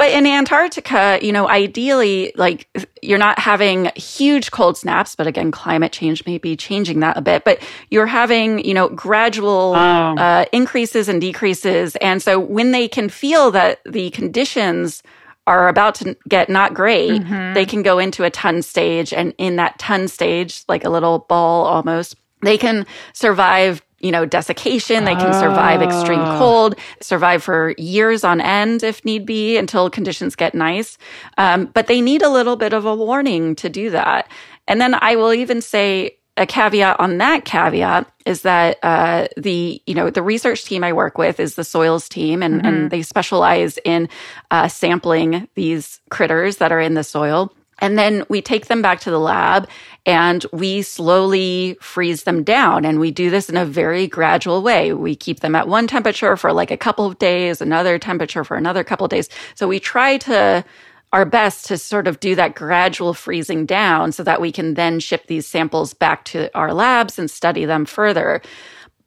But 0.03 0.11
in 0.11 0.27
Antarctica, 0.27 1.21
you 1.23 1.31
know, 1.31 1.49
ideally, 1.49 2.33
like 2.35 2.67
you're 3.03 3.19
not 3.19 3.39
having 3.39 3.89
huge 3.95 4.51
cold 4.51 4.77
snaps, 4.77 5.15
but 5.15 5.29
again, 5.29 5.53
climate 5.53 5.93
change 5.93 6.27
may 6.27 6.39
be 6.39 6.57
changing 6.57 6.99
that 7.01 7.17
a 7.17 7.21
bit. 7.21 7.45
But 7.45 7.63
you're 7.89 8.07
having, 8.07 8.65
you 8.65 8.75
know, 8.75 8.89
gradual 8.89 9.75
uh, 9.77 10.47
increases 10.51 11.09
and 11.09 11.21
decreases. 11.21 11.95
And 11.97 12.21
so 12.21 12.41
when 12.41 12.73
they 12.73 12.89
can 12.89 13.11
feel 13.11 13.53
that 13.53 13.79
the 13.85 14.11
conditions 14.11 15.05
are 15.47 15.69
about 15.69 15.95
to 15.97 16.17
get 16.29 16.49
not 16.49 16.73
great, 16.75 17.11
Mhm. 17.23 17.55
they 17.55 17.67
can 17.67 17.83
go 17.83 17.99
into 17.99 18.25
a 18.25 18.31
tun 18.31 18.63
stage. 18.63 19.13
And 19.13 19.35
in 19.39 19.57
that 19.57 19.79
tun 19.79 20.09
stage, 20.09 20.63
like 20.69 20.85
a 20.85 20.91
little 20.91 21.27
ball 21.29 21.65
almost, 21.67 22.15
they 22.43 22.57
can 22.59 22.87
survive, 23.13 23.83
you 24.01 24.11
know, 24.11 24.25
desiccation. 24.25 25.05
They 25.05 25.15
can 25.15 25.33
survive 25.33 25.83
extreme 25.83 26.21
Ah. 26.21 26.39
cold, 26.39 26.75
survive 27.01 27.43
for 27.43 27.75
years 27.79 28.25
on 28.25 28.41
end 28.41 28.83
if 28.83 29.05
need 29.05 29.27
be 29.27 29.57
until 29.57 29.91
conditions 29.91 30.35
get 30.37 30.55
nice. 30.55 30.99
Um, 31.39 31.71
but 31.75 31.87
they 31.87 32.01
need 32.01 32.23
a 32.23 32.29
little 32.29 32.57
bit 32.57 32.73
of 32.73 32.85
a 32.85 32.95
warning 32.95 33.55
to 33.57 33.69
do 33.69 33.91
that. 33.91 34.29
And 34.69 34.81
then 34.81 34.95
I 35.01 35.17
will 35.17 35.33
even 35.35 35.61
say, 35.61 36.17
a 36.37 36.47
caveat 36.47 36.99
on 36.99 37.19
that 37.19 37.45
caveat 37.45 38.11
is 38.25 38.43
that 38.43 38.79
uh, 38.83 39.29
the 39.37 39.83
you 39.87 39.95
know 39.95 40.09
the 40.11 40.23
research 40.23 40.65
team 40.65 40.83
I 40.83 40.93
work 40.93 41.19
with 41.19 41.39
is 41.39 41.57
the 41.57 41.65
soils 41.65 42.09
team, 42.09 42.43
and, 42.43 42.65
and 42.65 42.91
they 42.91 43.03
specialize 43.03 43.79
in 43.85 44.09
uh, 44.51 44.69
sampling 44.69 45.49
these 45.55 46.01
critters 46.11 46.57
that 46.57 46.73
are 46.73 46.81
in 46.81 46.95
the 46.95 47.05
soil. 47.05 47.53
And 47.81 47.99
then 47.99 48.25
we 48.29 48.41
take 48.41 48.67
them 48.67 48.81
back 48.81 49.01
to 49.01 49.11
the 49.11 49.19
lab 49.19 49.69
and 50.07 50.47
we 50.53 50.83
slowly 50.83 51.77
freeze 51.81 52.23
them 52.23 52.45
down. 52.45 52.85
And 52.85 53.01
we 53.01 53.11
do 53.11 53.29
this 53.29 53.49
in 53.49 53.57
a 53.57 53.67
very 53.67 54.07
gradual 54.07 54.63
way. 54.63 54.93
We 54.93 55.17
keep 55.17 55.41
them 55.41 55.57
at 55.57 55.67
one 55.67 55.89
temperature 55.89 56.37
for 56.37 56.53
like 56.53 56.71
a 56.71 56.77
couple 56.77 57.07
of 57.07 57.19
days, 57.19 57.61
another 57.61 57.99
temperature 57.99 58.45
for 58.45 58.57
another 58.57 58.85
couple 58.85 59.05
of 59.05 59.11
days. 59.11 59.29
So 59.57 59.67
we 59.67 59.81
try 59.81 60.17
to 60.19 60.65
our 61.13 61.25
best 61.25 61.67
to 61.67 61.77
sort 61.77 62.09
of 62.09 62.21
do 62.21 62.35
that 62.35 62.55
gradual 62.55 63.13
freezing 63.13 63.67
down 63.67 64.13
so 64.13 64.23
that 64.23 64.41
we 64.41 64.51
can 64.51 64.75
then 64.75 64.99
ship 64.99 65.27
these 65.27 65.47
samples 65.47 65.93
back 65.93 66.25
to 66.25 66.55
our 66.57 66.73
labs 66.73 67.19
and 67.19 67.31
study 67.31 67.65
them 67.65 67.85
further. 67.85 68.41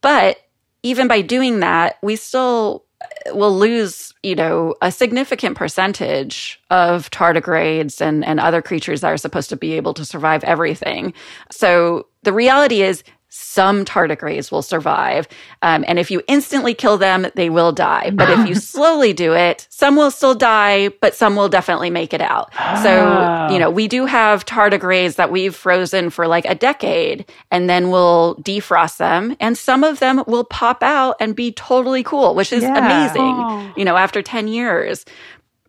But 0.01 0.37
even 0.83 1.07
by 1.07 1.21
doing 1.21 1.61
that, 1.61 1.97
we 2.03 2.15
still 2.15 2.85
uh, 3.01 3.35
will 3.35 3.57
lose, 3.57 4.13
you 4.21 4.35
know, 4.35 4.75
a 4.83 4.91
significant 4.91 5.57
percentage 5.57 6.61
of 6.69 7.09
tardigrades 7.09 8.01
and, 8.01 8.23
and 8.23 8.39
other 8.39 8.61
creatures 8.61 9.01
that 9.01 9.11
are 9.11 9.17
supposed 9.17 9.49
to 9.49 9.57
be 9.57 9.73
able 9.73 9.95
to 9.95 10.05
survive 10.05 10.43
everything. 10.43 11.11
So 11.49 12.07
the 12.21 12.33
reality 12.33 12.83
is 12.83 13.03
some 13.37 13.83
tardigrades 13.83 14.49
will 14.49 14.61
survive. 14.61 15.27
Um, 15.61 15.83
and 15.89 15.99
if 15.99 16.09
you 16.09 16.21
instantly 16.29 16.73
kill 16.73 16.97
them, 16.97 17.27
they 17.35 17.49
will 17.49 17.73
die. 17.73 18.09
But 18.11 18.29
if 18.29 18.47
you 18.47 18.55
slowly 18.73 19.11
do 19.11 19.33
it, 19.33 19.67
some 19.69 19.97
will 19.97 20.09
still 20.09 20.35
die, 20.35 20.87
but 21.01 21.15
some 21.15 21.35
will 21.35 21.49
definitely 21.49 21.89
make 21.89 22.13
it 22.13 22.21
out. 22.21 22.53
Ah. 22.57 22.79
So, 22.81 23.53
you 23.53 23.59
know, 23.59 23.69
we 23.69 23.89
do 23.89 24.05
have 24.05 24.45
tardigrades 24.45 25.15
that 25.15 25.31
we've 25.31 25.53
frozen 25.53 26.09
for 26.09 26.27
like 26.27 26.45
a 26.45 26.55
decade 26.55 27.25
and 27.51 27.69
then 27.69 27.89
we'll 27.89 28.35
defrost 28.37 28.97
them. 28.97 29.35
And 29.41 29.57
some 29.57 29.83
of 29.83 29.99
them 29.99 30.23
will 30.27 30.45
pop 30.45 30.81
out 30.81 31.17
and 31.19 31.35
be 31.35 31.51
totally 31.51 32.03
cool, 32.03 32.35
which 32.35 32.53
is 32.53 32.63
Yeah. 32.63 32.77
amazing, 32.77 33.21
Oh. 33.37 33.73
you 33.75 33.83
know, 33.83 33.97
after 33.97 34.21
10 34.21 34.47
years. 34.47 35.03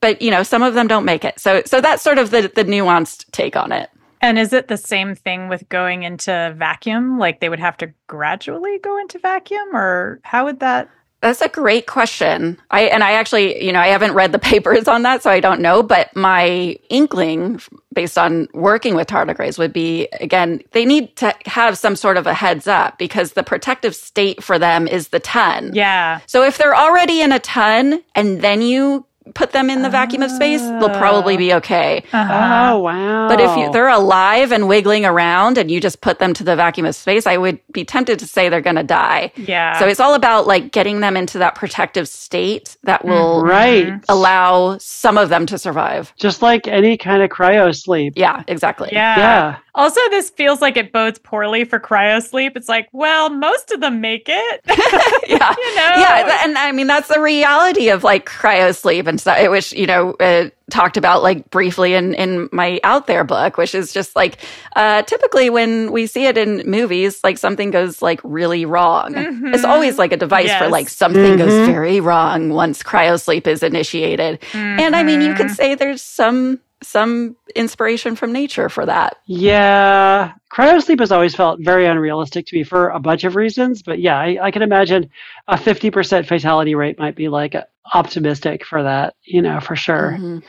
But, 0.01 0.23
you 0.23 0.31
know, 0.31 0.43
some 0.45 0.63
of 0.63 0.75
them 0.75 0.87
don't 0.87 1.05
make 1.05 1.25
it. 1.25 1.41
So, 1.41 1.63
so 1.67 1.81
that's 1.81 2.03
sort 2.03 2.19
of 2.19 2.31
the, 2.31 2.43
the 2.55 2.65
nuanced 2.65 3.31
take 3.33 3.57
on 3.57 3.73
it. 3.73 3.91
And 4.21 4.39
is 4.39 4.53
it 4.53 4.69
the 4.69 4.77
same 4.77 5.15
thing 5.15 5.49
with 5.49 5.69
going 5.69 6.03
into 6.03 6.55
vacuum? 6.57 7.19
Like 7.19 7.41
they 7.41 7.49
would 7.49 7.61
have 7.61 7.77
to 7.79 7.93
gradually 8.07 8.79
go 8.79 8.99
into 8.99 9.19
vacuum, 9.19 9.75
or 9.75 10.21
how 10.23 10.45
would 10.45 10.61
that? 10.61 10.89
That's 11.23 11.41
a 11.41 11.49
great 11.49 11.87
question. 11.87 12.59
I 12.71 12.83
and 12.83 13.03
I 13.03 13.13
actually, 13.13 13.65
you 13.65 13.73
know, 13.73 13.81
I 13.81 13.89
haven't 13.89 14.13
read 14.13 14.33
the 14.33 14.39
papers 14.53 14.87
on 14.87 15.03
that, 15.03 15.23
so 15.23 15.31
I 15.31 15.41
don't 15.41 15.61
know. 15.61 15.83
But 15.83 16.15
my 16.15 16.77
inkling, 16.91 17.61
based 17.95 18.19
on 18.19 18.49
working 18.53 18.95
with 18.95 19.09
tardigrades, 19.09 19.59
would 19.59 19.73
be 19.73 20.09
again, 20.21 20.63
they 20.73 20.85
need 20.85 21.17
to 21.17 21.35
have 21.47 21.79
some 21.79 21.97
sort 21.97 22.17
of 22.17 22.27
a 22.27 22.35
heads 22.35 22.67
up 22.67 22.99
because 22.99 23.33
the 23.33 23.43
protective 23.43 23.95
state 23.95 24.43
for 24.43 24.59
them 24.59 24.87
is 24.87 25.09
the 25.09 25.21
tun. 25.21 25.71
Yeah. 25.75 26.21
So 26.27 26.43
if 26.43 26.59
they're 26.59 26.77
already 26.77 27.21
in 27.21 27.33
a 27.33 27.39
tun 27.39 28.03
and 28.15 28.43
then 28.43 28.61
you 28.61 29.06
put 29.35 29.53
them 29.53 29.71
in 29.71 29.83
the 29.83 29.91
vacuum 29.91 30.23
of 30.23 30.31
space, 30.31 30.61
they'll 30.63 30.91
probably 30.91 31.37
be 31.37 31.53
okay. 31.55 32.05
Uh-huh. 32.13 32.73
Oh 32.73 32.79
wow! 32.79 33.29
But 33.29 33.41
if 33.41 33.57
you, 33.57 33.71
they're 33.73 33.89
alive 33.89 34.53
and 34.53 34.69
wiggling 34.69 35.05
around 35.05 35.59
and 35.59 35.71
you 35.71 35.81
just 35.81 36.01
put 36.01 36.19
them 36.19 36.35
to 36.35 36.45
the 36.45 36.57
vacuum 36.57 36.87
of 36.87 36.95
space, 36.95 37.27
I 37.27 37.37
would 37.37 37.59
be 37.73 37.85
tempted 37.85 38.19
to 38.21 38.27
say 38.27 38.49
they're 38.49 38.61
going 38.61 38.77
to 38.77 38.83
die. 38.83 39.33
Yeah. 39.37 39.79
So 39.79 39.87
it's 39.87 40.01
all 40.01 40.15
about 40.15 40.47
like 40.47 40.73
getting 40.73 41.01
them 41.01 41.17
into 41.17 41.39
that 41.39 41.55
protective 41.55 42.09
state 42.09 42.77
that 42.85 43.05
will 43.05 43.43
right, 43.43 44.03
allow 44.09 44.79
some 44.79 45.19
of 45.19 45.29
them 45.29 45.47
to 45.47 45.59
survive. 45.59 46.13
just 46.19 46.43
like 46.43 46.67
any 46.67 46.97
kind 46.97 47.23
of 47.23 47.31
cryo 47.31 47.75
sleep. 47.75 48.15
Yeah, 48.17 48.43
exactly. 48.49 48.91
yeah. 48.93 49.17
Yeah. 49.17 49.59
Also, 49.77 50.01
this 50.11 50.31
feels 50.31 50.61
like 50.63 50.77
it 50.77 50.91
bodes 50.91 51.19
poorly 51.19 51.65
for 51.65 51.79
cryosleep. 51.79 52.57
It's 52.57 52.69
like, 52.69 52.89
well, 52.93 53.29
most 53.31 53.71
of 53.71 53.81
them 53.81 54.01
make 54.01 54.25
it. 54.27 54.61
yeah. 55.29 55.55
you 55.57 55.77
know? 55.77 55.93
Yeah, 56.01 56.41
and 56.45 56.57
I 56.59 56.73
mean 56.73 56.87
that's 56.87 57.09
the 57.09 57.21
reality 57.21 57.91
of 57.91 58.03
like 58.03 58.27
cryosleep 58.27 59.07
and 59.07 59.21
stuff, 59.21 59.49
which 59.51 59.73
you 59.75 59.87
know 59.87 60.13
uh, 60.19 60.49
talked 60.71 60.97
about 60.97 61.23
like 61.23 61.51
briefly 61.51 61.93
in 61.95 62.15
in 62.15 62.49
my 62.53 62.81
out 62.85 63.07
there 63.07 63.23
book, 63.23 63.59
which 63.59 63.75
is 63.75 63.93
just 63.93 64.17
like 64.17 64.39
uh, 64.77 65.03
typically 65.03 65.51
when 65.51 65.93
we 65.93 66.07
see 66.07 66.25
it 66.25 66.39
in 66.39 66.63
movies, 66.69 67.21
like 67.23 67.37
something 67.37 67.71
goes 67.71 68.01
like 68.01 68.21
really 68.25 68.65
wrong. 68.65 69.15
It's 69.55 69.65
always 69.65 69.99
like 69.99 70.13
a 70.13 70.17
device 70.17 70.55
for 70.57 70.69
like 70.69 70.89
something 70.89 71.37
goes 71.37 71.53
Mhm. 71.53 71.67
very 71.67 72.01
wrong 72.01 72.49
once 72.51 72.83
cryosleep 72.83 73.47
is 73.47 73.63
initiated, 73.63 74.43
and 74.55 74.97
I 74.97 75.03
mean 75.03 75.21
you 75.21 75.35
could 75.35 75.51
say 75.51 75.75
there's 75.75 76.01
some 76.03 76.61
some 76.87 77.37
inspiration 77.55 78.17
from 78.17 78.33
nature 78.33 78.69
for 78.69 78.87
that. 78.87 79.17
Yeah, 79.27 80.33
cryo 80.53 80.83
sleep 80.83 81.01
has 81.01 81.13
always 81.13 81.35
felt 81.35 81.61
very 81.63 81.87
unrealistic 81.87 82.47
to 82.47 82.57
me 82.57 82.65
for 82.65 82.89
a 82.91 83.01
bunch 83.01 83.25
of 83.25 83.37
reasons. 83.37 83.83
But 83.83 83.99
yeah, 83.99 84.19
I, 84.19 84.39
I 84.41 84.51
can 84.51 84.63
imagine 84.63 85.11
a 85.49 85.59
fifty 85.59 85.91
percent 85.91 86.27
fatality 86.27 86.75
rate 86.75 86.99
might 86.99 87.17
be 87.17 87.29
like 87.29 87.55
optimistic 87.93 88.65
for 88.65 88.83
that. 88.83 89.15
You 89.23 89.43
know, 89.43 89.61
for 89.61 89.77
sure. 89.77 90.17
Mhm. 90.19 90.43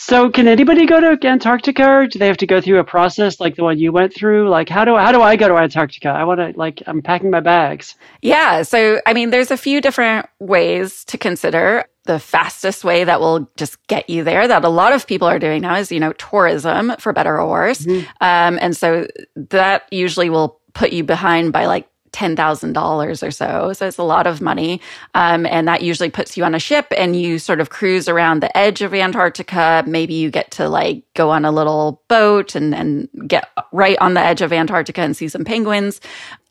So, 0.00 0.30
can 0.30 0.46
anybody 0.46 0.86
go 0.86 1.00
to 1.00 1.26
Antarctica, 1.26 1.84
or 1.84 2.06
do 2.06 2.20
they 2.20 2.28
have 2.28 2.36
to 2.36 2.46
go 2.46 2.60
through 2.60 2.78
a 2.78 2.84
process 2.84 3.40
like 3.40 3.56
the 3.56 3.64
one 3.64 3.80
you 3.80 3.90
went 3.90 4.14
through? 4.14 4.48
Like, 4.48 4.68
how 4.68 4.84
do 4.84 4.96
how 4.96 5.10
do 5.10 5.20
I 5.22 5.34
go 5.34 5.48
to 5.48 5.56
Antarctica? 5.56 6.10
I 6.10 6.22
want 6.22 6.38
to 6.38 6.52
like 6.56 6.80
I'm 6.86 7.02
packing 7.02 7.32
my 7.32 7.40
bags. 7.40 7.96
Yeah. 8.22 8.62
So, 8.62 9.00
I 9.06 9.12
mean, 9.12 9.30
there's 9.30 9.50
a 9.50 9.56
few 9.56 9.80
different 9.80 10.26
ways 10.38 11.04
to 11.06 11.18
consider. 11.18 11.84
The 12.08 12.18
fastest 12.18 12.84
way 12.84 13.04
that 13.04 13.20
will 13.20 13.50
just 13.56 13.86
get 13.86 14.08
you 14.08 14.24
there, 14.24 14.48
that 14.48 14.64
a 14.64 14.68
lot 14.68 14.92
of 14.92 15.06
people 15.06 15.28
are 15.28 15.38
doing 15.38 15.62
now, 15.62 15.76
is, 15.76 15.92
you 15.92 16.00
know, 16.00 16.12
tourism 16.14 16.94
for 16.98 17.12
better 17.12 17.38
or 17.38 17.48
worse. 17.48 17.86
Um, 18.20 18.58
and 18.60 18.76
so 18.76 19.06
that 19.36 19.84
usually 19.90 20.30
will 20.30 20.58
put 20.72 20.92
you 20.92 21.04
behind 21.04 21.52
by 21.52 21.66
like 21.66 21.88
$10,000 22.12 23.22
or 23.22 23.30
so. 23.30 23.72
So 23.72 23.86
it's 23.86 23.98
a 23.98 24.02
lot 24.02 24.26
of 24.26 24.40
money. 24.40 24.80
Um, 25.14 25.46
and 25.46 25.68
that 25.68 25.82
usually 25.82 26.10
puts 26.10 26.36
you 26.36 26.44
on 26.44 26.54
a 26.54 26.58
ship 26.58 26.86
and 26.96 27.14
you 27.14 27.38
sort 27.38 27.60
of 27.60 27.70
cruise 27.70 28.08
around 28.08 28.40
the 28.40 28.56
edge 28.56 28.82
of 28.82 28.94
Antarctica. 28.94 29.84
Maybe 29.86 30.14
you 30.14 30.30
get 30.30 30.50
to 30.52 30.68
like 30.68 31.04
go 31.14 31.30
on 31.30 31.44
a 31.44 31.52
little 31.52 32.02
boat 32.08 32.54
and, 32.54 32.74
and 32.74 33.08
get 33.26 33.48
right 33.72 33.98
on 34.00 34.14
the 34.14 34.20
edge 34.20 34.42
of 34.42 34.52
Antarctica 34.52 35.02
and 35.02 35.16
see 35.16 35.28
some 35.28 35.44
penguins. 35.44 36.00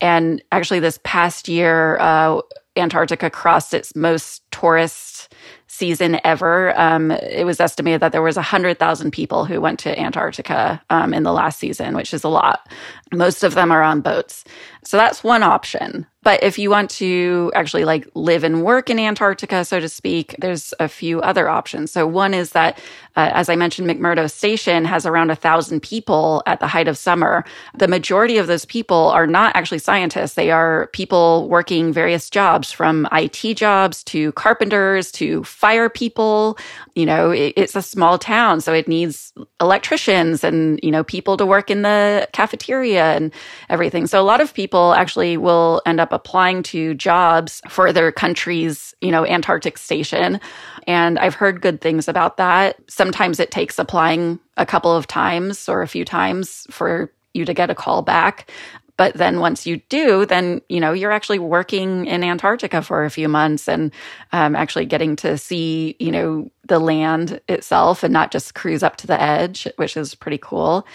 And 0.00 0.42
actually, 0.52 0.80
this 0.80 0.98
past 1.04 1.48
year, 1.48 1.98
uh, 1.98 2.40
Antarctica 2.76 3.28
crossed 3.28 3.74
its 3.74 3.94
most 3.96 4.48
tourist 4.50 5.34
season 5.78 6.20
ever. 6.24 6.78
Um, 6.78 7.10
it 7.10 7.46
was 7.46 7.60
estimated 7.60 8.00
that 8.00 8.12
there 8.12 8.22
was 8.22 8.36
100,000 8.36 9.10
people 9.12 9.44
who 9.44 9.60
went 9.60 9.78
to 9.80 9.98
Antarctica 9.98 10.82
um, 10.90 11.14
in 11.14 11.22
the 11.22 11.32
last 11.32 11.58
season, 11.58 11.94
which 11.94 12.12
is 12.12 12.24
a 12.24 12.28
lot. 12.28 12.68
Most 13.12 13.44
of 13.44 13.54
them 13.54 13.70
are 13.70 13.82
on 13.82 14.00
boats. 14.00 14.44
So 14.84 14.96
that's 14.96 15.24
one 15.24 15.42
option. 15.42 16.06
But 16.28 16.42
if 16.42 16.58
you 16.58 16.68
want 16.68 16.90
to 16.90 17.50
actually 17.54 17.86
like 17.86 18.06
live 18.12 18.44
and 18.44 18.62
work 18.62 18.90
in 18.90 18.98
Antarctica, 18.98 19.64
so 19.64 19.80
to 19.80 19.88
speak, 19.88 20.36
there's 20.38 20.74
a 20.78 20.86
few 20.86 21.22
other 21.22 21.48
options. 21.48 21.90
So 21.90 22.06
one 22.06 22.34
is 22.34 22.50
that, 22.50 22.76
uh, 23.16 23.30
as 23.32 23.48
I 23.48 23.56
mentioned, 23.56 23.88
McMurdo 23.88 24.30
Station 24.30 24.84
has 24.84 25.06
around 25.06 25.30
a 25.30 25.34
thousand 25.34 25.80
people 25.80 26.42
at 26.44 26.60
the 26.60 26.66
height 26.66 26.86
of 26.86 26.98
summer. 26.98 27.46
The 27.72 27.88
majority 27.88 28.36
of 28.36 28.46
those 28.46 28.66
people 28.66 29.08
are 29.08 29.26
not 29.26 29.56
actually 29.56 29.78
scientists. 29.78 30.34
They 30.34 30.50
are 30.50 30.88
people 30.92 31.48
working 31.48 31.94
various 31.94 32.28
jobs 32.28 32.70
from 32.70 33.08
IT 33.10 33.56
jobs 33.56 34.04
to 34.04 34.30
carpenters 34.32 35.10
to 35.12 35.42
fire 35.44 35.88
people. 35.88 36.58
You 36.98 37.06
know, 37.06 37.30
it, 37.30 37.52
it's 37.56 37.76
a 37.76 37.82
small 37.82 38.18
town, 38.18 38.60
so 38.60 38.72
it 38.72 38.88
needs 38.88 39.32
electricians 39.60 40.42
and, 40.42 40.80
you 40.82 40.90
know, 40.90 41.04
people 41.04 41.36
to 41.36 41.46
work 41.46 41.70
in 41.70 41.82
the 41.82 42.28
cafeteria 42.32 43.14
and 43.14 43.32
everything. 43.70 44.08
So 44.08 44.20
a 44.20 44.26
lot 44.26 44.40
of 44.40 44.52
people 44.52 44.94
actually 44.94 45.36
will 45.36 45.80
end 45.86 46.00
up 46.00 46.12
applying 46.12 46.64
to 46.64 46.94
jobs 46.94 47.62
for 47.68 47.92
their 47.92 48.10
country's, 48.10 48.94
you 49.00 49.12
know, 49.12 49.24
Antarctic 49.24 49.78
station. 49.78 50.40
And 50.88 51.20
I've 51.20 51.34
heard 51.34 51.60
good 51.60 51.80
things 51.80 52.08
about 52.08 52.36
that. 52.38 52.74
Sometimes 52.90 53.38
it 53.38 53.52
takes 53.52 53.78
applying 53.78 54.40
a 54.56 54.66
couple 54.66 54.90
of 54.90 55.06
times 55.06 55.68
or 55.68 55.82
a 55.82 55.88
few 55.88 56.04
times 56.04 56.66
for 56.68 57.12
you 57.32 57.44
to 57.44 57.54
get 57.54 57.70
a 57.70 57.76
call 57.76 58.02
back. 58.02 58.50
But 58.98 59.14
then 59.14 59.38
once 59.38 59.64
you 59.64 59.78
do, 59.88 60.26
then, 60.26 60.60
you 60.68 60.80
know, 60.80 60.92
you're 60.92 61.12
actually 61.12 61.38
working 61.38 62.04
in 62.06 62.24
Antarctica 62.24 62.82
for 62.82 63.04
a 63.04 63.10
few 63.10 63.28
months 63.28 63.68
and 63.68 63.92
um, 64.32 64.54
actually 64.56 64.86
getting 64.86 65.16
to 65.16 65.38
see, 65.38 65.96
you 66.00 66.10
know, 66.10 66.50
the 66.66 66.80
land 66.80 67.40
itself 67.48 68.02
and 68.02 68.12
not 68.12 68.32
just 68.32 68.54
cruise 68.54 68.82
up 68.82 68.96
to 68.96 69.06
the 69.06 69.18
edge, 69.18 69.68
which 69.76 69.96
is 69.96 70.16
pretty 70.16 70.38
cool. 70.42 70.86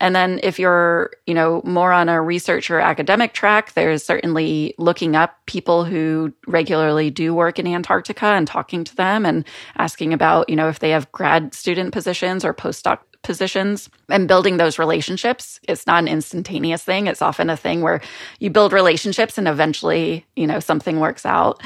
And 0.00 0.14
then 0.14 0.38
if 0.44 0.60
you're, 0.60 1.10
you 1.26 1.34
know, 1.34 1.60
more 1.64 1.92
on 1.92 2.08
a 2.08 2.22
research 2.22 2.70
or 2.70 2.78
academic 2.78 3.32
track, 3.32 3.72
there's 3.72 4.04
certainly 4.04 4.74
looking 4.78 5.16
up 5.16 5.36
people 5.46 5.84
who 5.84 6.32
regularly 6.46 7.10
do 7.10 7.34
work 7.34 7.58
in 7.58 7.66
Antarctica 7.66 8.26
and 8.26 8.46
talking 8.46 8.84
to 8.84 8.94
them 8.94 9.26
and 9.26 9.44
asking 9.76 10.12
about, 10.12 10.48
you 10.48 10.54
know, 10.54 10.68
if 10.68 10.78
they 10.78 10.90
have 10.90 11.10
grad 11.10 11.52
student 11.54 11.92
positions 11.92 12.44
or 12.44 12.54
postdoc 12.54 13.00
positions 13.28 13.90
and 14.08 14.26
building 14.26 14.56
those 14.56 14.78
relationships. 14.78 15.60
It's 15.68 15.86
not 15.86 15.98
an 15.98 16.08
instantaneous 16.08 16.82
thing. 16.82 17.06
It's 17.06 17.20
often 17.20 17.50
a 17.50 17.58
thing 17.58 17.82
where 17.82 18.00
you 18.40 18.48
build 18.48 18.72
relationships 18.72 19.36
and 19.36 19.46
eventually, 19.46 20.24
you 20.34 20.46
know, 20.46 20.60
something 20.60 20.98
works 20.98 21.26
out 21.26 21.60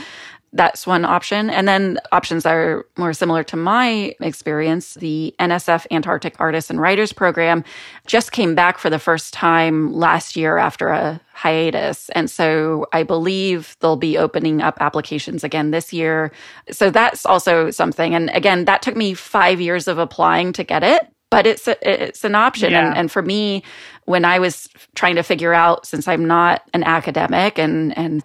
that's 0.54 0.86
one 0.86 1.04
option. 1.04 1.48
And 1.48 1.66
then 1.66 1.98
options 2.12 2.44
are 2.44 2.84
more 2.98 3.14
similar 3.14 3.42
to 3.44 3.56
my 3.56 4.14
experience. 4.20 4.94
The 4.94 5.34
NSF 5.40 5.86
Antarctic 5.90 6.34
Artists 6.38 6.68
and 6.68 6.80
Writers 6.80 7.12
Program 7.12 7.64
just 8.06 8.32
came 8.32 8.54
back 8.54 8.78
for 8.78 8.90
the 8.90 8.98
first 8.98 9.32
time 9.32 9.92
last 9.94 10.36
year 10.36 10.58
after 10.58 10.88
a 10.88 11.20
hiatus. 11.32 12.10
And 12.10 12.30
so 12.30 12.86
I 12.92 13.02
believe 13.02 13.76
they'll 13.80 13.96
be 13.96 14.18
opening 14.18 14.60
up 14.60 14.76
applications 14.80 15.42
again 15.42 15.70
this 15.70 15.92
year. 15.92 16.32
So 16.70 16.90
that's 16.90 17.24
also 17.24 17.70
something. 17.70 18.14
And 18.14 18.28
again, 18.30 18.66
that 18.66 18.82
took 18.82 18.96
me 18.96 19.14
five 19.14 19.60
years 19.60 19.88
of 19.88 19.98
applying 19.98 20.52
to 20.54 20.64
get 20.64 20.82
it. 20.82 21.11
But 21.32 21.46
it's 21.46 21.66
a, 21.66 21.76
it's 21.82 22.24
an 22.24 22.34
option, 22.34 22.70
yeah. 22.72 22.86
and, 22.86 22.96
and 22.96 23.10
for 23.10 23.22
me, 23.22 23.64
when 24.04 24.24
I 24.24 24.38
was 24.38 24.68
trying 24.94 25.16
to 25.16 25.22
figure 25.22 25.52
out, 25.52 25.86
since 25.86 26.06
I'm 26.06 26.26
not 26.26 26.62
an 26.72 26.84
academic 26.84 27.58
and 27.58 27.96
and 27.96 28.22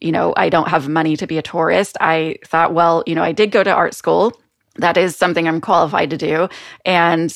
you 0.00 0.12
know, 0.12 0.34
I 0.36 0.50
don't 0.50 0.68
have 0.68 0.88
money 0.88 1.16
to 1.16 1.26
be 1.26 1.38
a 1.38 1.42
tourist. 1.42 1.96
I 2.00 2.36
thought, 2.44 2.74
well, 2.74 3.02
you 3.06 3.14
know, 3.14 3.22
I 3.22 3.32
did 3.32 3.50
go 3.50 3.64
to 3.64 3.70
art 3.70 3.94
school. 3.94 4.38
That 4.76 4.98
is 4.98 5.16
something 5.16 5.48
I'm 5.48 5.60
qualified 5.60 6.10
to 6.10 6.18
do. 6.18 6.48
And 6.84 7.34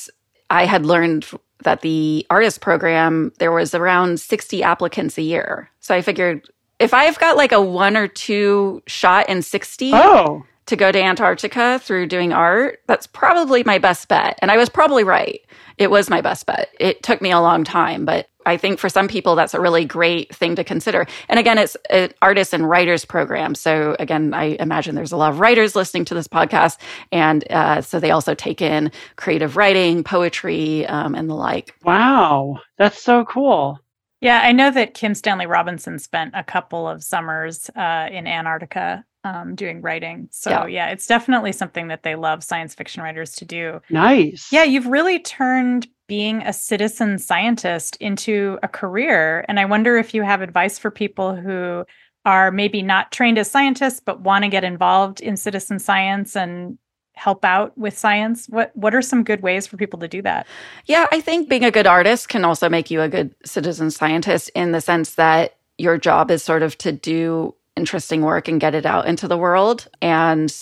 I 0.51 0.67
had 0.67 0.85
learned 0.85 1.27
that 1.65 1.81
the 1.81 2.27
artist 2.29 2.61
program, 2.61 3.33
there 3.39 3.53
was 3.53 3.75
around 3.75 4.21
60 4.21 4.63
applicants 4.63 5.17
a 5.17 5.23
year. 5.23 5.71
So 5.81 5.95
I 5.95 6.03
figured 6.03 6.49
if 6.79 6.95
I've 6.95 7.19
got 7.19 7.37
like 7.37 7.53
a 7.53 7.63
one 7.63 7.97
or 7.97 8.07
two 8.07 8.83
shot 8.87 9.29
in 9.29 9.43
60 9.43 9.93
oh. 9.95 10.45
To 10.69 10.77
go 10.77 10.93
to 10.93 11.03
Antarctica 11.03 11.81
through 11.83 12.07
doing 12.07 12.33
art, 12.33 12.81
that's 12.87 13.07
probably 13.07 13.65
my 13.65 13.79
best 13.79 14.09
bet. 14.09 14.39
And 14.41 14.51
I 14.51 14.57
was 14.57 14.69
probably 14.69 15.03
right. 15.03 15.41
It 15.79 15.91
was 15.91 16.11
my 16.11 16.21
best 16.21 16.47
bet. 16.47 16.71
It 16.79 17.03
took 17.03 17.21
me 17.21 17.31
a 17.31 17.41
long 17.41 17.65
time, 17.65 18.05
but 18.05 18.29
I 18.45 18.57
think 18.57 18.79
for 18.79 18.89
some 18.89 19.09
people, 19.09 19.35
that's 19.35 19.55
a 19.55 19.61
really 19.61 19.85
great 19.85 20.35
thing 20.35 20.57
to 20.57 20.65
consider. 20.65 21.07
And 21.29 21.39
again, 21.39 21.59
it's 21.59 21.77
an 21.91 22.13
artists 22.23 22.55
and 22.55 22.69
writers 22.69 23.05
program. 23.05 23.55
So 23.55 23.97
again, 23.99 24.33
I 24.35 24.57
imagine 24.61 24.95
there's 24.95 25.13
a 25.13 25.17
lot 25.17 25.31
of 25.31 25.41
writers 25.41 25.77
listening 25.77 26.05
to 26.07 26.15
this 26.15 26.29
podcast. 26.29 26.79
And 27.13 27.51
uh, 27.51 27.83
so 27.83 28.01
they 28.01 28.11
also 28.11 28.35
take 28.35 28.63
in 28.63 28.91
creative 29.17 29.57
writing, 29.57 30.03
poetry, 30.03 30.87
um, 30.87 31.15
and 31.15 31.29
the 31.29 31.35
like. 31.35 31.75
Wow. 31.85 32.59
That's 32.79 33.03
so 33.03 33.25
cool. 33.25 33.79
Yeah, 34.21 34.41
I 34.43 34.53
know 34.53 34.71
that 34.71 34.95
Kim 34.95 35.15
Stanley 35.15 35.47
Robinson 35.47 35.99
spent 35.99 36.33
a 36.35 36.43
couple 36.43 36.89
of 36.89 37.05
summers 37.05 37.71
uh, 37.77 38.09
in 38.11 38.27
Antarctica 38.27 39.05
um, 39.29 39.55
doing 39.55 39.83
writing. 39.83 40.29
So 40.31 40.51
yeah. 40.51 40.67
yeah, 40.67 40.87
it's 40.89 41.07
definitely 41.07 41.53
something 41.53 41.89
that 41.89 42.03
they 42.03 42.15
love 42.15 42.43
science 42.43 42.75
fiction 42.75 43.03
writers 43.03 43.33
to 43.37 43.45
do. 43.45 43.81
Nice. 43.91 44.51
Yeah, 44.53 44.65
you've 44.65 44.87
really 44.87 45.19
turned 45.19 45.87
being 46.07 46.43
a 46.43 46.53
citizen 46.53 47.19
scientist 47.19 47.97
into 47.97 48.59
a 48.63 48.69
career. 48.69 49.45
And 49.49 49.61
I 49.61 49.67
wonder 49.67 49.97
if 49.99 50.15
you 50.15 50.23
have 50.23 50.41
advice 50.41 50.79
for 50.79 50.91
people 50.91 51.37
who 51.37 51.85
are 52.25 52.51
maybe 52.51 52.83
not 52.83 53.13
trained 53.13 53.39
as 53.39 53.51
scientists 53.51 54.01
but 54.01 54.21
want 54.21 54.45
to 54.45 54.49
get 54.49 54.65
involved 54.65 55.21
in 55.21 55.37
citizen 55.37 55.79
science 55.79 56.35
and 56.37 56.79
help 57.15 57.45
out 57.45 57.77
with 57.77 57.99
science 57.99 58.47
what 58.49 58.71
what 58.77 58.95
are 58.95 59.03
some 59.03 59.25
good 59.25 59.41
ways 59.41 59.67
for 59.67 59.77
people 59.77 59.99
to 59.99 60.07
do 60.07 60.23
that 60.23 60.47
yeah 60.87 61.07
i 61.11 61.21
think 61.21 61.49
being 61.49 61.65
a 61.65 61.71
good 61.71 61.87
artist 61.87 62.29
can 62.29 62.45
also 62.45 62.69
make 62.69 62.93
you 62.93 63.01
a 63.01 63.09
good 63.09 63.35
citizen 63.45 63.91
scientist 63.91 64.51
in 64.55 64.71
the 64.71 64.81
sense 64.81 65.15
that 65.15 65.57
your 65.79 65.99
job 65.99 66.31
is 66.31 66.43
sort 66.43 66.63
of 66.63 66.79
to 66.79 66.93
do 66.93 67.55
interesting 67.79 68.23
work 68.23 68.49
and 68.49 68.61
get 68.61 68.75
it 68.75 68.85
out 68.85 69.07
into 69.07 69.27
the 69.27 69.39
world 69.39 69.89
and 70.03 70.55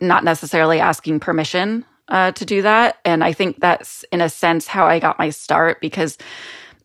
not 0.00 0.24
necessarily 0.24 0.80
asking 0.80 1.20
permission 1.20 1.84
uh, 2.08 2.32
to 2.32 2.44
do 2.44 2.62
that. 2.62 2.98
And 3.04 3.22
I 3.22 3.32
think 3.32 3.60
that's, 3.60 4.04
in 4.10 4.20
a 4.20 4.28
sense, 4.28 4.66
how 4.66 4.86
I 4.86 4.98
got 4.98 5.18
my 5.18 5.30
start 5.30 5.80
because 5.80 6.18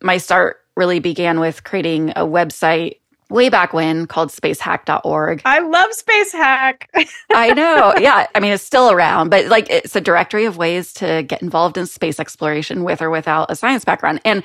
my 0.00 0.18
start 0.18 0.58
really 0.76 1.00
began 1.00 1.40
with 1.40 1.64
creating 1.64 2.10
a 2.10 2.24
website 2.24 2.98
way 3.30 3.48
back 3.48 3.72
when 3.72 4.06
called 4.06 4.30
spacehack.org. 4.30 5.42
I 5.44 5.58
love 5.58 5.90
spacehack. 5.90 6.84
I 7.30 7.52
know. 7.52 7.94
Yeah. 7.98 8.26
I 8.34 8.40
mean, 8.40 8.52
it's 8.52 8.62
still 8.62 8.90
around, 8.90 9.28
but 9.28 9.46
like 9.46 9.68
it's 9.70 9.94
a 9.96 10.00
directory 10.00 10.44
of 10.44 10.56
ways 10.56 10.92
to 10.94 11.24
get 11.24 11.42
involved 11.42 11.76
in 11.76 11.86
space 11.86 12.18
exploration 12.18 12.84
with 12.84 13.02
or 13.02 13.10
without 13.10 13.50
a 13.50 13.56
science 13.56 13.84
background. 13.84 14.20
And 14.24 14.42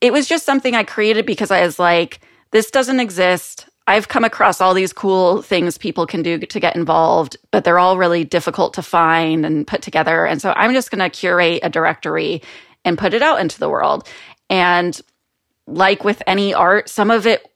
it 0.00 0.12
was 0.12 0.26
just 0.28 0.46
something 0.46 0.74
I 0.74 0.84
created 0.84 1.26
because 1.26 1.50
I 1.50 1.62
was 1.62 1.78
like, 1.78 2.20
this 2.52 2.70
doesn't 2.70 3.00
exist. 3.00 3.66
I've 3.86 4.08
come 4.08 4.24
across 4.24 4.60
all 4.60 4.74
these 4.74 4.92
cool 4.92 5.42
things 5.42 5.76
people 5.76 6.06
can 6.06 6.22
do 6.22 6.38
to 6.38 6.60
get 6.60 6.76
involved, 6.76 7.36
but 7.50 7.64
they're 7.64 7.78
all 7.78 7.98
really 7.98 8.24
difficult 8.24 8.74
to 8.74 8.82
find 8.82 9.44
and 9.44 9.66
put 9.66 9.82
together. 9.82 10.24
And 10.24 10.40
so 10.40 10.52
I'm 10.56 10.72
just 10.72 10.90
going 10.90 11.00
to 11.00 11.10
curate 11.10 11.60
a 11.62 11.68
directory 11.68 12.42
and 12.84 12.98
put 12.98 13.14
it 13.14 13.22
out 13.22 13.40
into 13.40 13.58
the 13.58 13.68
world. 13.68 14.08
And 14.48 15.00
like 15.66 16.04
with 16.04 16.22
any 16.26 16.54
art, 16.54 16.88
some 16.88 17.10
of 17.10 17.26
it 17.26 17.48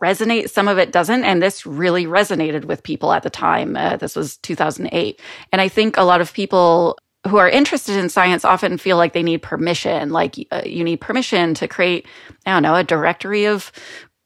resonates, 0.00 0.50
some 0.50 0.68
of 0.68 0.78
it 0.78 0.92
doesn't. 0.92 1.24
And 1.24 1.42
this 1.42 1.66
really 1.66 2.06
resonated 2.06 2.64
with 2.64 2.82
people 2.82 3.12
at 3.12 3.22
the 3.22 3.30
time. 3.30 3.76
Uh, 3.76 3.96
this 3.96 4.16
was 4.16 4.36
2008. 4.38 5.20
And 5.52 5.60
I 5.60 5.68
think 5.68 5.96
a 5.96 6.02
lot 6.02 6.20
of 6.20 6.32
people 6.32 6.98
who 7.28 7.36
are 7.36 7.48
interested 7.48 7.96
in 7.96 8.08
science 8.08 8.44
often 8.44 8.78
feel 8.78 8.96
like 8.96 9.12
they 9.12 9.22
need 9.22 9.42
permission. 9.42 10.10
Like 10.10 10.36
uh, 10.50 10.62
you 10.66 10.82
need 10.82 11.00
permission 11.00 11.54
to 11.54 11.68
create, 11.68 12.06
I 12.46 12.52
don't 12.52 12.64
know, 12.64 12.74
a 12.74 12.82
directory 12.82 13.46
of 13.46 13.70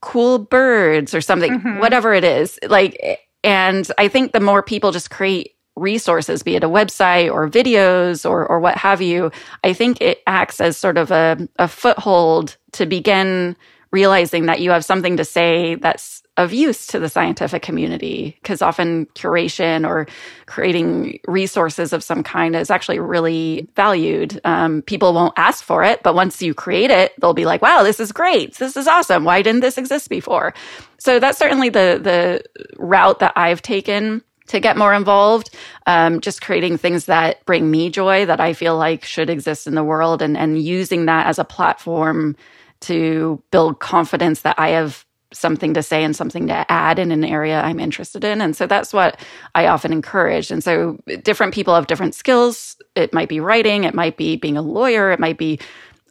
cool 0.01 0.39
birds 0.39 1.15
or 1.15 1.21
something, 1.21 1.59
mm-hmm. 1.59 1.79
whatever 1.79 2.15
it 2.15 2.25
is. 2.25 2.59
Like, 2.69 3.21
and 3.43 3.89
I 3.99 4.09
think 4.09 4.33
the 4.33 4.41
more 4.41 4.63
people 4.63 4.93
just 4.93 5.11
create 5.11 5.53
resources, 5.77 6.43
be 6.43 6.57
it 6.57 6.65
a 6.65 6.69
website 6.69 7.31
or 7.31 7.49
videos 7.49 8.29
or, 8.29 8.47
or 8.47 8.61
what 8.61 8.77
have 8.77 9.03
you, 9.03 9.31
I 9.63 9.73
think 9.73 10.01
it 10.01 10.23
acts 10.27 10.61
as 10.61 10.77
sort 10.77 10.97
of 10.97 11.11
a, 11.11 11.49
a 11.59 11.69
foothold 11.69 12.57
to 12.73 12.87
begin 12.87 13.57
realizing 13.93 14.47
that 14.47 14.61
you 14.61 14.71
have 14.71 14.85
something 14.85 15.17
to 15.17 15.25
say 15.25 15.77
that's 15.77 16.23
of 16.37 16.53
use 16.53 16.87
to 16.89 16.99
the 16.99 17.09
scientific 17.09 17.63
community 17.63 18.37
because 18.43 18.61
often 18.61 19.07
curation 19.15 19.89
or 19.89 20.07
creating 20.47 21.19
resources 21.27 21.93
of 21.93 22.05
some 22.05 22.23
kind 22.23 22.55
is 22.55 22.71
actually 22.71 22.99
really 22.99 23.69
valued. 23.75 24.41
Um, 24.45 24.83
people 24.83 25.15
won't 25.15 25.33
ask 25.37 25.65
for 25.65 25.83
it, 25.83 26.03
but 26.03 26.15
once 26.15 26.43
you 26.43 26.53
create 26.53 26.91
it, 26.91 27.13
they'll 27.21 27.35
be 27.35 27.47
like, 27.47 27.63
"Wow, 27.63 27.83
this 27.83 28.01
is 28.01 28.13
great! 28.13 28.57
This 28.57 28.77
is 28.77 28.87
awesome! 28.87 29.25
Why 29.25 29.43
didn't 29.43 29.61
this 29.61 29.79
exist 29.79 30.11
before?" 30.11 30.53
So 30.99 31.19
that's 31.19 31.39
certainly 31.39 31.71
the 31.71 31.99
the 32.03 32.43
route 32.79 33.21
that 33.21 33.33
I've 33.37 33.63
taken 33.63 34.23
to 34.49 34.61
get 34.61 34.77
more 34.77 34.95
involved. 34.95 35.51
Um, 35.87 36.21
just 36.21 36.43
creating 36.43 36.77
things 36.77 37.07
that 37.07 37.45
bring 37.47 37.71
me 37.71 37.91
joy 37.91 38.27
that 38.27 38.41
I 38.41 38.53
feel 38.53 38.77
like 38.77 39.05
should 39.05 39.31
exist 39.31 39.67
in 39.67 39.75
the 39.75 39.85
world, 39.85 40.21
and 40.21 40.37
and 40.37 40.61
using 40.61 41.07
that 41.07 41.27
as 41.27 41.39
a 41.39 41.45
platform 41.45 42.37
to 42.79 43.43
build 43.51 43.81
confidence 43.81 44.43
that 44.43 44.59
I 44.59 44.71
have 44.71 45.06
something 45.37 45.75
to 45.75 45.83
say 45.83 46.03
and 46.05 46.15
something 46.15 46.47
to 46.49 46.71
add 46.71 46.99
in 46.99 47.13
an 47.13 47.25
area 47.25 47.61
I'm 47.61 47.81
interested 47.81 48.25
in. 48.25 48.41
And 48.41 48.57
so 48.57 48.67
that's 48.67 48.93
what 48.93 49.21
I 49.55 49.67
often 49.67 49.93
encourage. 49.93 50.51
And 50.51 50.63
so 50.63 50.99
different 51.23 51.55
people 51.55 51.75
have 51.75 51.87
different 51.87 52.15
skills. 52.15 52.77
It 52.95 53.13
might 53.13 53.29
be 53.29 53.41
writing, 53.41 53.85
it 53.85 53.95
might 53.95 54.17
be 54.17 54.37
being 54.37 54.57
a 54.57 54.63
lawyer, 54.63 55.11
it 55.11 55.21
might 55.21 55.39
be 55.39 55.61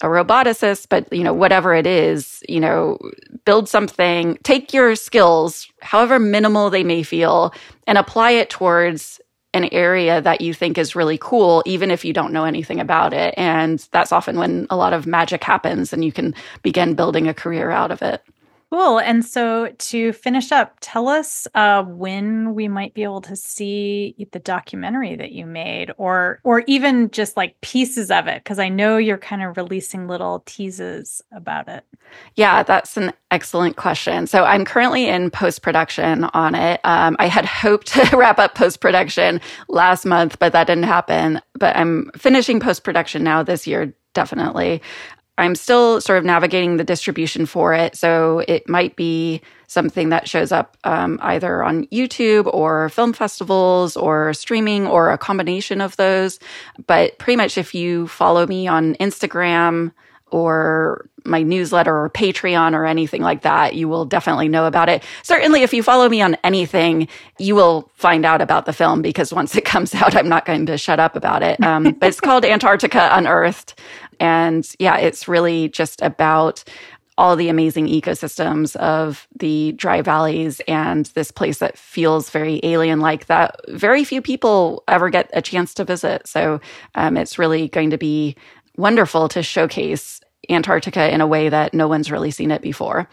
a 0.01 0.07
roboticist, 0.07 0.88
but 0.89 1.11
you 1.11 1.23
know, 1.23 1.34
whatever 1.34 1.73
it 1.73 1.88
is, 1.88 2.43
you 2.49 2.59
know, 2.59 2.97
build 3.45 3.69
something, 3.69 4.38
take 4.43 4.73
your 4.73 4.95
skills, 4.95 5.67
however 5.82 6.19
minimal 6.19 6.69
they 6.69 6.84
may 6.84 7.01
feel, 7.01 7.53
and 7.88 7.97
apply 7.97 8.32
it 8.32 8.49
towards 8.49 9.21
an 9.55 9.69
area 9.71 10.21
that 10.21 10.41
you 10.41 10.53
think 10.53 10.78
is 10.78 10.97
really 10.97 11.17
cool, 11.17 11.63
even 11.65 11.89
if 11.89 12.03
you 12.03 12.11
don't 12.11 12.34
know 12.34 12.43
anything 12.43 12.82
about 12.82 13.13
it. 13.13 13.34
And 13.38 13.80
that's 13.91 14.11
often 14.11 14.38
when 14.38 14.67
a 14.69 14.76
lot 14.76 14.91
of 14.91 15.07
magic 15.07 15.45
happens 15.45 15.93
and 15.93 16.03
you 16.03 16.11
can 16.11 16.36
begin 16.61 16.93
building 16.93 17.30
a 17.30 17.34
career 17.34 17.71
out 17.71 17.89
of 17.89 18.01
it. 18.01 18.21
Cool. 18.76 18.99
And 18.99 19.23
so 19.23 19.69
to 19.69 20.11
finish 20.11 20.51
up, 20.51 20.76
tell 20.82 21.07
us 21.07 21.47
uh, 21.55 21.84
when 21.84 22.55
we 22.55 22.67
might 22.67 22.93
be 22.93 23.03
able 23.03 23.21
to 23.21 23.34
see 23.34 24.28
the 24.34 24.39
documentary 24.39 25.15
that 25.15 25.32
you 25.32 25.45
made, 25.45 25.93
or 25.95 26.41
or 26.43 26.61
even 26.67 27.09
just 27.09 27.38
like 27.38 27.61
pieces 27.61 28.11
of 28.11 28.28
it, 28.28 28.43
because 28.43 28.59
I 28.59 28.67
know 28.67 28.97
you're 28.97 29.17
kind 29.17 29.41
of 29.41 29.55
releasing 29.55 30.09
little 30.09 30.43
teases 30.45 31.21
about 31.32 31.69
it. 31.69 31.86
Yeah, 32.36 32.63
that's 32.63 32.97
an 32.97 33.13
excellent 33.32 33.78
question. 33.78 34.28
So 34.28 34.43
I'm 34.43 34.65
currently 34.65 35.07
in 35.07 35.32
post 35.32 35.61
production 35.61 36.26
on 36.26 36.53
it. 36.53 36.82
Um, 36.84 37.15
I 37.17 37.28
had 37.28 37.45
hoped 37.45 37.88
to 37.93 38.17
wrap 38.17 38.39
up 38.39 38.55
post 38.55 38.82
production 38.82 39.39
last 39.69 40.03
month, 40.03 40.38
but 40.38 40.51
that 40.51 40.67
didn't 40.67 40.84
happen. 40.84 41.39
But 41.57 41.78
I'm 41.78 42.11
finishing 42.17 42.59
post 42.59 42.84
production 42.84 43.23
now 43.23 43.41
this 43.41 43.65
year, 43.65 43.95
definitely 44.13 44.82
I'm 45.38 45.55
still 45.55 45.99
sort 46.01 46.17
of 46.17 46.25
navigating 46.25 46.77
the 46.77 46.83
distribution 46.83 47.45
for 47.45 47.73
it. 47.73 47.95
So 47.95 48.43
it 48.47 48.69
might 48.69 48.95
be 48.95 49.41
something 49.67 50.09
that 50.09 50.29
shows 50.29 50.51
up 50.51 50.77
um, 50.83 51.19
either 51.21 51.63
on 51.63 51.88
YouTube 51.88 52.51
or 52.53 52.89
film 52.89 53.13
festivals 53.13 53.97
or 53.97 54.33
streaming 54.33 54.88
or 54.88 55.11
a 55.11 55.17
combination 55.17 55.81
of 55.81 55.97
those. 55.97 56.39
But 56.88 57.17
pretty 57.17 57.38
much 57.38 57.57
if 57.57 57.75
you 57.75 58.07
follow 58.07 58.47
me 58.47 58.67
on 58.67 58.95
Instagram, 58.95 59.91
or 60.36 61.07
my 61.23 61.41
newsletter 61.43 61.95
or 61.95 62.09
Patreon 62.09 62.73
or 62.73 62.86
anything 62.86 63.21
like 63.21 63.43
that, 63.43 63.75
you 63.75 63.88
will 63.88 64.05
definitely 64.05 64.49
know 64.49 64.65
about 64.65 64.89
it. 64.89 65.03
Certainly, 65.23 65.63
if 65.63 65.73
you 65.73 65.81
follow 65.81 66.09
me 66.09 66.21
on 66.21 66.36
anything, 66.43 67.07
you 67.39 67.55
will 67.55 67.89
find 67.95 68.25
out 68.25 68.41
about 68.41 68.65
the 68.65 68.73
film 68.73 69.01
because 69.01 69.31
once 69.31 69.55
it 69.55 69.65
comes 69.65 69.95
out, 69.95 70.15
I'm 70.15 70.27
not 70.27 70.45
going 70.45 70.65
to 70.65 70.77
shut 70.77 70.99
up 70.99 71.15
about 71.15 71.41
it. 71.41 71.63
Um, 71.63 71.83
but 71.99 72.09
it's 72.09 72.19
called 72.19 72.43
Antarctica 72.43 73.09
Unearthed. 73.13 73.79
And 74.20 74.68
yeah, 74.80 74.97
it's 74.97 75.28
really 75.28 75.70
just 75.70 76.01
about 76.01 76.63
all 77.18 77.36
the 77.36 77.49
amazing 77.49 77.88
ecosystems 77.88 78.76
of 78.76 79.28
the 79.39 79.72
dry 79.74 80.01
valleys 80.01 80.59
and 80.68 81.05
this 81.07 81.32
place 81.32 81.59
that 81.59 81.78
feels 81.78 82.30
very 82.30 82.59
alien 82.63 82.99
like 82.99 83.28
that 83.28 83.55
very 83.70 84.03
few 84.03 84.22
people 84.22 84.84
ever 84.88 85.09
get 85.09 85.30
a 85.34 85.41
chance 85.41 85.74
to 85.74 85.86
visit. 85.86 86.28
So 86.28 86.59
um, 86.95 87.16
it's 87.16 87.39
really 87.39 87.70
going 87.70 87.89
to 87.91 87.97
be 87.97 88.36
wonderful 88.78 89.30
to 89.30 89.41
showcase 89.41 90.20
Antarctica 90.49 91.13
in 91.13 91.22
a 91.22 91.28
way 91.28 91.47
that 91.49 91.74
no 91.74 91.88
one's 91.88 92.11
really 92.11 92.32
seen 92.32 92.51
it 92.51 92.61
before. 92.61 93.07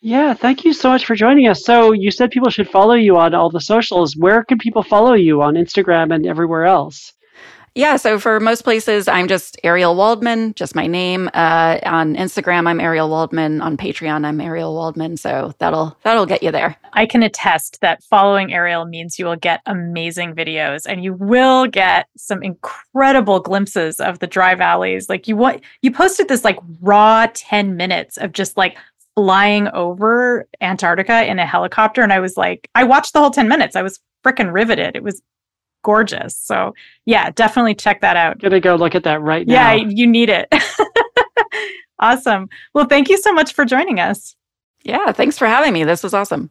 Yeah, 0.00 0.34
thank 0.34 0.64
you 0.64 0.72
so 0.72 0.88
much 0.88 1.04
for 1.04 1.14
joining 1.14 1.48
us. 1.48 1.64
So, 1.64 1.92
you 1.92 2.10
said 2.10 2.30
people 2.30 2.50
should 2.50 2.68
follow 2.68 2.94
you 2.94 3.16
on 3.16 3.34
all 3.34 3.50
the 3.50 3.60
socials. 3.60 4.14
Where 4.16 4.44
can 4.44 4.58
people 4.58 4.82
follow 4.82 5.14
you 5.14 5.42
on 5.42 5.54
Instagram 5.54 6.14
and 6.14 6.26
everywhere 6.26 6.64
else? 6.64 7.12
Yeah, 7.76 7.96
so 7.96 8.18
for 8.18 8.40
most 8.40 8.62
places, 8.62 9.06
I'm 9.06 9.28
just 9.28 9.60
Ariel 9.62 9.94
Waldman, 9.94 10.54
just 10.54 10.74
my 10.74 10.86
name. 10.86 11.28
Uh, 11.34 11.78
on 11.82 12.16
Instagram, 12.16 12.66
I'm 12.66 12.80
Ariel 12.80 13.10
Waldman. 13.10 13.60
On 13.60 13.76
Patreon, 13.76 14.24
I'm 14.24 14.40
Ariel 14.40 14.72
Waldman. 14.72 15.18
So 15.18 15.52
that'll 15.58 15.94
that'll 16.02 16.24
get 16.24 16.42
you 16.42 16.50
there. 16.50 16.74
I 16.94 17.04
can 17.04 17.22
attest 17.22 17.82
that 17.82 18.02
following 18.02 18.54
Ariel 18.54 18.86
means 18.86 19.18
you 19.18 19.26
will 19.26 19.36
get 19.36 19.60
amazing 19.66 20.34
videos, 20.34 20.86
and 20.88 21.04
you 21.04 21.12
will 21.12 21.66
get 21.66 22.08
some 22.16 22.42
incredible 22.42 23.40
glimpses 23.40 24.00
of 24.00 24.20
the 24.20 24.26
dry 24.26 24.54
valleys. 24.54 25.10
Like 25.10 25.28
you 25.28 25.36
want, 25.36 25.62
you 25.82 25.92
posted 25.92 26.28
this 26.28 26.44
like 26.44 26.58
raw 26.80 27.26
ten 27.34 27.76
minutes 27.76 28.16
of 28.16 28.32
just 28.32 28.56
like 28.56 28.78
flying 29.16 29.68
over 29.68 30.48
Antarctica 30.62 31.26
in 31.26 31.38
a 31.38 31.44
helicopter, 31.44 32.00
and 32.00 32.14
I 32.14 32.20
was 32.20 32.38
like, 32.38 32.70
I 32.74 32.84
watched 32.84 33.12
the 33.12 33.18
whole 33.20 33.30
ten 33.30 33.48
minutes. 33.48 33.76
I 33.76 33.82
was 33.82 34.00
freaking 34.24 34.50
riveted. 34.50 34.96
It 34.96 35.02
was 35.02 35.20
gorgeous. 35.86 36.36
So 36.36 36.74
yeah, 37.04 37.30
definitely 37.30 37.76
check 37.76 38.00
that 38.00 38.16
out. 38.16 38.40
Gonna 38.40 38.58
go 38.58 38.74
look 38.74 38.96
at 38.96 39.04
that 39.04 39.22
right 39.22 39.46
now. 39.46 39.72
Yeah, 39.72 39.86
you 39.88 40.04
need 40.04 40.28
it. 40.28 40.52
awesome. 42.00 42.48
Well, 42.74 42.86
thank 42.86 43.08
you 43.08 43.16
so 43.18 43.32
much 43.32 43.54
for 43.54 43.64
joining 43.64 44.00
us. 44.00 44.34
Yeah, 44.82 45.12
thanks 45.12 45.38
for 45.38 45.46
having 45.46 45.72
me. 45.72 45.84
This 45.84 46.02
was 46.02 46.12
awesome. 46.12 46.50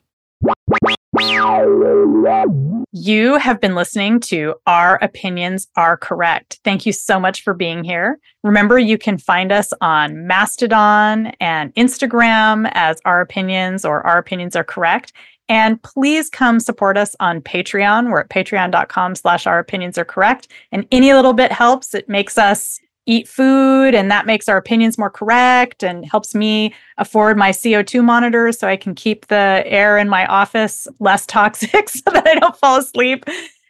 You 2.91 3.37
have 3.37 3.59
been 3.59 3.75
listening 3.75 4.19
to 4.21 4.55
Our 4.67 4.95
Opinions 5.01 5.67
Are 5.75 5.97
Correct. 5.97 6.59
Thank 6.63 6.85
you 6.85 6.93
so 6.93 7.19
much 7.19 7.41
for 7.43 7.53
being 7.53 7.83
here. 7.83 8.19
Remember, 8.43 8.79
you 8.79 8.97
can 8.97 9.17
find 9.17 9.51
us 9.51 9.73
on 9.81 10.27
Mastodon 10.27 11.27
and 11.41 11.73
Instagram 11.75 12.69
as 12.73 13.01
Our 13.03 13.19
Opinions 13.19 13.83
or 13.83 14.05
Our 14.07 14.17
Opinions 14.17 14.55
Are 14.55 14.63
Correct. 14.63 15.11
And 15.47 15.81
please 15.83 16.29
come 16.29 16.59
support 16.59 16.97
us 16.97 17.15
on 17.19 17.41
Patreon. 17.41 18.09
We're 18.09 18.21
at 18.21 18.29
patreon.com 18.29 19.15
slash 19.15 19.45
our 19.45 19.59
opinions 19.59 19.97
are 19.97 20.05
correct. 20.05 20.47
And 20.71 20.87
any 20.91 21.13
little 21.13 21.33
bit 21.33 21.51
helps. 21.51 21.93
It 21.93 22.09
makes 22.09 22.37
us 22.37 22.79
eat 23.05 23.27
food 23.27 23.93
and 23.93 24.09
that 24.09 24.25
makes 24.25 24.49
our 24.49 24.57
opinions 24.57 24.97
more 24.97 25.09
correct 25.09 25.83
and 25.83 26.05
helps 26.05 26.33
me 26.33 26.73
afford 26.97 27.37
my 27.37 27.51
CO2 27.51 28.03
monitor 28.03 28.51
so 28.51 28.67
I 28.67 28.77
can 28.77 28.95
keep 28.95 29.27
the 29.27 29.63
air 29.65 29.97
in 29.97 30.09
my 30.09 30.25
office 30.25 30.87
less 30.99 31.25
toxic 31.27 31.89
so 31.89 32.01
that 32.11 32.27
I 32.27 32.35
don't 32.35 32.57
fall 32.57 32.79
asleep. 32.79 33.25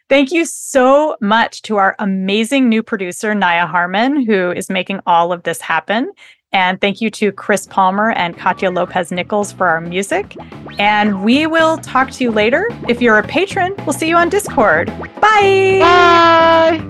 Thank 0.08 0.30
you 0.30 0.44
so 0.44 1.16
much 1.20 1.62
to 1.62 1.78
our 1.78 1.96
amazing 1.98 2.68
new 2.68 2.82
producer, 2.82 3.34
Naya 3.34 3.66
Harmon, 3.66 4.24
who 4.24 4.52
is 4.52 4.70
making 4.70 5.00
all 5.04 5.32
of 5.32 5.42
this 5.42 5.60
happen. 5.60 6.12
And 6.56 6.80
thank 6.80 7.02
you 7.02 7.10
to 7.10 7.32
Chris 7.32 7.66
Palmer 7.66 8.12
and 8.12 8.34
Katya 8.34 8.70
Lopez 8.70 9.12
Nichols 9.12 9.52
for 9.52 9.68
our 9.68 9.78
music. 9.78 10.38
And 10.78 11.22
we 11.22 11.46
will 11.46 11.76
talk 11.76 12.10
to 12.12 12.24
you 12.24 12.30
later. 12.30 12.70
If 12.88 13.02
you're 13.02 13.18
a 13.18 13.22
patron, 13.22 13.74
we'll 13.84 13.92
see 13.92 14.08
you 14.08 14.16
on 14.16 14.30
Discord. 14.30 14.86
Bye. 15.20 15.80
Bye. 15.82 16.80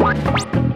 What? 0.00 0.73